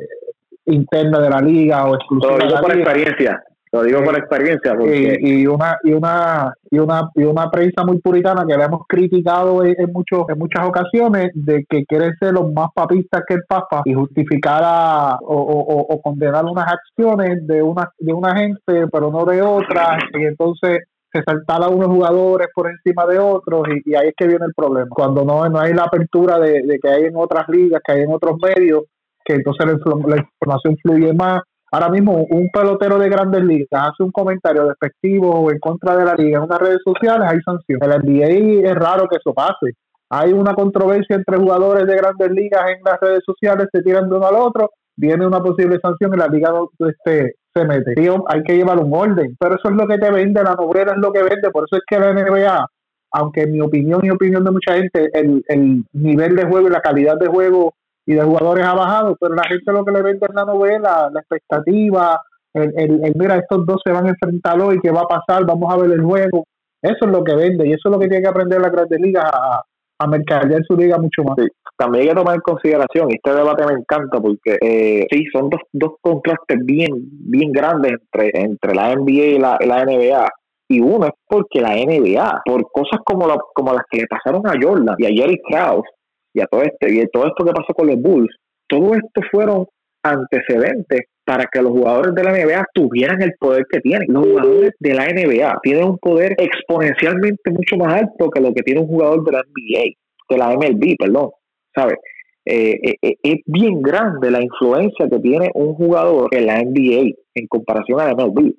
interna 0.65 1.19
de 1.19 1.29
la 1.29 1.41
liga 1.41 1.85
o 1.85 1.95
exclusiva. 1.95 2.37
de 2.37 2.49
la 2.49 2.61
por 2.61 2.75
experiencia. 2.75 3.43
Lo 3.73 3.83
digo 3.83 4.03
por 4.03 4.17
experiencia. 4.17 4.75
Y, 4.83 5.47
una 5.47 5.77
y 5.83 5.93
una 5.93 6.53
y 6.69 6.77
una 6.77 7.09
y 7.15 7.23
una 7.23 7.49
prensa 7.49 7.85
muy 7.85 7.99
puritana 7.99 8.45
que 8.45 8.57
le 8.57 8.65
hemos 8.65 8.81
criticado 8.87 9.63
en, 9.63 9.91
muchos 9.93 10.25
en 10.27 10.37
muchas 10.37 10.67
ocasiones 10.67 11.31
de 11.33 11.65
que 11.69 11.85
quiere 11.85 12.11
ser 12.19 12.33
los 12.33 12.51
más 12.51 12.67
papistas 12.75 13.23
que 13.25 13.35
el 13.35 13.43
Papa 13.47 13.81
y 13.85 13.93
justificar 13.93 15.19
o, 15.21 16.01
condenar 16.03 16.43
unas 16.45 16.65
acciones 16.67 17.47
de 17.47 17.61
una 17.61 17.89
de 17.97 18.13
una 18.13 18.35
gente 18.35 18.87
pero 18.91 19.09
no 19.09 19.23
de 19.23 19.41
otra 19.41 19.97
y 20.19 20.25
entonces 20.25 20.79
se 21.13 21.23
saltara 21.23 21.65
a 21.65 21.69
unos 21.69 21.87
jugadores 21.87 22.47
por 22.53 22.69
encima 22.69 23.05
de 23.05 23.19
otros 23.19 23.67
y, 23.85 23.95
ahí 23.95 24.09
es 24.09 24.13
que 24.15 24.27
viene 24.27 24.45
el 24.45 24.53
problema. 24.53 24.87
Cuando 24.89 25.23
no, 25.25 25.47
no 25.49 25.59
hay 25.59 25.73
la 25.73 25.83
apertura 25.83 26.39
de, 26.39 26.79
que 26.81 26.89
hay 26.89 27.03
en 27.03 27.15
otras 27.15 27.47
ligas, 27.49 27.81
que 27.85 27.93
hay 27.93 28.01
en 28.03 28.13
otros 28.13 28.37
medios, 28.41 28.83
que 29.25 29.33
entonces 29.33 29.65
la 29.65 30.17
información 30.17 30.77
fluye 30.81 31.13
más 31.13 31.41
Ahora 31.73 31.87
mismo 31.87 32.25
un 32.29 32.49
pelotero 32.49 32.99
de 32.99 33.07
grandes 33.07 33.43
ligas 33.43 33.69
hace 33.71 34.03
un 34.03 34.11
comentario 34.11 34.67
despectivo 34.67 35.31
o 35.31 35.51
en 35.51 35.59
contra 35.59 35.95
de 35.95 36.03
la 36.03 36.15
liga 36.15 36.37
en 36.37 36.43
unas 36.43 36.59
redes 36.59 36.81
sociales, 36.83 37.27
hay 37.29 37.39
sanción. 37.41 37.79
En 37.81 37.89
la 37.89 37.97
NBA 37.97 38.69
es 38.69 38.75
raro 38.75 39.07
que 39.07 39.15
eso 39.15 39.33
pase. 39.33 39.71
Hay 40.09 40.33
una 40.33 40.53
controversia 40.53 41.15
entre 41.15 41.37
jugadores 41.37 41.87
de 41.87 41.95
grandes 41.95 42.31
ligas 42.31 42.61
en 42.71 42.83
las 42.83 42.99
redes 42.99 43.23
sociales, 43.25 43.69
se 43.71 43.81
tiran 43.81 44.09
de 44.09 44.15
uno 44.17 44.27
al 44.27 44.35
otro, 44.35 44.71
viene 44.97 45.25
una 45.25 45.39
posible 45.39 45.79
sanción 45.81 46.13
y 46.13 46.17
la 46.17 46.27
liga 46.27 46.51
este, 46.79 47.35
se 47.53 47.65
mete. 47.65 47.93
hay 48.27 48.43
que 48.43 48.57
llevar 48.57 48.77
un 48.77 48.93
orden, 48.93 49.37
pero 49.39 49.55
eso 49.55 49.69
es 49.69 49.75
lo 49.75 49.87
que 49.87 49.97
te 49.97 50.11
vende, 50.11 50.43
la 50.43 50.55
nobrera 50.55 50.91
es 50.91 50.97
lo 50.97 51.13
que 51.13 51.23
vende, 51.23 51.49
por 51.51 51.63
eso 51.63 51.77
es 51.77 51.83
que 51.87 51.97
la 51.97 52.11
NBA, 52.11 52.67
aunque 53.13 53.43
en 53.43 53.53
mi 53.53 53.61
opinión 53.61 54.01
y 54.03 54.09
opinión 54.09 54.43
de 54.43 54.51
mucha 54.51 54.73
gente, 54.75 55.09
el, 55.13 55.41
el 55.47 55.85
nivel 55.93 56.35
de 56.35 56.45
juego 56.45 56.67
y 56.67 56.71
la 56.71 56.81
calidad 56.81 57.17
de 57.17 57.27
juego 57.27 57.73
y 58.11 58.15
de 58.15 58.23
jugadores 58.23 58.65
ha 58.65 58.73
bajado, 58.73 59.15
pero 59.19 59.35
la 59.35 59.43
gente 59.43 59.71
lo 59.71 59.85
que 59.85 59.91
le 59.91 60.01
vende 60.01 60.25
en 60.27 60.35
la 60.35 60.45
novela, 60.45 61.09
la 61.11 61.19
expectativa, 61.19 62.19
el, 62.53 62.73
el, 62.75 63.13
mira, 63.15 63.37
estos 63.37 63.65
dos 63.65 63.81
se 63.85 63.91
van 63.91 64.05
a 64.05 64.09
enfrentar 64.09 64.59
hoy, 64.59 64.79
¿qué 64.81 64.91
va 64.91 65.01
a 65.01 65.07
pasar? 65.07 65.45
Vamos 65.45 65.73
a 65.73 65.77
ver 65.77 65.91
el 65.91 66.03
juego. 66.03 66.45
Eso 66.81 67.05
es 67.05 67.11
lo 67.11 67.23
que 67.23 67.35
vende 67.35 67.67
y 67.67 67.73
eso 67.73 67.87
es 67.87 67.91
lo 67.91 67.99
que 67.99 68.07
tiene 68.07 68.23
que 68.23 68.29
aprender 68.29 68.59
la 68.59 68.69
Grandes 68.69 68.99
Ligas 68.99 69.25
a, 69.31 69.61
a 69.99 70.07
mercadear 70.07 70.61
su 70.67 70.75
liga 70.75 70.97
mucho 70.97 71.23
más. 71.23 71.37
También 71.77 72.03
hay 72.03 72.09
que 72.09 72.15
tomar 72.15 72.35
en 72.35 72.41
consideración, 72.41 73.11
y 73.11 73.15
este 73.15 73.33
debate 73.33 73.65
me 73.65 73.79
encanta 73.79 74.19
porque 74.19 74.57
eh, 74.61 75.05
sí, 75.09 75.23
son 75.31 75.49
dos, 75.49 75.61
dos 75.71 75.93
contrastes 76.01 76.57
bien, 76.65 76.89
bien 76.93 77.51
grandes 77.51 77.93
entre, 77.93 78.31
entre 78.33 78.75
la 78.75 78.93
NBA 78.95 79.11
y 79.11 79.39
la, 79.39 79.57
la 79.65 79.85
NBA 79.85 80.27
y 80.67 80.79
uno 80.79 81.05
es 81.05 81.11
porque 81.27 81.59
la 81.59 81.75
NBA, 81.75 82.43
por 82.45 82.63
cosas 82.71 83.01
como, 83.03 83.27
como 83.53 83.73
las 83.73 83.83
que 83.89 83.99
le 83.99 84.07
pasaron 84.07 84.41
a 84.47 84.53
Jordan 84.61 84.95
y 84.97 85.05
a 85.05 85.09
Jerry 85.09 85.39
Krause, 85.49 85.87
y 86.33 86.41
a 86.41 86.45
todo 86.45 86.61
este 86.63 86.93
y 86.93 87.05
todo 87.07 87.27
esto 87.27 87.45
que 87.45 87.51
pasó 87.51 87.73
con 87.73 87.87
los 87.87 87.97
Bulls, 87.97 88.35
todo 88.67 88.93
esto 88.95 89.21
fueron 89.31 89.65
antecedentes 90.03 91.01
para 91.23 91.45
que 91.51 91.61
los 91.61 91.71
jugadores 91.71 92.15
de 92.15 92.23
la 92.23 92.31
NBA 92.31 92.65
tuvieran 92.73 93.21
el 93.21 93.33
poder 93.39 93.65
que 93.71 93.79
tienen. 93.79 94.07
Los 94.11 94.25
jugadores 94.25 94.71
de 94.79 94.93
la 94.93 95.05
NBA 95.05 95.59
tienen 95.61 95.83
un 95.85 95.97
poder 95.99 96.35
exponencialmente 96.37 97.51
mucho 97.51 97.77
más 97.77 98.01
alto 98.01 98.29
que 98.31 98.41
lo 98.41 98.53
que 98.53 98.63
tiene 98.63 98.81
un 98.81 98.87
jugador 98.87 99.23
de 99.23 99.31
la 99.31 99.39
NBA, 99.39 99.83
de 100.29 100.37
la 100.37 100.49
MLB, 100.55 100.95
perdón, 100.97 101.29
¿sabes? 101.75 101.97
Eh, 102.43 102.79
eh, 102.81 102.95
eh, 103.03 103.15
es 103.21 103.35
bien 103.45 103.81
grande 103.83 104.31
la 104.31 104.41
influencia 104.41 105.07
que 105.07 105.19
tiene 105.19 105.51
un 105.53 105.75
jugador 105.75 106.27
en 106.35 106.47
la 106.47 106.59
NBA 106.59 107.13
en 107.35 107.47
comparación 107.47 107.99
a 107.99 108.07
la 108.07 108.15
MLB. 108.15 108.53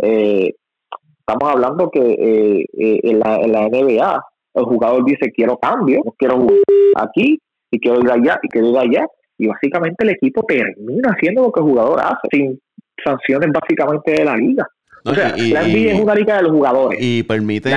estamos 0.00 1.52
hablando 1.52 1.88
que 1.90 2.66
en 2.72 3.18
la, 3.20 3.36
en, 3.36 3.52
la, 3.52 3.68
NBA 3.68 4.22
el 4.54 4.64
jugador 4.64 5.04
dice 5.04 5.30
quiero 5.34 5.58
cambio, 5.58 6.02
quiero 6.18 6.36
jugar 6.36 6.58
aquí 6.96 7.38
y 7.70 7.78
quiero 7.78 8.00
ir 8.00 8.10
allá 8.10 8.38
y 8.42 8.48
quiero 8.48 8.70
ir 8.70 8.78
allá 8.78 9.06
y 9.38 9.46
básicamente 9.46 10.04
el 10.04 10.10
equipo 10.10 10.42
termina 10.46 11.10
haciendo 11.10 11.42
lo 11.42 11.52
que 11.52 11.60
el 11.60 11.66
jugador 11.66 12.00
hace 12.00 12.28
sin 12.30 12.60
sanciones 13.04 13.50
básicamente 13.52 14.10
de 14.12 14.24
la 14.24 14.36
liga. 14.36 14.66
o 15.04 15.14
sea, 15.14 15.36
la 15.36 15.62
NBA 15.62 15.92
es 15.92 16.00
una 16.00 16.14
liga 16.14 16.36
de 16.36 16.42
los 16.42 16.52
jugadores. 16.52 16.98
Y 17.00 17.22
permite, 17.22 17.72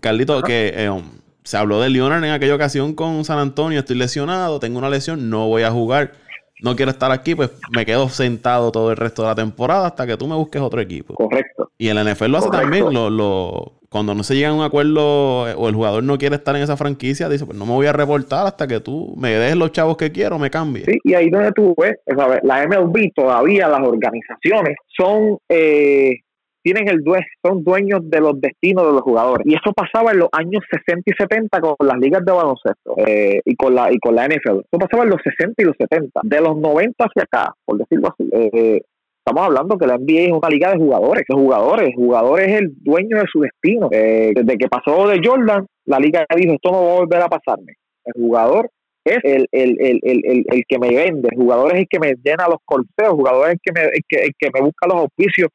Carlito, 0.00 0.42
que 0.42 0.72
eh, 0.74 0.90
um, 0.90 1.02
se 1.44 1.56
habló 1.56 1.80
de 1.80 1.90
Leonard 1.90 2.24
en 2.24 2.30
aquella 2.30 2.54
ocasión 2.54 2.94
con 2.94 3.24
San 3.24 3.38
Antonio, 3.38 3.80
estoy 3.80 3.96
lesionado, 3.96 4.60
tengo 4.60 4.78
una 4.78 4.88
lesión, 4.88 5.28
no 5.28 5.46
voy 5.48 5.62
a 5.62 5.70
jugar, 5.70 6.12
no 6.62 6.76
quiero 6.76 6.90
estar 6.90 7.10
aquí, 7.10 7.34
pues 7.34 7.50
me 7.74 7.86
quedo 7.86 8.08
sentado 8.08 8.72
todo 8.72 8.90
el 8.90 8.96
resto 8.96 9.22
de 9.22 9.28
la 9.28 9.34
temporada 9.34 9.86
hasta 9.86 10.06
que 10.06 10.16
tú 10.16 10.26
me 10.26 10.34
busques 10.34 10.60
otro 10.60 10.80
equipo. 10.80 11.14
Correcto. 11.14 11.70
Y 11.78 11.88
el 11.88 11.98
NFL 12.04 12.26
lo 12.26 12.38
hace 12.38 12.50
también, 12.50 12.92
lo, 12.92 13.08
lo, 13.08 13.78
cuando 13.88 14.14
no 14.14 14.22
se 14.22 14.34
llega 14.34 14.48
a 14.50 14.52
un 14.52 14.62
acuerdo 14.62 15.48
eh, 15.48 15.54
o 15.56 15.68
el 15.68 15.74
jugador 15.74 16.02
no 16.02 16.18
quiere 16.18 16.36
estar 16.36 16.54
en 16.56 16.62
esa 16.62 16.76
franquicia, 16.76 17.28
dice, 17.28 17.46
pues 17.46 17.56
no 17.56 17.64
me 17.64 17.72
voy 17.72 17.86
a 17.86 17.92
reportar 17.92 18.46
hasta 18.46 18.66
que 18.66 18.80
tú 18.80 19.14
me 19.16 19.30
des 19.30 19.56
los 19.56 19.72
chavos 19.72 19.96
que 19.96 20.12
quiero, 20.12 20.38
me 20.38 20.50
cambie. 20.50 20.84
Sí, 20.84 20.98
y 21.04 21.14
ahí 21.14 21.30
donde 21.30 21.52
tú 21.52 21.74
ves, 21.78 21.96
la 22.42 22.66
MLB 22.66 23.12
todavía, 23.14 23.68
las 23.68 23.80
organizaciones 23.80 24.76
son, 24.96 25.38
eh, 25.48 26.18
tienen 26.62 26.88
el 26.88 27.02
due 27.02 27.20
son 27.44 27.62
dueños 27.64 28.00
de 28.04 28.20
los 28.20 28.40
destinos 28.40 28.86
de 28.86 28.92
los 28.92 29.02
jugadores. 29.02 29.46
Y 29.46 29.54
eso 29.54 29.72
pasaba 29.74 30.12
en 30.12 30.18
los 30.18 30.28
años 30.32 30.62
60 30.70 31.02
y 31.06 31.12
70 31.14 31.60
con 31.60 31.74
las 31.86 31.98
ligas 31.98 32.24
de 32.24 32.32
baloncesto 32.32 32.94
eh, 33.06 33.40
y, 33.44 33.56
con 33.56 33.74
la, 33.74 33.92
y 33.92 33.98
con 33.98 34.14
la 34.14 34.26
NFL. 34.26 34.60
Eso 34.60 34.78
pasaba 34.78 35.04
en 35.04 35.10
los 35.10 35.20
60 35.22 35.62
y 35.62 35.64
los 35.64 35.76
70. 35.78 36.20
De 36.24 36.40
los 36.40 36.56
90 36.56 37.04
hacia 37.04 37.22
acá, 37.22 37.54
por 37.64 37.78
decirlo 37.78 38.08
así, 38.08 38.28
eh, 38.32 38.80
estamos 39.28 39.46
hablando 39.46 39.76
que 39.76 39.86
la 39.86 39.98
NBA 39.98 40.20
es 40.20 40.32
una 40.32 40.48
liga 40.48 40.72
de 40.72 40.78
jugadores, 40.78 41.24
de 41.28 41.34
jugadores, 41.34 41.88
el 41.88 41.94
jugador 41.94 42.40
es 42.40 42.60
el 42.60 42.72
dueño 42.82 43.18
de 43.18 43.26
su 43.30 43.40
destino. 43.40 43.88
Eh, 43.92 44.32
desde 44.34 44.58
que 44.58 44.68
pasó 44.68 45.08
de 45.08 45.20
Jordan, 45.22 45.66
la 45.84 45.98
liga 45.98 46.24
dijo, 46.34 46.54
esto 46.54 46.70
no 46.70 46.84
va 46.84 46.92
a 46.92 46.98
volver 47.00 47.22
a 47.22 47.28
pasarme. 47.28 47.74
El 48.04 48.14
jugador 48.14 48.70
es 49.04 49.18
el, 49.22 49.46
el, 49.52 49.76
el, 49.80 50.00
el, 50.02 50.44
el 50.48 50.62
que 50.66 50.78
me 50.78 50.94
vende, 50.94 51.28
el 51.30 51.38
jugador 51.38 51.74
es 51.74 51.80
el 51.80 51.86
que 51.88 51.98
me 51.98 52.14
llena 52.22 52.48
los 52.48 52.58
corseos, 52.64 53.10
el 53.10 53.10
jugador 53.10 53.48
es 53.48 53.52
el 53.54 53.60
que 53.62 53.72
me, 53.72 53.80
el 53.86 54.02
que, 54.08 54.24
el 54.24 54.32
que 54.38 54.50
me 54.52 54.60
busca 54.60 54.86
los 54.86 54.96
auspicios 54.96 55.48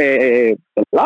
eh, 0.00 0.56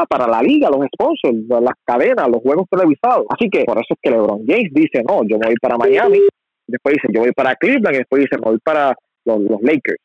para 0.08 0.26
la 0.26 0.42
liga, 0.42 0.70
los 0.70 0.86
sponsors, 0.94 1.36
las 1.48 1.74
cadenas, 1.84 2.28
los 2.28 2.42
juegos 2.42 2.66
televisados. 2.70 3.26
Así 3.28 3.48
que 3.50 3.64
por 3.64 3.76
eso 3.76 3.94
es 3.94 3.98
que 4.00 4.10
LeBron 4.10 4.44
James 4.46 4.70
dice, 4.72 5.02
no, 5.08 5.22
yo 5.24 5.38
me 5.38 5.46
voy 5.46 5.56
para 5.60 5.76
Miami, 5.76 6.20
después 6.66 6.94
dice, 6.94 7.08
yo 7.12 7.20
voy 7.20 7.32
para 7.32 7.54
Cleveland, 7.56 7.94
y 7.94 7.98
después 7.98 8.22
dice, 8.22 8.36
me 8.38 8.50
voy 8.50 8.58
para 8.62 8.94
los, 9.24 9.40
Lakers. 9.62 9.98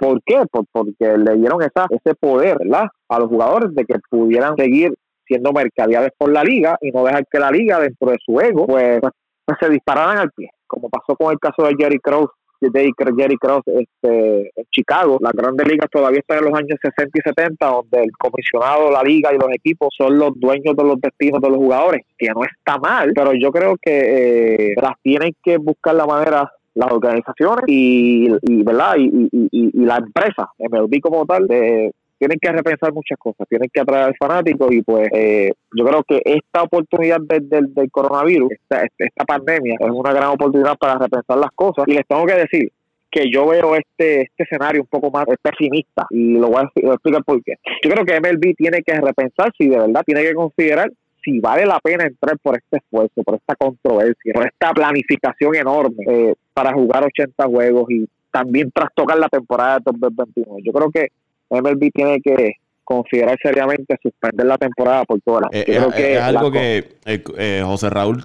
¿Por 0.00 0.20
qué? 0.24 0.42
porque 0.72 1.18
le 1.18 1.36
dieron 1.36 1.62
esa, 1.62 1.86
ese 1.90 2.14
poder 2.16 2.58
¿verdad? 2.58 2.88
a 3.08 3.18
los 3.18 3.28
jugadores 3.28 3.74
de 3.74 3.84
que 3.84 3.94
pudieran 4.10 4.56
seguir 4.56 4.92
siendo 5.26 5.52
mercadeables 5.52 6.10
por 6.16 6.32
la 6.32 6.42
liga 6.42 6.76
y 6.80 6.90
no 6.90 7.04
dejar 7.04 7.24
que 7.30 7.38
la 7.38 7.50
liga 7.50 7.78
dentro 7.78 8.10
de 8.10 8.16
su 8.24 8.40
ego 8.40 8.66
pues, 8.66 8.98
pues 9.44 9.58
se 9.60 9.68
dispararan 9.68 10.18
al 10.18 10.30
pie, 10.32 10.50
como 10.66 10.88
pasó 10.88 11.14
con 11.16 11.32
el 11.32 11.38
caso 11.38 11.64
de 11.64 11.74
Jerry 11.78 11.98
Krause 12.00 12.30
Jerry 12.60 13.36
Cross 13.36 13.62
este, 13.66 14.50
en 14.54 14.64
Chicago. 14.70 15.18
Las 15.20 15.32
grandes 15.32 15.66
ligas 15.66 15.88
todavía 15.90 16.20
están 16.20 16.38
en 16.38 16.44
los 16.44 16.54
años 16.54 16.78
60 16.80 17.18
y 17.18 17.22
70, 17.22 17.66
donde 17.66 18.02
el 18.02 18.12
comisionado, 18.12 18.90
la 18.90 19.02
liga 19.02 19.32
y 19.32 19.38
los 19.38 19.50
equipos 19.52 19.88
son 19.96 20.18
los 20.18 20.32
dueños 20.36 20.76
de 20.76 20.84
los 20.84 21.00
destinos 21.00 21.40
de 21.40 21.48
los 21.48 21.58
jugadores, 21.58 22.02
que 22.16 22.28
no 22.28 22.42
está 22.44 22.78
mal, 22.78 23.12
pero 23.14 23.32
yo 23.34 23.50
creo 23.50 23.76
que 23.80 24.72
eh, 24.72 24.74
las 24.80 24.94
tienen 25.02 25.34
que 25.42 25.56
buscar 25.58 25.94
la 25.94 26.06
manera 26.06 26.52
las 26.74 26.92
organizaciones 26.92 27.64
y, 27.66 28.28
y 28.42 28.62
verdad 28.62 28.94
y, 28.98 29.28
y, 29.50 29.84
la 29.84 29.96
empresa 29.96 30.48
MLB 30.58 31.00
como 31.00 31.26
tal 31.26 31.48
de, 31.48 31.92
tienen 32.18 32.38
que 32.40 32.50
repensar 32.50 32.92
muchas 32.92 33.18
cosas, 33.18 33.46
tienen 33.48 33.70
que 33.72 33.80
atraer 33.80 34.04
al 34.04 34.16
fanático 34.16 34.72
y 34.72 34.82
pues 34.82 35.08
eh, 35.12 35.52
yo 35.72 35.84
creo 35.84 36.02
que 36.04 36.20
esta 36.24 36.62
oportunidad 36.62 37.18
del, 37.20 37.48
del, 37.48 37.90
coronavirus, 37.90 38.50
esta, 38.52 39.24
pandemia, 39.26 39.76
es 39.78 39.90
una 39.90 40.12
gran 40.12 40.30
oportunidad 40.30 40.76
para 40.76 40.98
repensar 40.98 41.38
las 41.38 41.52
cosas 41.54 41.84
y 41.86 41.92
les 41.92 42.06
tengo 42.06 42.26
que 42.26 42.34
decir 42.34 42.72
que 43.10 43.30
yo 43.32 43.46
veo 43.46 43.74
este 43.74 44.22
este 44.22 44.42
escenario 44.42 44.82
un 44.82 44.86
poco 44.88 45.10
más 45.10 45.24
pesimista 45.40 46.06
y 46.10 46.34
lo 46.34 46.48
voy, 46.48 46.62
a, 46.62 46.92
explicar 46.92 47.24
por 47.24 47.42
qué. 47.42 47.54
Yo 47.82 47.90
creo 47.90 48.04
que 48.04 48.20
MLB 48.20 48.54
tiene 48.56 48.82
que 48.82 49.00
repensar 49.00 49.52
si 49.56 49.68
de 49.68 49.78
verdad 49.78 50.02
tiene 50.04 50.22
que 50.22 50.34
considerar 50.34 50.90
si 51.24 51.40
vale 51.40 51.66
la 51.66 51.80
pena 51.80 52.04
entrar 52.04 52.36
por 52.42 52.56
este 52.56 52.78
esfuerzo, 52.78 53.22
por 53.22 53.36
esta 53.36 53.54
controversia, 53.56 54.32
por 54.34 54.46
esta 54.46 54.72
planificación 54.72 55.54
enorme 55.54 56.04
eh, 56.06 56.34
para 56.52 56.72
jugar 56.72 57.04
80 57.04 57.44
juegos 57.44 57.90
y 57.90 58.08
también 58.30 58.70
trastocar 58.70 59.18
la 59.18 59.28
temporada 59.28 59.78
de 59.78 59.82
2021. 59.84 60.58
Yo 60.62 60.72
creo 60.72 60.90
que 60.90 61.08
MLB 61.50 61.90
tiene 61.92 62.20
que 62.20 62.54
considerar 62.88 63.38
seriamente 63.42 63.98
suspender 64.02 64.46
la 64.46 64.56
temporada 64.56 65.04
por 65.04 65.20
todas 65.20 65.42
las. 65.42 65.50
Eh, 65.52 65.64
eh, 65.68 66.14
es, 66.14 66.22
algo 66.22 66.50
que 66.50 66.96
eh, 67.04 67.62
José 67.62 67.90
Raúl, 67.90 68.24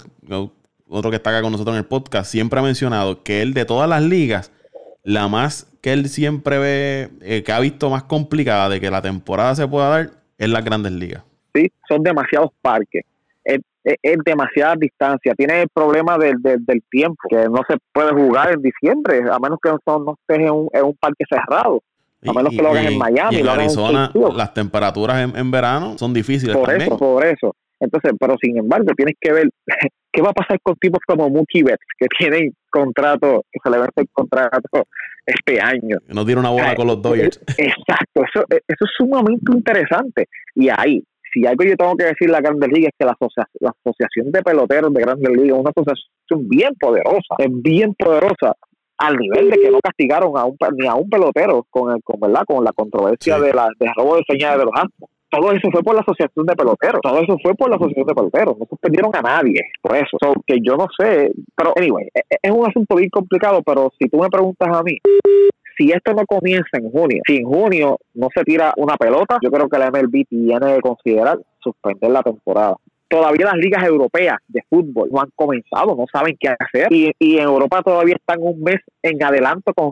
otro 0.87 1.09
que 1.09 1.17
está 1.17 1.31
acá 1.31 1.41
con 1.41 1.51
nosotros 1.51 1.75
en 1.75 1.79
el 1.79 1.85
podcast, 1.85 2.31
siempre 2.31 2.59
ha 2.59 2.63
mencionado 2.63 3.23
que 3.23 3.41
él 3.41 3.53
de 3.53 3.65
todas 3.65 3.89
las 3.89 4.01
ligas, 4.01 4.53
la 5.03 5.27
más 5.27 5.69
que 5.81 5.91
él 5.91 6.07
siempre 6.07 6.59
ve, 6.59 7.43
que 7.43 7.51
ha 7.51 7.59
visto 7.59 7.89
más 7.89 8.03
complicada 8.03 8.69
de 8.69 8.79
que 8.79 8.89
la 8.89 9.01
temporada 9.01 9.53
se 9.53 9.67
pueda 9.67 9.89
dar, 9.89 10.11
es 10.37 10.49
las 10.49 10.63
grandes 10.63 10.93
ligas. 10.93 11.23
Sí, 11.53 11.69
son 11.89 12.01
demasiados 12.01 12.51
parques. 12.61 13.03
Es, 13.43 13.59
demasiada 14.23 14.75
distancia. 14.77 15.33
Tiene 15.35 15.63
el 15.63 15.67
problema 15.67 16.17
del, 16.17 16.41
del, 16.41 16.83
tiempo, 16.89 17.17
que 17.29 17.35
no 17.49 17.63
se 17.67 17.75
puede 17.91 18.13
jugar 18.13 18.53
en 18.53 18.61
diciembre, 18.61 19.23
a 19.29 19.37
menos 19.39 19.59
que 19.61 19.71
no, 19.71 19.99
no 19.99 20.15
estés 20.21 20.47
en 20.47 20.53
un, 20.53 20.69
en 20.71 20.85
un 20.85 20.95
parque 20.95 21.25
cerrado. 21.29 21.83
A 22.27 22.33
menos 22.33 22.51
que 22.51 22.61
lo 22.61 22.69
hagan 22.69 22.85
en 22.85 22.97
Miami. 22.97 23.37
en 23.37 23.47
Arizona, 23.47 24.11
las 24.35 24.53
temperaturas 24.53 25.29
en, 25.35 25.51
verano 25.51 25.97
son 25.97 26.13
difíciles 26.13 26.55
por 26.55 26.71
eso, 26.73 26.97
por 26.97 27.25
eso. 27.25 27.55
Entonces, 27.79 28.13
pero 28.19 28.35
sin 28.41 28.57
embargo, 28.57 28.91
tienes 28.95 29.15
que 29.19 29.31
ver 29.33 29.49
qué 30.11 30.21
va 30.21 30.29
a 30.29 30.33
pasar 30.33 30.57
con 30.61 30.75
tipos 30.75 30.99
como 31.05 31.29
Mookie 31.29 31.63
Betts, 31.63 31.85
que 31.99 32.07
tienen 32.17 32.53
contrato, 32.69 33.43
que 33.51 33.59
se 33.63 33.69
le 33.69 33.77
vence 33.77 34.01
el 34.01 34.07
contrato 34.11 34.87
este 35.25 35.59
año. 35.59 35.97
No 36.07 36.25
tiene 36.25 36.39
una 36.39 36.49
bola 36.49 36.75
con 36.75 36.87
los 36.87 37.01
Dodgers. 37.01 37.41
Exacto, 37.57 38.23
eso, 38.23 38.45
eso 38.49 38.85
es 38.85 38.91
sumamente 38.97 39.51
interesante. 39.51 40.27
Y 40.55 40.69
ahí, 40.69 41.03
si 41.33 41.45
algo 41.45 41.63
yo 41.63 41.75
tengo 41.75 41.95
que 41.95 42.05
decir 42.05 42.29
la 42.29 42.39
Grandes 42.39 42.69
Ligas 42.71 42.91
es 42.93 42.97
que 42.97 43.05
la, 43.05 43.17
la 43.59 43.73
Asociación 43.83 44.31
de 44.31 44.41
Peloteros 44.41 44.93
de 44.93 45.01
Grandes 45.01 45.29
Ligas 45.29 45.57
es 45.57 45.59
una 45.59 45.71
asociación 45.71 46.47
bien 46.47 46.73
poderosa, 46.79 47.35
es 47.39 47.49
bien 47.51 47.93
poderosa 47.95 48.55
al 49.03 49.17
nivel 49.17 49.49
de 49.49 49.59
que 49.59 49.69
no 49.69 49.79
castigaron 49.81 50.37
a 50.37 50.45
un, 50.45 50.55
ni 50.77 50.87
a 50.87 50.95
un 50.95 51.09
pelotero 51.09 51.65
con, 51.69 51.93
el, 51.93 52.01
con, 52.03 52.19
¿verdad? 52.21 52.43
con 52.47 52.63
la 52.63 52.71
controversia 52.71 53.37
de 53.37 53.53
la 53.53 53.67
de 53.77 53.91
robo 53.95 54.15
de 54.15 54.23
señales 54.27 54.59
de 54.59 54.65
los 54.65 54.73
Astros. 54.73 55.09
Todo 55.29 55.51
eso 55.51 55.67
fue 55.71 55.81
por 55.81 55.95
la 55.95 56.01
asociación 56.01 56.45
de 56.45 56.55
peloteros. 56.55 57.01
Todo 57.01 57.19
eso 57.19 57.35
fue 57.41 57.55
por 57.55 57.69
la 57.69 57.75
asociación 57.75 58.05
de 58.05 58.13
peloteros. 58.13 58.57
No 58.57 58.65
suspendieron 58.69 59.11
a 59.15 59.21
nadie 59.21 59.61
por 59.81 59.95
eso. 59.95 60.17
que 60.45 60.57
yo 60.61 60.77
no 60.77 60.87
sé. 60.97 61.31
Pero, 61.55 61.73
anyway, 61.75 62.05
e, 62.13 62.19
e, 62.29 62.37
es 62.43 62.51
un 62.51 62.67
asunto 62.67 62.95
bien 62.95 63.09
complicado. 63.09 63.63
Pero 63.65 63.91
si 63.99 64.07
tú 64.09 64.19
me 64.19 64.29
preguntas 64.29 64.69
a 64.71 64.83
mí, 64.83 64.99
si 65.75 65.91
esto 65.91 66.13
no 66.13 66.23
comienza 66.27 66.77
en 66.77 66.91
junio, 66.91 67.23
si 67.25 67.37
en 67.37 67.45
junio 67.45 67.97
no 68.13 68.27
se 68.33 68.43
tira 68.43 68.73
una 68.77 68.95
pelota, 68.95 69.39
yo 69.41 69.49
creo 69.49 69.67
que 69.67 69.79
la 69.79 69.89
MLB 69.89 70.27
tiene 70.29 70.75
que 70.75 70.81
considerar 70.81 71.39
suspender 71.59 72.11
la 72.11 72.21
temporada 72.21 72.75
todavía 73.07 73.45
las 73.45 73.57
ligas 73.57 73.83
europeas 73.83 74.37
de 74.47 74.61
fútbol 74.69 75.09
no 75.11 75.21
han 75.21 75.29
comenzado, 75.35 75.95
no 75.95 76.05
saben 76.11 76.35
qué 76.39 76.49
hacer 76.49 76.91
y, 76.91 77.11
y 77.19 77.37
en 77.37 77.43
Europa 77.43 77.81
todavía 77.83 78.15
están 78.15 78.37
un 78.41 78.61
mes 78.61 78.81
en 79.01 79.21
adelanto 79.23 79.73
con, 79.73 79.91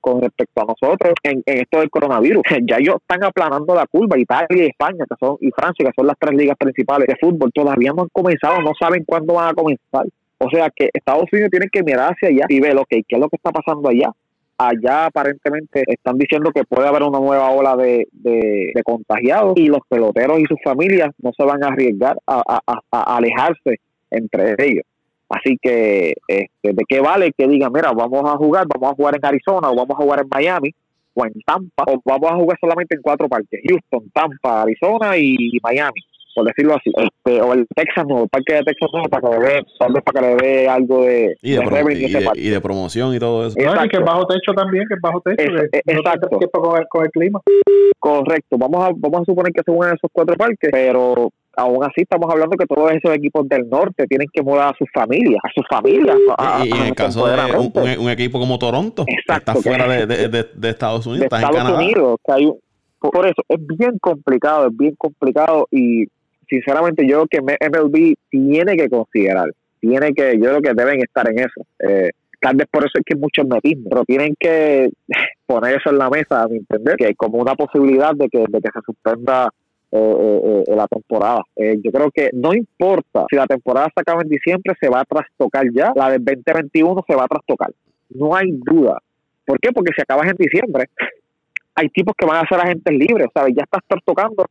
con, 0.00 0.22
respecto 0.22 0.62
a 0.62 0.66
nosotros 0.66 1.14
en, 1.22 1.42
esto 1.46 1.80
del 1.80 1.90
coronavirus. 1.90 2.42
Ya 2.68 2.76
ellos 2.78 2.96
están 3.00 3.24
aplanando 3.24 3.74
la 3.74 3.86
curva, 3.86 4.18
Italia 4.18 4.46
y 4.50 4.66
España 4.66 5.04
que 5.08 5.14
son 5.18 5.36
y 5.40 5.50
Francia, 5.52 5.86
que 5.86 5.92
son 5.96 6.06
las 6.06 6.16
tres 6.18 6.36
ligas 6.36 6.56
principales 6.58 7.06
de 7.06 7.16
fútbol, 7.16 7.50
todavía 7.52 7.92
no 7.94 8.02
han 8.02 8.08
comenzado, 8.12 8.60
no 8.60 8.72
saben 8.78 9.04
cuándo 9.04 9.34
van 9.34 9.50
a 9.50 9.54
comenzar. 9.54 10.06
O 10.38 10.50
sea 10.50 10.70
que 10.74 10.90
Estados 10.92 11.24
Unidos 11.32 11.50
tiene 11.50 11.68
que 11.72 11.82
mirar 11.82 12.12
hacia 12.12 12.28
allá 12.28 12.46
y 12.48 12.60
ver, 12.60 12.76
ok, 12.76 12.88
¿qué 12.88 13.04
es 13.08 13.18
lo 13.18 13.28
que 13.28 13.36
está 13.36 13.50
pasando 13.50 13.88
allá? 13.88 14.12
Allá 14.58 15.06
aparentemente 15.06 15.84
están 15.86 16.18
diciendo 16.18 16.50
que 16.52 16.64
puede 16.64 16.88
haber 16.88 17.04
una 17.04 17.20
nueva 17.20 17.50
ola 17.50 17.76
de, 17.76 18.08
de, 18.12 18.72
contagiados 18.84 19.54
y 19.56 19.68
los 19.68 19.80
peloteros 19.88 20.40
y 20.40 20.44
sus 20.46 20.58
familias 20.62 21.10
no 21.22 21.30
se 21.36 21.44
van 21.44 21.62
a 21.62 21.68
arriesgar 21.68 22.18
a, 22.26 22.62
alejarse 22.90 23.80
entre 24.10 24.54
ellos. 24.58 24.84
Así 25.28 25.58
que, 25.60 26.14
este, 26.26 26.72
¿de 26.72 26.84
qué 26.88 27.00
vale 27.00 27.32
que 27.36 27.46
digan, 27.46 27.72
mira, 27.72 27.92
vamos 27.92 28.24
a 28.24 28.36
jugar, 28.36 28.66
vamos 28.66 28.92
a 28.92 28.96
jugar 28.96 29.16
en 29.16 29.26
Arizona 29.26 29.70
o 29.70 29.76
vamos 29.76 29.90
a 29.90 30.02
jugar 30.02 30.20
en 30.20 30.28
Miami 30.28 30.70
o 31.14 31.24
en 31.24 31.34
Tampa 31.44 31.84
o 31.86 32.00
vamos 32.04 32.32
a 32.32 32.36
jugar 32.36 32.58
solamente 32.60 32.96
en 32.96 33.02
cuatro 33.02 33.28
parques, 33.28 33.60
Houston, 33.68 34.10
Tampa, 34.10 34.62
Arizona 34.62 35.16
y 35.16 35.58
Miami? 35.62 36.00
Por 36.38 36.46
decirlo 36.46 36.76
así, 36.76 36.92
este, 36.96 37.42
o 37.42 37.52
el 37.52 37.66
Texas 37.74 38.06
Nuevo, 38.06 38.22
el 38.22 38.28
parque 38.28 38.54
de 38.54 38.62
Texas 38.62 38.88
Nuevo, 38.92 39.08
para 39.08 39.28
que 39.28 39.38
le 39.38 39.44
dé, 39.44 39.62
para 40.04 40.20
que 40.20 40.20
le 40.20 40.36
dé 40.36 40.68
algo 40.68 41.02
de, 41.02 41.36
y 41.42 41.50
de, 41.50 42.32
y, 42.36 42.48
de, 42.50 42.60
promoción 42.60 43.12
y 43.12 43.18
todo 43.18 43.48
eso. 43.48 43.56
y 43.58 43.88
que 43.88 43.96
es 43.96 44.04
bajo 44.04 44.24
techo 44.26 44.52
también, 44.54 44.84
que 44.86 44.94
es 44.94 45.00
bajo 45.00 45.20
techo. 45.20 45.42
exacto. 45.84 46.28
con, 46.52 46.80
el, 46.80 46.86
con 46.88 47.04
el 47.04 47.10
clima. 47.10 47.40
Correcto, 47.98 48.56
vamos 48.56 48.84
a, 48.84 48.90
vamos 48.96 49.22
a 49.22 49.24
suponer 49.24 49.52
que 49.52 49.62
se 49.64 49.70
unen 49.72 49.94
esos 49.94 50.10
cuatro 50.12 50.36
parques, 50.36 50.70
pero 50.70 51.28
aún 51.56 51.82
así 51.82 52.02
estamos 52.02 52.30
hablando 52.30 52.56
que 52.56 52.66
todos 52.66 52.92
esos 52.92 53.12
equipos 53.16 53.48
del 53.48 53.68
norte 53.68 54.06
tienen 54.06 54.28
que 54.32 54.40
mudar 54.40 54.72
a 54.72 54.78
sus 54.78 54.88
familias, 54.94 55.40
a 55.42 55.48
sus 55.52 55.66
familias. 55.68 56.16
y, 56.64 56.70
en 56.70 56.86
el 56.86 56.94
caso 56.94 57.26
de 57.26 57.98
un, 57.98 58.10
equipo 58.10 58.38
como 58.38 58.60
Toronto, 58.60 59.04
que 59.04 59.16
está 59.26 59.54
fuera 59.56 59.88
de, 60.06 60.06
de, 60.06 60.68
Estados 60.68 61.04
Unidos, 61.04 61.28
de 61.28 61.36
Estados 61.36 61.70
Unidos, 61.72 62.16
que 62.24 62.32
hay 62.32 62.52
por 63.00 63.26
eso 63.26 63.42
es 63.48 63.66
bien 63.66 63.98
complicado, 64.00 64.68
es 64.68 64.76
bien 64.76 64.94
complicado 64.96 65.68
y 65.70 66.06
sinceramente 66.48 67.06
yo 67.06 67.26
creo 67.26 67.44
que 67.46 67.68
MLB 67.68 68.14
tiene 68.30 68.76
que 68.76 68.88
considerar, 68.88 69.50
tiene 69.80 70.12
que, 70.12 70.36
yo 70.38 70.44
creo 70.44 70.62
que 70.62 70.74
deben 70.74 71.00
estar 71.00 71.28
en 71.30 71.38
eso. 71.40 71.66
Eh, 71.78 72.10
tal 72.40 72.56
vez 72.56 72.66
por 72.70 72.82
eso 72.82 72.92
es 72.94 73.04
que 73.04 73.14
hay 73.14 73.20
mucho 73.20 73.44
metismo, 73.44 73.88
pero 73.90 74.04
tienen 74.04 74.34
que 74.38 74.90
poner 75.46 75.78
eso 75.78 75.90
en 75.90 75.98
la 75.98 76.10
mesa, 76.10 76.42
a 76.42 76.48
mi 76.48 76.58
entender, 76.58 76.96
que 76.96 77.06
hay 77.06 77.14
como 77.14 77.38
una 77.38 77.54
posibilidad 77.54 78.12
de 78.14 78.28
que, 78.28 78.38
de 78.38 78.60
que 78.60 78.68
se 78.72 78.80
suspenda 78.84 79.50
eh, 79.90 80.64
eh, 80.68 80.76
la 80.76 80.86
temporada. 80.86 81.42
yo 81.56 81.90
creo 81.90 82.10
que 82.10 82.30
no 82.34 82.52
importa 82.52 83.24
si 83.30 83.36
la 83.36 83.46
temporada 83.46 83.88
se 83.94 84.00
acaba 84.00 84.22
en 84.22 84.28
diciembre, 84.28 84.74
se 84.80 84.88
va 84.88 85.00
a 85.00 85.04
trastocar 85.04 85.64
ya, 85.72 85.92
la 85.94 86.10
del 86.10 86.24
2021 86.24 87.04
se 87.06 87.16
va 87.16 87.24
a 87.24 87.28
trastocar. 87.28 87.72
No 88.10 88.34
hay 88.34 88.50
duda. 88.52 88.98
¿Por 89.44 89.58
qué? 89.60 89.70
Porque 89.72 89.92
si 89.96 90.02
acabas 90.02 90.28
en 90.30 90.36
diciembre, 90.36 90.84
hay 91.74 91.88
tipos 91.88 92.14
que 92.18 92.26
van 92.26 92.44
a 92.44 92.48
ser 92.48 92.60
agentes 92.60 92.94
libres, 92.94 93.28
¿sabes? 93.32 93.54
Ya 93.56 93.62
estás 93.62 93.82
trastocando 93.86 94.44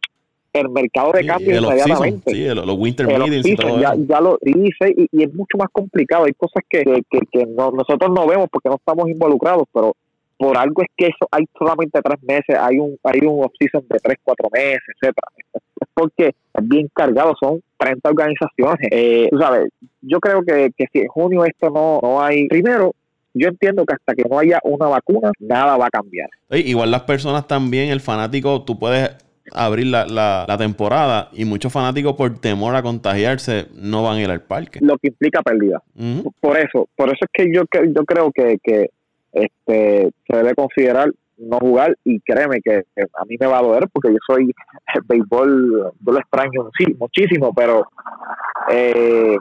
el 0.53 0.69
mercado 0.69 1.11
de 1.11 1.25
cambio 1.25 1.57
inmediatamente. 1.57 2.31
Sí, 2.31 2.45
los 2.45 2.77
winter 2.77 3.07
meetings 3.07 3.45
y 3.45 3.55
todo 3.55 3.79
ya, 3.79 3.93
ya, 3.95 4.21
lo 4.21 4.37
dice 4.41 4.93
y, 4.95 5.23
es 5.23 5.33
mucho 5.33 5.57
más 5.57 5.69
complicado. 5.71 6.25
Hay 6.25 6.33
cosas 6.33 6.63
que, 6.69 6.83
que, 6.83 7.45
nosotros 7.45 8.11
no 8.13 8.27
vemos 8.27 8.47
porque 8.51 8.69
no 8.69 8.75
estamos 8.75 9.09
involucrados, 9.09 9.63
pero 9.73 9.95
por 10.37 10.57
algo 10.57 10.81
es 10.83 10.89
que 10.95 11.07
eso 11.07 11.27
hay 11.31 11.45
solamente 11.57 11.99
tres 12.01 12.21
meses, 12.23 12.55
hay 12.59 12.77
un 12.77 12.97
hay 13.03 13.19
un 13.21 13.43
off-season 13.43 13.85
de 13.89 13.99
tres, 13.99 14.17
cuatro 14.23 14.49
meses, 14.51 14.83
etcétera 14.95 15.27
Es 15.55 15.87
porque 15.93 16.27
es 16.27 16.67
bien 16.67 16.87
cargado, 16.93 17.33
son 17.39 17.61
30 17.77 18.09
organizaciones. 18.09 18.87
Eh, 18.91 19.27
tú 19.31 19.39
sabes, 19.39 19.69
yo 20.01 20.19
creo 20.19 20.43
que, 20.43 20.71
que 20.77 20.85
si 20.93 20.99
en 20.99 21.07
junio 21.07 21.43
esto 21.43 21.69
no, 21.69 21.99
no 22.03 22.21
hay, 22.21 22.47
primero, 22.47 22.93
yo 23.33 23.49
entiendo 23.49 23.85
que 23.85 23.95
hasta 23.95 24.15
que 24.15 24.23
no 24.29 24.39
haya 24.39 24.59
una 24.63 24.87
vacuna, 24.87 25.31
nada 25.39 25.77
va 25.77 25.87
a 25.87 25.89
cambiar. 25.89 26.29
igual 26.51 26.91
las 26.91 27.03
personas 27.03 27.47
también, 27.47 27.89
el 27.89 28.01
fanático, 28.01 28.63
tú 28.63 28.77
puedes 28.79 29.11
abrir 29.53 29.87
la, 29.87 30.05
la, 30.05 30.57
temporada 30.57 31.29
y 31.33 31.45
muchos 31.45 31.71
fanáticos 31.71 32.13
por 32.13 32.39
temor 32.39 32.75
a 32.75 32.81
contagiarse 32.81 33.67
no 33.75 34.03
van 34.03 34.17
a 34.17 34.21
ir 34.21 34.29
al 34.29 34.41
parque. 34.41 34.79
Lo 34.81 34.97
que 34.97 35.09
implica 35.09 35.41
pérdida. 35.41 35.81
Por 36.39 36.57
eso, 36.57 36.87
por 36.95 37.09
eso 37.09 37.19
es 37.21 37.29
que 37.31 37.53
yo, 37.53 37.63
yo 37.73 38.05
creo 38.05 38.31
que, 38.31 38.57
que 38.63 38.89
este, 39.31 40.11
se 40.27 40.37
debe 40.37 40.55
considerar 40.55 41.11
no 41.37 41.59
jugar 41.59 41.95
y 42.03 42.19
créeme 42.21 42.61
que, 42.61 42.83
a 42.95 43.25
mí 43.25 43.35
me 43.39 43.47
va 43.47 43.59
a 43.59 43.61
doler 43.61 43.87
porque 43.91 44.11
yo 44.11 44.17
soy 44.25 44.53
el 44.95 45.01
béisbol, 45.07 45.93
yo 45.99 46.11
lo 46.11 46.19
extraño 46.19 46.69
sí, 46.77 46.95
muchísimo, 46.99 47.53
pero 47.53 47.87
eh, 48.71 49.37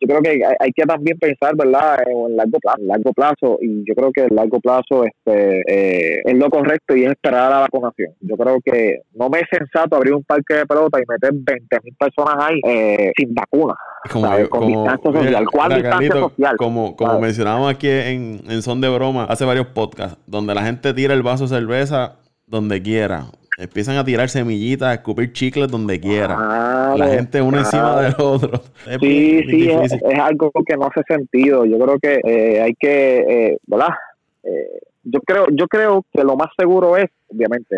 yo 0.00 0.08
creo 0.08 0.22
que 0.22 0.44
hay, 0.60 0.72
que 0.72 0.82
también 0.84 1.18
pensar, 1.18 1.56
¿verdad?, 1.56 2.02
en 2.06 2.36
largo 2.36 2.58
plazo, 2.58 2.78
largo 2.82 3.12
plazo 3.12 3.58
y 3.60 3.84
yo 3.86 3.94
creo 3.94 4.12
que 4.12 4.24
el 4.24 4.34
largo 4.34 4.60
plazo 4.60 5.04
este, 5.04 5.62
eh, 5.66 6.22
es 6.24 6.34
lo 6.34 6.50
correcto 6.50 6.96
y 6.96 7.04
es 7.04 7.12
esperar 7.12 7.46
a 7.46 7.50
la 7.50 7.60
vacunación. 7.60 8.12
Yo 8.20 8.36
creo 8.36 8.58
que 8.64 9.02
no 9.14 9.28
me 9.28 9.40
es 9.40 9.46
sensato 9.50 9.96
abrir 9.96 10.14
un 10.14 10.24
parque 10.24 10.54
de 10.54 10.66
pelota 10.66 10.98
y 10.98 11.04
meter 11.08 11.30
20 11.32 11.78
mil 11.82 11.94
personas 11.96 12.36
ahí 12.38 12.60
eh, 12.66 13.12
sin 13.16 13.34
vacuna. 13.34 13.74
Como, 14.10 14.48
con 14.50 14.66
distancia 14.66 15.12
social. 15.12 15.46
¿Cuál 15.50 15.74
distancia 15.74 16.12
social? 16.12 16.56
Como, 16.56 16.96
como 16.96 17.20
mencionábamos 17.20 17.70
aquí 17.70 17.88
en, 17.88 18.40
en 18.48 18.62
Son 18.62 18.80
de 18.80 18.88
Broma 18.88 19.24
hace 19.24 19.44
varios 19.44 19.66
podcasts, 19.68 20.18
donde 20.26 20.54
la 20.54 20.62
gente 20.62 20.92
tira 20.92 21.14
el 21.14 21.22
vaso 21.22 21.44
de 21.44 21.50
cerveza 21.50 22.16
donde 22.46 22.82
quiera 22.82 23.26
empiezan 23.56 23.96
a 23.96 24.04
tirar 24.04 24.28
semillitas, 24.28 24.88
a 24.88 24.94
escupir 24.94 25.32
chicles 25.32 25.68
donde 25.70 26.00
quiera. 26.00 26.94
la 26.96 27.08
gente 27.08 27.40
uno 27.40 27.58
encima 27.58 28.00
del 28.00 28.14
otro. 28.18 28.62
sí, 29.00 29.42
sí, 29.48 29.70
es, 29.70 29.92
algo 30.20 30.50
que 30.66 30.76
no 30.76 30.86
hace 30.86 31.02
sentido. 31.06 31.64
Yo 31.64 31.78
creo 31.78 31.98
que 31.98 32.20
eh, 32.24 32.62
hay 32.62 32.74
que, 32.74 33.18
eh, 33.18 33.58
¿verdad? 33.66 33.94
Eh, 34.42 34.80
yo 35.04 35.20
creo, 35.20 35.46
yo 35.52 35.66
creo 35.68 36.04
que 36.12 36.24
lo 36.24 36.36
más 36.36 36.48
seguro 36.58 36.96
es, 36.96 37.10
obviamente, 37.28 37.76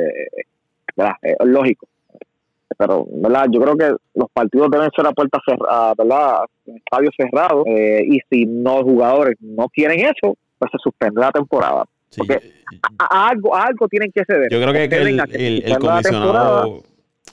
¿verdad? 0.96 1.14
Es 1.22 1.36
lógico. 1.44 1.86
Pero, 2.78 3.06
¿verdad? 3.10 3.46
Yo 3.50 3.60
creo 3.60 3.76
que 3.76 3.96
los 4.14 4.30
partidos 4.32 4.70
deben 4.70 4.90
ser 4.94 5.06
a 5.06 5.12
puerta 5.12 5.40
cerrada, 5.46 5.94
¿verdad? 5.96 6.40
Estadios 6.66 7.14
cerrados. 7.16 7.64
y 7.66 8.20
si 8.28 8.44
los 8.44 8.82
jugadores 8.82 9.36
no 9.40 9.68
quieren 9.68 10.00
eso, 10.00 10.36
pues 10.58 10.70
se 10.72 10.78
suspende 10.78 11.20
la 11.20 11.32
temporada. 11.32 11.84
Porque 12.16 12.40
algo, 13.10 13.54
algo 13.54 13.88
tienen 13.88 14.10
que 14.12 14.24
ceder. 14.24 14.48
Yo 14.50 14.60
creo 14.60 14.72
que, 14.72 14.84
el, 14.84 15.78
comisionado, 15.78 16.82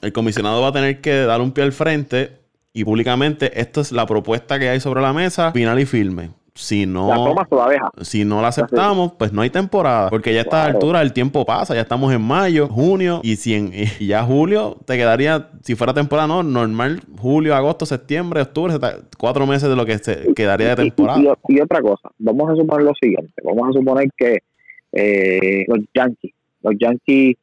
el 0.02 0.12
comisionado 0.12 0.62
va 0.62 0.68
a 0.68 0.72
tener 0.72 1.00
que 1.00 1.20
dar 1.24 1.40
un 1.40 1.52
pie 1.52 1.64
al 1.64 1.72
frente 1.72 2.32
y 2.72 2.84
públicamente 2.84 3.60
esto 3.60 3.80
es 3.80 3.92
la 3.92 4.06
propuesta 4.06 4.58
que 4.58 4.68
hay 4.68 4.80
sobre 4.80 5.00
la 5.00 5.12
mesa, 5.12 5.52
final 5.52 5.78
y 5.78 5.86
firme. 5.86 6.30
Si 6.56 6.86
no, 6.86 7.34
la 7.34 7.90
si 8.02 8.24
no 8.24 8.40
la 8.40 8.48
aceptamos, 8.48 9.14
pues 9.18 9.32
no 9.32 9.42
hay 9.42 9.50
temporada. 9.50 10.08
Porque 10.08 10.32
ya 10.32 10.40
a 10.40 10.42
esta 10.42 10.64
altura 10.64 11.02
el 11.02 11.12
tiempo 11.12 11.44
pasa, 11.44 11.74
ya 11.74 11.80
estamos 11.80 12.12
en 12.12 12.22
mayo, 12.22 12.68
junio, 12.68 13.20
y 13.24 13.34
si 13.34 13.54
en, 13.54 13.72
ya 14.00 14.22
julio 14.22 14.76
te 14.86 14.96
quedaría, 14.96 15.48
si 15.62 15.74
fuera 15.74 15.92
temporada 15.92 16.28
no, 16.28 16.44
normal, 16.44 17.00
julio, 17.18 17.56
agosto, 17.56 17.86
septiembre, 17.86 18.40
octubre, 18.42 18.74
cuatro 19.18 19.48
meses 19.48 19.68
de 19.68 19.74
lo 19.74 19.84
que 19.84 19.98
se 19.98 20.32
quedaría 20.32 20.68
de 20.68 20.76
temporada. 20.76 21.20
y 21.48 21.60
otra 21.60 21.80
cosa, 21.80 22.10
vamos 22.18 22.48
a 22.48 22.54
suponer 22.54 22.86
lo 22.86 22.92
siguiente, 23.00 23.32
vamos 23.42 23.70
a 23.70 23.72
suponer 23.72 24.08
que 24.16 24.38
eh, 24.94 25.64
los 25.68 25.80
Yankees. 25.94 26.32
Los 26.62 26.74
Yankees, 26.78 27.36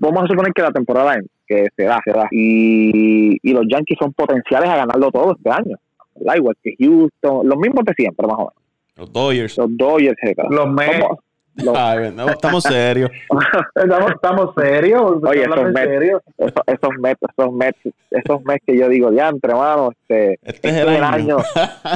vamos 0.00 0.24
a 0.24 0.26
suponer 0.26 0.52
que 0.52 0.62
la 0.62 0.72
temporada 0.72 1.14
en, 1.14 1.26
que 1.46 1.68
se 1.76 1.84
da, 1.84 2.00
se 2.04 2.12
da. 2.12 2.26
Y, 2.30 3.38
y 3.42 3.52
los 3.52 3.66
Yankees 3.68 3.98
son 4.00 4.12
potenciales 4.12 4.68
a 4.70 4.76
ganarlo 4.76 5.10
todo 5.10 5.36
este 5.36 5.50
año. 5.50 5.76
Igual 6.34 6.56
que 6.62 6.74
Houston, 6.78 7.48
los 7.48 7.58
mismos 7.58 7.84
de 7.84 7.94
siempre, 7.94 8.26
más 8.26 8.36
o 8.36 8.38
menos. 8.38 8.54
Los 8.96 9.12
Dodgers. 9.12 9.58
Los 9.58 9.76
Dodgers, 9.76 10.18
Los 10.50 10.70
Mets. 10.70 11.06
estamos 12.32 12.62
serios. 12.62 13.10
estamos, 13.74 14.12
estamos 14.12 14.54
serios. 14.54 15.22
Oye, 15.22 15.42
esos 15.42 15.72
Mets? 15.72 16.22
Esos, 16.66 16.92
Mets, 16.98 17.20
esos 17.22 17.52
Mets, 17.52 17.78
esos 18.10 18.44
Mets 18.44 18.64
que 18.66 18.78
yo 18.78 18.88
digo, 18.88 19.12
ya, 19.12 19.28
entre 19.28 19.54
manos, 19.54 19.94
este, 20.02 20.38
este, 20.42 20.68
es 20.68 20.76
el 20.76 21.02
año. 21.02 21.38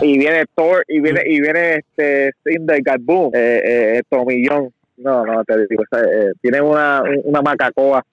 y 0.03 0.19
viene 0.19 0.45
Thor, 0.55 0.85
y 0.89 1.01
viene, 1.01 1.23
y 1.27 1.41
viene 1.41 1.77
este 1.77 2.33
Cinder 2.45 2.83
Boom, 3.01 3.31
eh, 3.35 3.63
eh, 3.65 4.03
Tomillón, 4.09 4.73
no, 4.99 5.25
no, 5.25 5.45
te 5.45 5.67
digo, 5.67 5.83
eh, 5.93 6.33
tiene 6.41 6.61
una, 6.61 7.03
una 7.25 7.43
macacoa. 7.43 8.05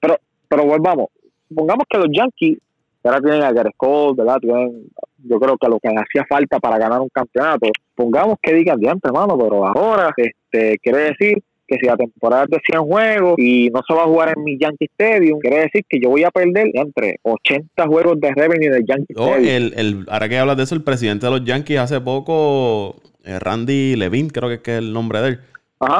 Pero, 0.00 0.18
pero 0.48 0.64
volvamos, 0.64 1.08
supongamos 1.48 1.84
que 1.88 1.98
los 1.98 2.08
Yankees 2.12 2.58
ahora 3.04 3.20
tienen 3.20 3.42
a 3.42 3.52
Gareth 3.52 3.74
Cole, 3.76 4.14
¿verdad? 4.16 4.38
Tienen, 4.40 4.84
yo 5.24 5.40
creo 5.40 5.56
que 5.56 5.68
lo 5.68 5.78
que 5.80 5.88
hacía 5.88 6.24
falta 6.28 6.58
para 6.60 6.78
ganar 6.78 7.00
un 7.00 7.08
campeonato, 7.08 7.68
pongamos 7.94 8.36
que 8.42 8.54
digan 8.54 8.78
de 8.78 8.88
antes, 8.88 9.08
hermano, 9.08 9.36
pero 9.38 9.66
ahora 9.66 10.12
este 10.16 10.78
quiere 10.78 10.98
decir 11.10 11.42
que 11.66 11.76
si 11.78 11.86
la 11.86 11.96
temporada 11.96 12.44
es 12.44 12.50
de 12.50 12.60
100 12.64 12.82
juegos 12.82 13.34
y 13.38 13.68
no 13.68 13.82
se 13.86 13.94
va 13.94 14.04
a 14.04 14.06
jugar 14.06 14.32
en 14.34 14.42
mi 14.42 14.58
Yankee 14.58 14.88
Stadium, 14.98 15.38
quiere 15.38 15.60
decir 15.60 15.84
que 15.86 16.00
yo 16.00 16.08
voy 16.08 16.24
a 16.24 16.30
perder 16.30 16.70
entre 16.72 17.20
80 17.22 17.86
juegos 17.86 18.18
de 18.20 18.32
revenue 18.32 18.70
del 18.70 18.86
Yankee 18.86 19.12
Stadium. 19.12 19.44
El, 19.44 19.74
el, 19.76 20.06
ahora 20.08 20.28
que 20.30 20.38
hablas 20.38 20.56
de 20.56 20.62
eso, 20.62 20.74
el 20.74 20.82
presidente 20.82 21.26
de 21.26 21.32
los 21.32 21.44
Yankees 21.44 21.78
hace 21.78 22.00
poco, 22.00 22.96
eh, 23.24 23.38
Randy 23.38 23.96
Levine, 23.96 24.30
creo 24.30 24.48
que 24.48 24.72
es 24.72 24.78
el 24.78 24.94
nombre 24.94 25.20
de 25.20 25.28
él, 25.28 25.40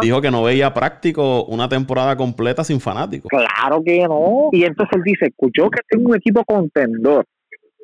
Dijo 0.02 0.20
que 0.20 0.30
no 0.30 0.42
veía 0.42 0.74
práctico 0.74 1.44
una 1.44 1.68
temporada 1.68 2.16
completa 2.16 2.64
sin 2.64 2.80
fanáticos. 2.80 3.28
Claro 3.28 3.82
que 3.84 4.02
no. 4.04 4.48
Y 4.52 4.64
entonces 4.64 4.96
él 4.96 5.02
dice, 5.04 5.32
yo 5.56 5.70
que 5.70 5.80
tengo 5.88 6.10
un 6.10 6.16
equipo 6.16 6.44
contendor 6.44 7.24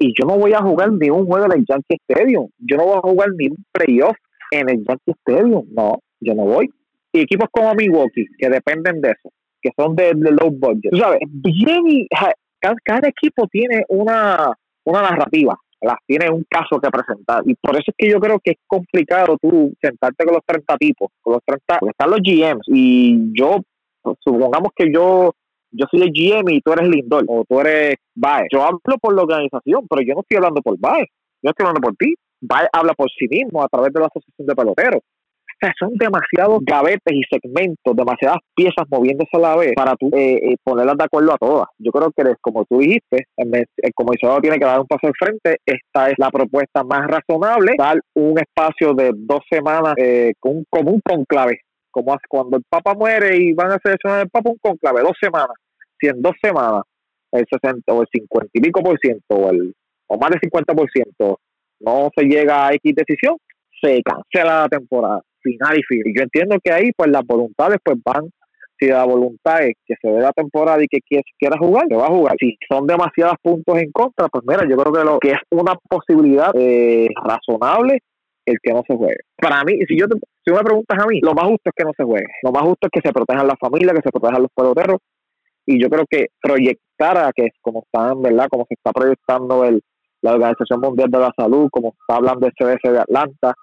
y 0.01 0.13
yo 0.19 0.27
no 0.27 0.37
voy 0.37 0.53
a 0.53 0.61
jugar 0.61 0.93
ni 0.93 1.09
un 1.09 1.27
juego 1.27 1.47
en 1.47 1.53
el 1.53 1.65
Yankee 1.69 1.99
Stadium. 2.09 2.49
Yo 2.59 2.77
no 2.77 2.87
voy 2.87 2.97
a 2.97 3.01
jugar 3.01 3.29
ni 3.37 3.49
un 3.49 3.65
playoff 3.71 4.17
en 4.51 4.69
el 4.69 4.85
Yankee 4.85 5.13
Stadium. 5.25 5.67
No, 5.73 6.01
yo 6.21 6.35
no 6.35 6.45
voy. 6.45 6.69
Y 7.13 7.21
equipos 7.21 7.49
como 7.53 7.75
Milwaukee, 7.75 8.27
que 8.39 8.49
dependen 8.49 9.01
de 9.01 9.11
eso, 9.11 9.31
que 9.63 9.71
son 9.77 9.95
de, 9.95 10.13
low 10.15 10.51
budget. 10.51 10.91
Tú 10.91 10.97
sabes, 10.97 11.21
bien, 11.29 12.07
cada, 12.59 12.75
cada 12.83 13.09
equipo 13.09 13.47
tiene 13.47 13.85
una, 13.89 14.53
una 14.85 15.03
narrativa 15.03 15.57
las 15.85 15.99
tiene 16.07 16.31
un 16.31 16.45
caso 16.49 16.81
que 16.81 16.91
presentar. 16.91 17.43
Y 17.47 17.55
por 17.55 17.75
eso 17.77 17.85
es 17.89 17.95
que 17.97 18.11
yo 18.11 18.19
creo 18.21 18.39
que 18.43 18.53
es 18.53 18.57
complicado 18.67 19.37
tú 19.41 19.73
sentarte 19.81 20.25
con 20.25 20.35
los 20.35 20.45
30 20.47 20.77
tipos, 20.77 21.11
con 21.21 21.35
los 21.35 21.43
30, 21.45 21.79
porque 21.79 21.91
están 21.91 22.11
los 22.11 22.21
GMs. 22.21 22.65
Y 22.69 23.33
yo, 23.33 23.59
supongamos 24.21 24.71
que 24.75 24.93
yo 24.93 25.33
yo 25.77 25.87
soy 25.91 26.03
el 26.03 26.13
GM 26.13 26.53
y 26.53 26.61
tú 26.61 26.73
eres 26.73 26.89
Lindor 26.89 27.25
o 27.27 27.45
tú 27.49 27.61
eres 27.61 27.97
Baez. 28.15 28.47
Yo 28.53 28.63
hablo 28.63 28.79
por 29.01 29.15
la 29.15 29.23
organización, 29.23 29.87
pero 29.89 30.03
yo 30.07 30.15
no 30.15 30.21
estoy 30.21 30.37
hablando 30.37 30.63
por 30.63 30.79
Baez. 30.79 31.09
Yo 31.43 31.51
estoy 31.51 31.67
hablando 31.67 31.81
por 31.81 31.97
ti. 31.97 32.15
Baez 32.41 32.69
habla 32.73 32.95
por 32.95 33.11
sí 33.11 33.27
mismo 33.29 33.63
a 33.63 33.69
través 33.69 33.93
de 33.93 34.01
la 34.01 34.07
Asociación 34.07 34.47
de 34.47 34.55
Peloteros 34.55 35.03
son 35.79 35.95
demasiados 35.95 36.59
gavetes 36.63 37.13
y 37.13 37.23
segmentos, 37.31 37.97
demasiadas 37.97 38.39
piezas 38.55 38.85
moviéndose 38.91 39.31
a 39.35 39.39
la 39.39 39.57
vez 39.57 39.73
para 39.75 39.95
tú 39.97 40.09
eh, 40.13 40.35
eh, 40.35 40.57
ponerlas 40.63 40.97
de 40.97 41.05
acuerdo 41.05 41.33
a 41.33 41.39
todas. 41.39 41.69
Yo 41.79 41.91
creo 41.91 42.13
que, 42.13 42.35
como 42.41 42.65
tú 42.65 42.79
dijiste, 42.79 43.27
el, 43.37 43.53
el 43.55 43.95
comisionado 43.95 44.41
tiene 44.41 44.59
que 44.59 44.65
dar 44.65 44.81
un 44.81 44.87
paso 44.87 45.07
al 45.07 45.15
frente. 45.19 45.59
Esta 45.65 46.11
es 46.11 46.15
la 46.19 46.31
propuesta 46.31 46.85
más 46.85 47.07
razonable, 47.07 47.75
dar 47.79 48.01
un 48.15 48.39
espacio 48.39 48.95
de 48.95 49.13
dos 49.15 49.41
semanas 49.51 49.95
eh, 49.97 50.33
con, 50.39 50.65
como 50.69 50.93
un 50.93 51.01
conclave, 51.01 51.61
como 51.91 52.17
cuando 52.29 52.57
el 52.59 52.65
Papa 52.69 52.95
muere 52.95 53.37
y 53.37 53.53
van 53.53 53.73
a 53.73 53.79
seleccionar 53.83 54.23
el 54.23 54.31
Papa 54.31 54.51
un 54.51 54.59
conclave, 54.61 55.03
dos 55.03 55.17
semanas. 55.21 55.57
Si 55.99 56.09
en 56.09 56.21
dos 56.21 56.35
semanas 56.43 56.83
el 57.33 57.45
60 57.51 57.93
o 57.93 58.03
el 58.03 58.09
50 58.13 58.51
y 58.53 58.61
pico 58.61 58.83
por 58.83 58.99
ciento 59.01 59.25
o, 59.31 59.51
el, 59.51 59.75
o 60.07 60.19
más 60.19 60.31
del 60.31 60.41
50 60.41 60.75
por 60.75 60.91
ciento 60.91 61.41
no 61.81 62.09
se 62.17 62.25
llega 62.25 62.69
a 62.69 62.73
X 62.75 62.95
decisión, 62.95 63.37
se 63.81 64.01
cancela 64.03 64.63
la 64.63 64.69
temporada 64.69 65.21
final 65.45 65.79
y 65.79 65.83
fin. 65.83 66.03
Y 66.05 66.17
yo 66.17 66.23
entiendo 66.25 66.57
que 66.63 66.73
ahí 66.73 66.91
pues 66.97 67.11
las 67.11 67.25
voluntades 67.25 67.79
pues 67.85 67.99
van, 68.05 68.31
si 68.79 68.87
la 68.89 69.05
voluntad 69.05 69.63
es 69.63 69.75
que 69.87 69.95
se 70.01 70.11
ve 70.11 70.21
la 70.21 70.33
temporada 70.33 70.83
y 70.83 70.89
que 70.89 70.99
quiera 71.39 71.57
jugar, 71.59 71.87
que 71.89 71.97
va 71.97 72.07
a 72.07 72.17
jugar. 72.17 72.35
Si 72.41 72.57
son 72.69 72.87
demasiados 72.87 73.37
puntos 73.43 73.79
en 73.79 73.93
contra, 73.93 74.29
pues 74.29 74.45
mira, 74.47 74.69
yo 74.69 74.77
creo 74.77 74.93
que 74.93 75.05
lo 75.05 75.19
que 75.21 75.31
es 75.33 75.39
una 75.51 75.75
posibilidad 75.89 76.51
eh, 76.55 77.09
razonable 77.23 78.01
el 78.47 78.57
que 78.63 78.73
no 78.73 78.83
se 78.87 78.97
juegue. 78.97 79.17
Para 79.37 79.63
mí, 79.65 79.79
si 79.89 79.99
yo 79.99 80.07
si 80.45 80.53
me 80.53 80.61
preguntas 80.61 80.99
a 81.03 81.07
mí, 81.07 81.21
lo 81.21 81.33
más 81.33 81.47
justo 81.47 81.71
es 81.71 81.73
que 81.75 81.85
no 81.85 81.93
se 81.97 82.05
juegue. 82.05 82.27
Lo 82.43 82.53
más 82.53 82.63
justo 82.63 82.87
es 82.87 82.91
que 82.93 83.09
se 83.09 83.13
protejan 83.13 83.47
las 83.47 83.59
familias, 83.59 83.95
que 83.95 84.03
se 84.03 84.11
protejan 84.11 84.43
los 84.43 84.51
peloteros. 84.55 84.99
Y 85.67 85.83
yo 85.83 85.89
creo 85.89 86.05
que 86.09 86.27
proyectar 86.43 87.17
a 87.17 87.33
que 87.35 87.49
como 87.63 87.85
están, 87.85 88.21
¿verdad? 88.21 88.49
Como 88.51 88.67
se 88.69 88.75
está 88.75 88.93
proyectando 88.93 89.65
el, 89.65 89.81
la 90.21 90.33
Organización 90.33 90.81
Mundial 90.81 91.11
de 91.11 91.19
la 91.19 91.33
Salud, 91.37 91.69
como 91.71 91.95
está 91.99 92.17
hablando 92.17 92.47
el 92.47 92.53
CDC 92.53 92.91
de 92.91 92.99
Atlanta, 92.99 93.55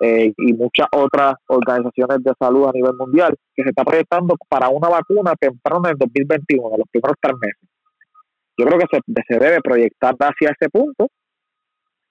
eh, 0.00 0.32
y 0.34 0.52
muchas 0.54 0.88
otras 0.92 1.34
organizaciones 1.48 2.22
de 2.24 2.32
salud 2.38 2.66
a 2.66 2.72
nivel 2.72 2.94
mundial, 2.96 3.36
que 3.54 3.62
se 3.62 3.68
está 3.68 3.84
proyectando 3.84 4.34
para 4.48 4.70
una 4.70 4.88
vacuna 4.88 5.34
temprano 5.38 5.82
en 5.84 5.90
el 5.92 5.98
2021, 5.98 6.78
los 6.78 6.88
primeros 6.90 7.16
tres 7.20 7.34
meses. 7.38 7.68
Yo 8.56 8.66
creo 8.66 8.78
que 8.78 8.86
se, 9.28 9.38
debe 9.38 9.60
proyectar 9.60 10.14
hacia 10.18 10.50
ese 10.50 10.70
punto 10.70 11.08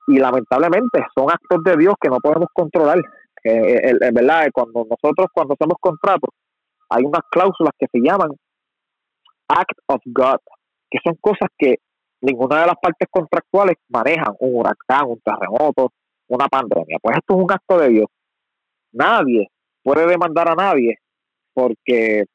y 0.08 0.18
lamentablemente 0.18 1.04
son 1.16 1.32
actos 1.32 1.64
de 1.64 1.78
Dios 1.78 1.96
que 2.00 2.10
no 2.10 2.18
podemos 2.18 2.50
controlar. 2.54 3.00
Eh, 3.44 3.92
en 4.02 4.14
verdad, 4.14 4.48
cuando 4.54 4.86
nosotros 4.90 5.28
cuando 5.34 5.54
hacemos 5.54 5.78
contratos, 5.80 6.30
hay 6.90 7.04
unas 7.04 7.22
cláusulas 7.30 7.74
que 7.78 7.88
se 7.92 8.00
llaman 8.00 8.30
Act 9.48 9.80
of 9.88 10.02
God, 10.06 10.40
que 10.90 11.00
son 11.04 11.16
cosas 11.22 11.50
que 11.58 11.76
ninguna 12.22 12.62
de 12.62 12.68
las 12.68 12.76
partes 12.82 13.08
contractuales 13.10 13.78
manejan, 13.90 14.36
un 14.40 14.56
huracán, 14.56 15.08
un 15.08 15.20
terremoto, 15.22 15.92
una 16.30 16.48
pandemia. 16.48 16.98
Pues 17.02 17.18
esto 17.18 17.36
es 17.36 17.44
un 17.44 17.52
acto 17.52 17.78
de 17.80 17.90
Dios. 17.90 18.08
Nadie 18.94 19.48
puede 19.84 20.08
demandar 20.08 20.50
a 20.50 20.56
nadie 20.56 20.98
porque, 21.54 22.26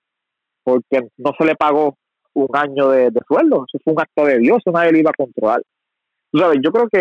porque 0.63 1.09
no 1.17 1.33
se 1.39 1.45
le 1.45 1.55
pagó 1.55 1.97
un 2.35 2.49
año 2.53 2.91
de, 2.91 3.11
sueldo. 3.27 3.65
Eso 3.67 3.83
fue 3.83 3.95
un 3.95 4.01
acto 4.01 4.25
de 4.27 4.39
Dios, 4.39 4.59
nadie 4.67 4.93
lo 4.93 4.99
iba 4.99 5.11
a 5.11 5.17
controlar. 5.17 5.63
sabes, 6.33 6.59
yo 6.63 6.71
creo 6.71 6.89
que 6.89 7.01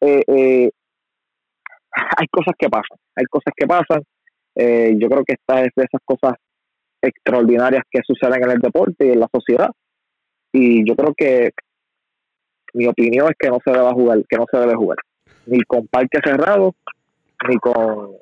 eh, 0.00 0.22
eh, 0.26 0.70
hay 1.92 2.26
cosas 2.30 2.54
que 2.58 2.68
pasan, 2.68 2.98
hay 3.16 3.24
cosas 3.26 3.54
que 3.56 3.66
pasan. 3.66 4.02
Eh, 4.54 4.96
yo 4.98 5.08
creo 5.08 5.24
que 5.24 5.34
esta 5.34 5.62
es 5.62 5.70
de 5.76 5.84
esas 5.84 6.00
cosas 6.04 6.34
extraordinarias 7.00 7.84
que 7.90 8.00
suceden 8.04 8.42
en 8.42 8.50
el 8.50 8.58
deporte 8.58 9.06
y 9.06 9.10
en 9.10 9.20
la 9.20 9.28
sociedad. 9.32 9.70
Y 10.52 10.88
yo 10.88 10.96
creo 10.96 11.14
que 11.16 11.50
mi 12.74 12.86
opinión 12.86 13.28
es 13.28 13.36
que 13.38 13.48
no 13.48 13.58
se 13.64 13.70
debe 13.70 13.92
jugar, 13.92 14.18
que 14.28 14.36
no 14.36 14.46
se 14.50 14.58
debe 14.58 14.74
jugar 14.74 14.98
ni 15.48 15.62
con 15.62 15.86
parque 15.86 16.18
cerrado, 16.22 16.74
ni 17.48 17.56
con 17.56 18.12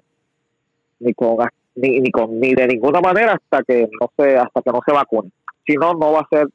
ni 1.01 1.12
con 1.12 1.37
ni, 1.74 2.01
ni 2.01 2.11
con 2.11 2.41
ni 2.41 2.55
de 2.55 2.66
ninguna 2.66 3.01
manera 3.01 3.35
hasta 3.35 3.62
que 3.62 3.89
no 4.01 4.11
se 4.16 4.37
hasta 4.37 4.62
que 4.62 4.70
no 4.70 4.81
se 4.87 4.93
vacune. 4.93 5.31
Si 5.66 5.74
no, 5.74 5.95
no 5.95 6.12
va 6.12 6.20
a 6.20 6.29
ser 6.31 6.49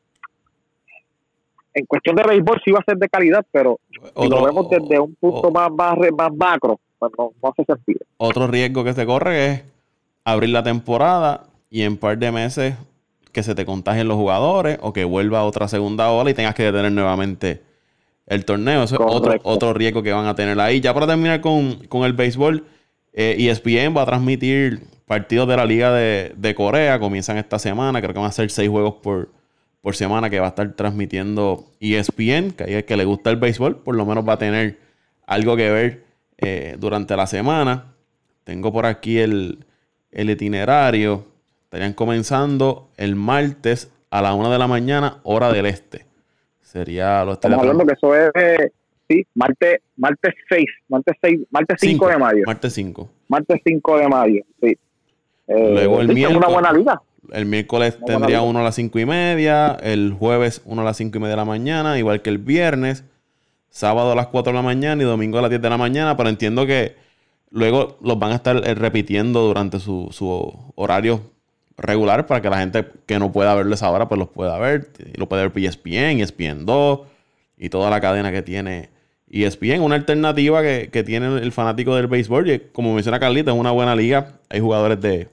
en 1.74 1.86
cuestión 1.86 2.15
de 2.15 2.24
béisbol 2.24 2.61
sí 2.63 2.72
va 2.72 2.80
a 2.80 2.84
ser 2.84 2.97
de 2.97 3.07
calidad, 3.07 3.45
pero 3.51 3.80
si 3.91 4.28
lo 4.28 4.43
vemos 4.43 4.69
desde 4.69 4.99
un 4.99 5.15
punto 5.15 5.51
más, 5.51 5.72
más, 5.72 5.97
más 6.17 6.34
macro, 6.36 6.80
pues 6.99 7.11
no, 7.17 7.32
no 7.41 7.49
hace 7.49 7.63
sentido. 7.63 7.99
Otro 8.17 8.47
riesgo 8.47 8.84
que 8.84 8.93
se 8.93 9.05
corre 9.05 9.47
es 9.47 9.63
abrir 10.26 10.49
la 10.49 10.63
temporada 10.63 11.45
y 11.69 11.84
en 11.84 11.93
un 11.93 11.97
par 11.97 12.17
de 12.17 12.32
meses 12.32 12.76
que 13.32 13.43
se 13.43 13.55
te 13.55 13.65
contagien 13.65 14.07
los 14.07 14.17
jugadores 14.17 14.78
o 14.82 14.91
que 14.91 15.05
vuelva 15.05 15.43
otra 15.43 15.67
segunda 15.67 16.11
ola 16.11 16.30
y 16.30 16.34
tengas 16.34 16.55
que 16.55 16.63
detener 16.63 16.91
nuevamente 16.91 17.61
el 18.32 18.45
torneo. 18.45 18.84
Eso 18.84 18.95
es 18.95 19.01
otro, 19.03 19.36
otro 19.43 19.73
riesgo 19.73 20.01
que 20.01 20.13
van 20.13 20.25
a 20.25 20.36
tener 20.36 20.57
ahí. 20.61 20.79
Ya 20.79 20.93
para 20.93 21.05
terminar 21.05 21.41
con, 21.41 22.05
el 22.05 22.13
béisbol, 22.13 22.65
eh, 23.11 23.36
ESPN 23.38 23.95
va 23.95 24.03
a 24.03 24.05
transmitir 24.05 24.84
partidos 25.05 25.49
de 25.49 25.57
la 25.57 25.65
Liga 25.65 25.91
de, 25.93 26.55
Corea. 26.55 26.97
Comienzan 26.97 27.38
esta 27.38 27.59
semana. 27.59 27.99
Creo 27.99 28.13
que 28.13 28.19
van 28.19 28.29
a 28.29 28.32
ser 28.32 28.49
seis 28.49 28.69
juegos 28.69 28.95
por, 29.03 29.29
por 29.82 29.97
semana 29.97 30.29
que 30.29 30.39
va 30.39 30.45
a 30.45 30.49
estar 30.49 30.71
transmitiendo 30.71 31.65
ESPN. 31.82 32.51
Que 32.51 32.77
a 32.77 32.86
que 32.86 32.95
le 32.95 33.03
gusta 33.03 33.32
el 33.32 33.36
béisbol, 33.36 33.79
por 33.84 33.95
lo 33.95 34.05
menos 34.05 34.25
va 34.25 34.34
a 34.34 34.38
tener 34.38 34.79
algo 35.27 35.57
que 35.57 35.69
ver 35.69 36.05
eh, 36.38 36.77
durante 36.79 37.17
la 37.17 37.27
semana. 37.27 37.95
Tengo 38.45 38.71
por 38.71 38.86
aquí 38.86 39.17
el, 39.17 39.65
el 40.09 40.29
itinerario. 40.29 41.25
Estarían 41.65 41.91
comenzando 41.91 42.91
el 42.95 43.17
martes 43.17 43.91
a 44.09 44.21
la 44.21 44.34
una 44.34 44.49
de 44.49 44.57
la 44.57 44.67
mañana, 44.67 45.19
hora 45.23 45.51
del 45.51 45.65
este. 45.65 46.11
Sería 46.72 47.26
lo 47.26 47.34
Estamos 47.34 47.59
hablando 47.59 47.86
que 47.86 47.93
eso 47.93 48.15
es, 48.15 48.72
sí, 49.09 49.28
martes, 49.36 49.82
martes 49.97 50.34
6, 50.47 50.65
martes 50.88 51.17
6, 51.22 51.39
martes 51.49 51.78
5 51.82 52.07
de 52.07 52.17
mayo. 52.17 52.43
Martes 52.45 52.74
5. 52.74 53.09
Martes 53.28 53.61
5 53.65 53.97
de 53.97 54.07
mayo, 54.07 54.41
sí. 54.61 54.78
Eh, 55.47 55.72
Luego 55.74 55.99
el 55.99 56.13
miércoles. 56.13 56.38
una 56.38 56.47
buena 56.47 56.72
liga. 56.72 57.01
El 57.34 57.45
miércoles 57.45 57.97
tendría 58.05 58.41
uno 58.41 58.59
a 58.59 58.63
las 58.63 58.76
5 58.76 58.99
y 58.99 59.05
media, 59.05 59.78
el 59.84 60.13
jueves 60.13 60.61
uno 60.63 60.82
a 60.82 60.86
las 60.86 60.95
5 60.95 61.17
y 61.17 61.19
media 61.19 61.32
de 61.32 61.38
la 61.38 61.45
mañana, 61.45 61.99
igual 61.99 62.22
que 62.22 62.30
el 62.30 62.38
viernes, 62.38 63.03
sábado 63.69 64.13
a 64.13 64.15
las 64.15 64.28
4 64.28 64.53
de 64.53 64.55
la 64.55 64.63
mañana 64.63 65.03
y 65.03 65.05
domingo 65.05 65.39
a 65.39 65.41
las 65.41 65.49
10 65.49 65.61
de 65.61 65.69
la 65.69 65.78
mañana, 65.78 66.15
pero 66.15 66.30
entiendo 66.30 66.65
que 66.65 66.95
luego 67.49 67.97
los 68.01 68.17
van 68.17 68.32
a 68.32 68.36
estar 68.36 68.55
eh, 68.65 68.76
repitiendo 68.76 69.41
durante 69.41 69.80
su, 69.80 70.07
su 70.11 70.57
horario 70.76 71.30
regular 71.82 72.25
para 72.27 72.41
que 72.41 72.49
la 72.49 72.59
gente 72.59 72.86
que 73.05 73.19
no 73.19 73.32
pueda 73.32 73.55
verles 73.55 73.84
ahora 73.84 74.07
pues 74.07 74.19
los 74.19 74.29
pueda 74.29 74.57
ver. 74.59 74.91
Lo 75.15 75.27
puede 75.27 75.47
ver 75.47 75.65
ESPN, 75.65 76.21
ESPN 76.21 76.65
2 76.65 76.99
y 77.57 77.69
toda 77.69 77.89
la 77.89 77.99
cadena 77.99 78.32
que 78.32 78.41
tiene 78.41 78.89
ESPN. 79.29 79.82
Una 79.82 79.95
alternativa 79.95 80.61
que, 80.61 81.03
tiene 81.05 81.27
el 81.39 81.51
fanático 81.51 81.95
del 81.95 82.07
béisbol. 82.07 82.49
Y 82.49 82.59
como 82.71 82.93
menciona 82.93 83.19
Carlita, 83.19 83.51
es 83.51 83.57
una 83.57 83.71
buena 83.71 83.95
liga. 83.95 84.39
Hay 84.49 84.59
jugadores 84.59 84.99
de 85.01 85.29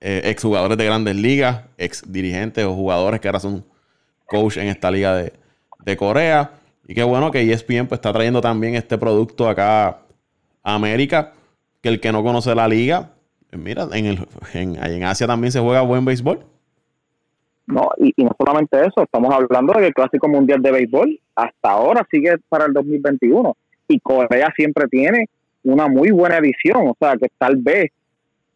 eh, 0.00 0.22
ex 0.24 0.42
jugadores 0.42 0.78
de 0.78 0.84
grandes 0.84 1.16
ligas, 1.16 1.62
ex 1.76 2.02
dirigentes 2.10 2.64
o 2.64 2.74
jugadores 2.74 3.20
que 3.20 3.28
ahora 3.28 3.40
son 3.40 3.64
coach 4.26 4.56
en 4.58 4.68
esta 4.68 4.90
liga 4.90 5.14
de, 5.14 5.32
Corea. 5.96 6.52
Y 6.86 6.94
qué 6.94 7.02
bueno 7.02 7.30
que 7.30 7.50
ESPN 7.50 7.86
pues, 7.86 7.98
está 7.98 8.12
trayendo 8.12 8.42
también 8.42 8.74
este 8.74 8.98
producto 8.98 9.48
acá 9.48 9.88
a 10.62 10.74
América. 10.74 11.32
Que 11.80 11.88
el 11.88 12.00
que 12.00 12.12
no 12.12 12.22
conoce 12.22 12.54
la 12.54 12.66
liga, 12.68 13.12
mira, 13.52 13.86
en, 13.92 14.06
el, 14.06 14.18
en, 14.54 15.04
Asia 15.04 15.26
también 15.26 15.52
se 15.52 15.60
juega 15.60 15.80
buen 15.82 16.04
béisbol. 16.04 16.40
No, 17.66 17.90
y, 17.98 18.12
no 18.22 18.30
solamente 18.38 18.80
eso, 18.80 19.02
estamos 19.02 19.32
hablando 19.34 19.74
de 19.74 19.80
que 19.80 19.86
el 19.88 19.94
Clásico 19.94 20.28
Mundial 20.28 20.62
de 20.62 20.72
Béisbol 20.72 21.20
hasta 21.34 21.70
ahora 21.70 22.06
sigue 22.10 22.36
para 22.48 22.64
el 22.64 22.72
2021 22.72 23.54
y 23.88 24.00
Corea 24.00 24.52
siempre 24.56 24.86
tiene 24.88 25.26
una 25.64 25.86
muy 25.86 26.10
buena 26.10 26.38
edición, 26.38 26.88
o 26.88 26.96
sea 26.98 27.16
que 27.16 27.28
tal 27.36 27.56
vez 27.56 27.90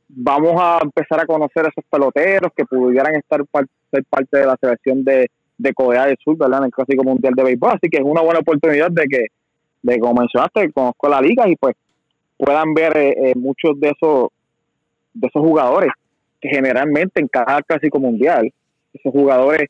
vamos 0.08 0.54
a 0.58 0.78
empezar 0.82 1.20
a 1.20 1.26
conocer 1.26 1.66
a 1.66 1.68
esos 1.68 1.84
peloteros 1.90 2.52
que 2.56 2.64
pudieran 2.64 3.14
estar 3.16 3.42
ser 3.90 4.04
parte 4.08 4.38
de 4.38 4.46
la 4.46 4.56
selección 4.58 5.04
de, 5.04 5.30
de 5.58 5.74
Corea 5.74 6.06
del 6.06 6.16
Sur, 6.22 6.36
¿verdad? 6.38 6.60
En 6.60 6.64
el 6.66 6.70
Clásico 6.70 7.04
Mundial 7.04 7.34
de 7.34 7.44
Béisbol, 7.44 7.72
así 7.72 7.90
que 7.90 7.98
es 7.98 8.04
una 8.04 8.22
buena 8.22 8.40
oportunidad 8.40 8.90
de 8.90 9.04
que, 9.04 9.26
de 9.82 9.98
como 9.98 10.20
mencionaste, 10.20 10.72
conozco 10.72 11.08
la 11.08 11.20
liga 11.20 11.48
y 11.48 11.56
pues 11.56 11.74
puedan 12.36 12.74
ver 12.74 12.96
eh, 12.96 13.14
eh, 13.16 13.32
muchos 13.36 13.78
de 13.78 13.90
esos 13.90 14.28
de 15.14 15.28
esos 15.28 15.42
jugadores 15.42 15.92
que 16.40 16.48
generalmente 16.48 17.20
en 17.20 17.28
cada 17.28 17.62
clásico 17.62 17.98
mundial, 18.00 18.52
esos 18.92 19.12
jugadores 19.12 19.68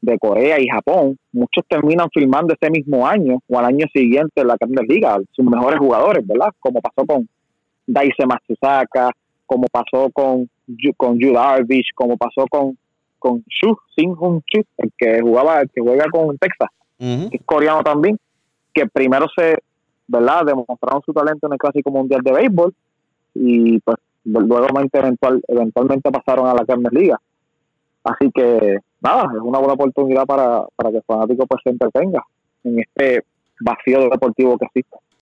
de 0.00 0.18
Corea 0.18 0.60
y 0.60 0.66
Japón, 0.68 1.16
muchos 1.32 1.64
terminan 1.68 2.08
filmando 2.12 2.54
ese 2.54 2.70
mismo 2.70 3.06
año 3.06 3.38
o 3.48 3.58
al 3.58 3.66
año 3.66 3.86
siguiente 3.92 4.40
en 4.40 4.48
la 4.48 4.56
Grandes 4.58 4.86
Liga, 4.88 5.18
sus 5.32 5.44
mejores 5.44 5.78
jugadores, 5.78 6.26
¿verdad? 6.26 6.48
Como 6.60 6.80
pasó 6.80 7.06
con 7.06 7.28
Daise 7.86 8.26
Matsusaka, 8.26 9.10
como 9.46 9.66
pasó 9.68 10.10
con, 10.12 10.48
con 10.96 11.18
Yu 11.18 11.32
Darvish, 11.32 11.88
como 11.94 12.16
pasó 12.16 12.46
con, 12.48 12.76
con 13.18 13.44
Shu, 13.48 13.76
Sin 13.96 14.14
Chu, 14.14 14.62
el 14.78 14.92
que 14.96 15.20
jugaba, 15.20 15.62
el 15.62 15.70
que 15.70 15.80
juega 15.80 16.06
con 16.10 16.36
Texas, 16.38 16.68
que 16.98 17.36
es 17.36 17.42
coreano 17.44 17.82
también, 17.82 18.18
que 18.72 18.86
primero 18.86 19.26
se, 19.36 19.58
¿verdad? 20.06 20.44
Demostraron 20.46 21.02
su 21.04 21.12
talento 21.12 21.46
en 21.46 21.54
el 21.54 21.58
Clásico 21.58 21.90
Mundial 21.90 22.20
de 22.22 22.32
Béisbol 22.32 22.74
y 23.34 23.78
pues 23.80 23.96
luego 24.24 24.66
eventual, 24.92 25.42
eventualmente 25.48 26.10
pasaron 26.10 26.46
a 26.46 26.54
la 26.54 26.64
Carnes 26.64 26.92
Liga. 26.92 27.20
Así 28.04 28.30
que 28.32 28.78
nada, 29.00 29.30
es 29.34 29.40
una 29.40 29.58
buena 29.58 29.74
oportunidad 29.74 30.26
para, 30.26 30.64
para 30.76 30.90
que 30.90 30.96
el 30.98 31.02
fanático 31.04 31.46
pues 31.46 31.60
se 31.64 31.70
entretenga 31.70 32.22
en 32.64 32.80
este 32.80 33.24
vacío 33.60 34.08
deportivo 34.10 34.58
que 34.58 34.66
existe. 34.66 34.96